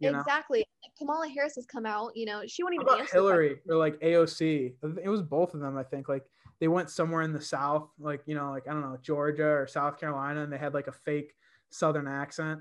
You 0.01 0.11
know. 0.11 0.21
Exactly. 0.21 0.65
Kamala 0.99 1.29
Harris 1.29 1.55
has 1.57 1.67
come 1.67 1.87
out, 1.87 2.17
you 2.17 2.27
know, 2.27 2.43
she 2.47 2.63
won't 2.63 2.75
How 2.87 2.97
even. 2.97 3.07
Hillary 3.13 3.61
or 3.69 3.77
like 3.77 4.01
AOC? 4.01 4.75
It 5.03 5.09
was 5.09 5.23
both 5.23 5.55
of 5.55 5.61
them, 5.61 5.77
I 5.77 5.85
think. 5.85 6.09
Like 6.09 6.25
they 6.63 6.69
went 6.69 6.89
somewhere 6.91 7.23
in 7.23 7.33
the 7.33 7.41
South, 7.41 7.89
like 7.99 8.23
you 8.25 8.37
know, 8.37 8.53
like 8.53 8.69
I 8.69 8.73
don't 8.73 8.83
know, 8.83 8.97
Georgia 9.03 9.49
or 9.49 9.67
South 9.67 9.99
Carolina, 9.99 10.45
and 10.45 10.53
they 10.53 10.59
had 10.59 10.75
like 10.75 10.87
a 10.87 10.93
fake 10.93 11.35
Southern 11.71 12.07
accent. 12.07 12.61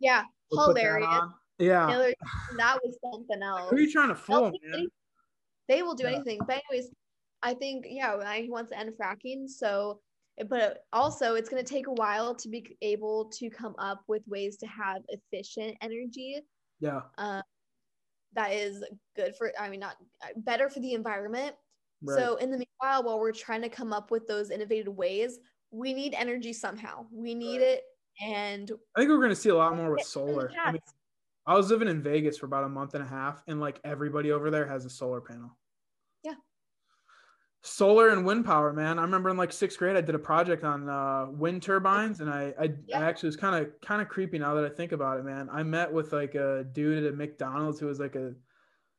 Yeah, 0.00 0.22
that 0.50 0.64
hilarious. 0.66 1.08
Yeah. 1.58 2.10
That 2.56 2.78
was 2.82 2.96
something 3.12 3.42
else. 3.42 3.68
Who 3.68 3.76
are 3.76 3.80
you 3.80 3.92
trying 3.92 4.08
to 4.08 4.14
fool, 4.14 4.50
man? 4.72 4.88
They 5.68 5.82
will 5.82 5.94
do 5.94 6.04
Yeah. 6.04 6.14
anything. 6.14 6.38
But 6.46 6.62
anyways, 6.70 6.90
I 7.42 7.52
think 7.52 7.84
yeah, 7.86 8.14
I- 8.14 8.46
want 8.48 8.70
to 8.70 8.78
end 8.78 8.90
fracking. 8.98 9.46
So, 9.46 10.00
but 10.48 10.78
also 10.94 11.34
it's 11.34 11.50
going 11.50 11.62
to 11.62 11.70
take 11.70 11.86
a 11.86 11.92
while 11.92 12.34
to 12.36 12.48
be 12.48 12.78
able 12.80 13.26
to 13.26 13.50
come 13.50 13.74
up 13.78 14.00
with 14.08 14.22
ways 14.26 14.56
to 14.56 14.66
have 14.68 15.02
efficient 15.08 15.76
energy 15.82 16.40
Yeah. 16.80 17.02
uh, 17.18 17.42
that 18.32 18.54
is 18.54 18.82
good 19.16 19.36
for. 19.36 19.52
I 19.60 19.68
mean, 19.68 19.80
not 19.80 19.96
better 20.38 20.70
for 20.70 20.80
the 20.80 20.94
environment. 20.94 21.54
Right. 22.02 22.18
So 22.18 22.36
in 22.36 22.50
the 22.50 22.58
meanwhile, 22.58 23.02
while 23.04 23.18
we're 23.18 23.32
trying 23.32 23.62
to 23.62 23.68
come 23.68 23.92
up 23.92 24.10
with 24.10 24.26
those 24.26 24.50
innovative 24.50 24.94
ways, 24.94 25.38
we 25.70 25.92
need 25.94 26.14
energy 26.14 26.52
somehow. 26.52 27.06
We 27.12 27.34
need 27.34 27.58
Right. 27.60 27.68
it, 27.68 27.82
and 28.22 28.70
I 28.96 29.00
think 29.00 29.10
we're 29.10 29.20
gonna 29.20 29.34
see 29.34 29.48
a 29.50 29.54
lot 29.56 29.76
more 29.76 29.90
with 29.92 30.02
solar. 30.04 30.50
I 30.62 30.72
mean. 30.72 30.82
I 31.46 31.54
was 31.56 31.70
living 31.70 31.88
in 31.88 32.02
Vegas 32.02 32.38
for 32.38 32.46
about 32.46 32.64
a 32.64 32.68
month 32.70 32.94
and 32.94 33.04
a 33.04 33.06
half, 33.06 33.42
and 33.46 33.60
like 33.60 33.78
everybody 33.84 34.32
over 34.32 34.50
there 34.50 34.66
has 34.66 34.86
a 34.86 34.90
solar 34.90 35.20
panel. 35.20 35.58
Yeah. 36.22 36.34
Solar 37.62 38.08
and 38.10 38.24
wind 38.24 38.44
power, 38.46 38.72
man. 38.72 38.98
I 38.98 39.02
remember 39.02 39.28
in 39.30 39.36
like 39.36 39.52
sixth 39.52 39.78
grade, 39.78 39.96
I 39.96 40.00
did 40.00 40.14
a 40.14 40.18
project 40.18 40.64
on 40.64 40.88
uh, 40.88 41.26
wind 41.30 41.62
turbines, 41.62 42.20
and 42.20 42.30
I 42.30 42.54
I, 42.58 42.74
Yeah. 42.86 43.00
I 43.00 43.04
actually 43.04 43.28
was 43.28 43.36
kind 43.36 43.56
of 43.62 43.78
kind 43.80 44.00
of 44.00 44.08
creepy 44.08 44.38
now 44.38 44.54
that 44.54 44.64
I 44.64 44.68
think 44.70 44.92
about 44.92 45.18
it, 45.18 45.24
man. 45.24 45.48
I 45.50 45.62
met 45.62 45.92
with 45.92 46.12
like 46.12 46.34
a 46.34 46.64
dude 46.72 47.04
at 47.04 47.12
a 47.12 47.16
McDonald's 47.16 47.78
who 47.80 47.86
was 47.86 48.00
like 48.00 48.16
a 48.16 48.34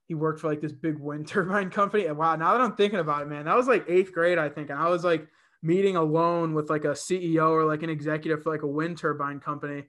he 0.07 0.13
worked 0.15 0.39
for 0.39 0.47
like 0.47 0.61
this 0.61 0.71
big 0.71 0.99
wind 0.99 1.27
turbine 1.29 1.69
company. 1.69 2.05
And 2.05 2.17
wow, 2.17 2.35
now 2.35 2.53
that 2.53 2.61
I'm 2.61 2.75
thinking 2.75 2.99
about 2.99 3.23
it, 3.23 3.27
man, 3.27 3.45
that 3.45 3.55
was 3.55 3.67
like 3.67 3.85
eighth 3.87 4.11
grade, 4.11 4.37
I 4.37 4.49
think, 4.49 4.69
and 4.69 4.79
I 4.79 4.89
was 4.89 5.03
like 5.03 5.27
meeting 5.61 5.95
alone 5.95 6.53
with 6.53 6.69
like 6.69 6.85
a 6.85 6.89
CEO 6.89 7.49
or 7.49 7.65
like 7.65 7.83
an 7.83 7.89
executive 7.89 8.43
for 8.43 8.51
like 8.51 8.61
a 8.61 8.67
wind 8.67 8.97
turbine 8.97 9.39
company. 9.39 9.85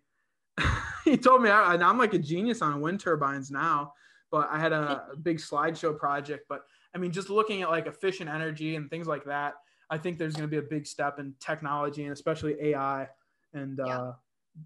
he 1.05 1.17
told 1.17 1.43
me 1.43 1.51
I, 1.51 1.75
I'm 1.75 1.99
like 1.99 2.15
a 2.15 2.19
genius 2.19 2.63
on 2.63 2.81
wind 2.81 3.01
turbines 3.01 3.51
now, 3.51 3.93
but 4.31 4.49
I 4.51 4.59
had 4.59 4.73
a, 4.73 5.03
a 5.13 5.17
big 5.23 5.39
slideshow 5.39 5.97
project. 5.99 6.47
But 6.49 6.63
I 6.95 6.99
mean, 6.99 7.13
just 7.13 7.29
looking 7.29 7.63
at 7.63 7.71
like 7.71 7.87
efficient 7.87 8.31
energy 8.31 8.77
and 8.77 8.89
things 8.89 9.07
like 9.07 9.25
that, 9.25 9.55
I 9.91 9.99
think 9.99 10.19
there's 10.19 10.35
going 10.35 10.49
to 10.49 10.51
be 10.51 10.57
a 10.57 10.69
big 10.69 10.87
step 10.87 11.19
in 11.19 11.35
technology 11.41 12.05
and 12.05 12.13
especially 12.13 12.57
AI 12.61 13.09
and 13.53 13.79
Yeah. 13.79 13.99
uh, 13.99 14.13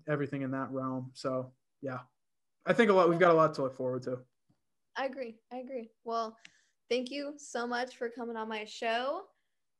everything 0.08 0.42
in 0.42 0.52
that 0.52 0.70
realm. 0.70 1.10
So 1.14 1.52
yeah, 1.82 1.98
I 2.64 2.72
think 2.72 2.90
a 2.90 2.92
lot. 2.92 3.08
We've 3.08 3.18
got 3.18 3.32
a 3.32 3.34
lot 3.34 3.54
to 3.54 3.62
look 3.62 3.76
forward 3.76 4.04
to. 4.04 4.20
I 5.00 5.06
agree. 5.06 5.34
I 5.50 5.56
agree. 5.56 5.88
Well, 6.04 6.36
thank 6.90 7.10
you 7.10 7.32
so 7.38 7.66
much 7.66 7.96
for 7.96 8.10
coming 8.10 8.36
on 8.36 8.50
my 8.50 8.66
show. 8.66 9.22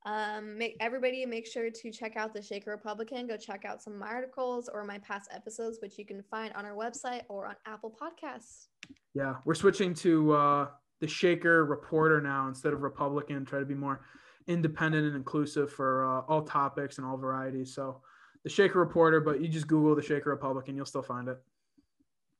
Um, 0.06 0.56
make 0.56 0.78
everybody 0.80 1.26
make 1.26 1.46
sure 1.46 1.68
to 1.68 1.90
check 1.92 2.16
out 2.16 2.32
the 2.32 2.40
Shaker 2.40 2.70
Republican. 2.70 3.26
Go 3.26 3.36
check 3.36 3.66
out 3.66 3.82
some 3.82 3.92
of 3.92 3.98
my 3.98 4.06
articles 4.06 4.70
or 4.72 4.82
my 4.82 4.96
past 5.00 5.28
episodes, 5.30 5.76
which 5.82 5.98
you 5.98 6.06
can 6.06 6.22
find 6.22 6.54
on 6.54 6.64
our 6.64 6.74
website 6.74 7.20
or 7.28 7.46
on 7.48 7.56
Apple 7.66 7.94
Podcasts. 8.00 8.68
Yeah, 9.12 9.34
we're 9.44 9.54
switching 9.54 9.92
to 9.96 10.32
uh, 10.32 10.68
the 11.02 11.06
Shaker 11.06 11.66
Reporter 11.66 12.22
now 12.22 12.48
instead 12.48 12.72
of 12.72 12.80
Republican. 12.80 13.44
Try 13.44 13.58
to 13.58 13.66
be 13.66 13.74
more 13.74 14.00
independent 14.46 15.06
and 15.06 15.16
inclusive 15.16 15.70
for 15.70 16.06
uh, 16.06 16.32
all 16.32 16.44
topics 16.44 16.96
and 16.96 17.06
all 17.06 17.18
varieties. 17.18 17.74
So, 17.74 18.00
the 18.42 18.48
Shaker 18.48 18.78
Reporter, 18.78 19.20
but 19.20 19.42
you 19.42 19.48
just 19.48 19.66
Google 19.66 19.94
the 19.94 20.00
Shaker 20.00 20.30
Republican, 20.30 20.76
you'll 20.76 20.86
still 20.86 21.02
find 21.02 21.28
it. 21.28 21.36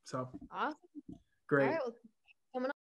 So 0.07 0.31
Awesome. 0.51 0.79
great. 1.47 1.77
Well, 2.55 2.80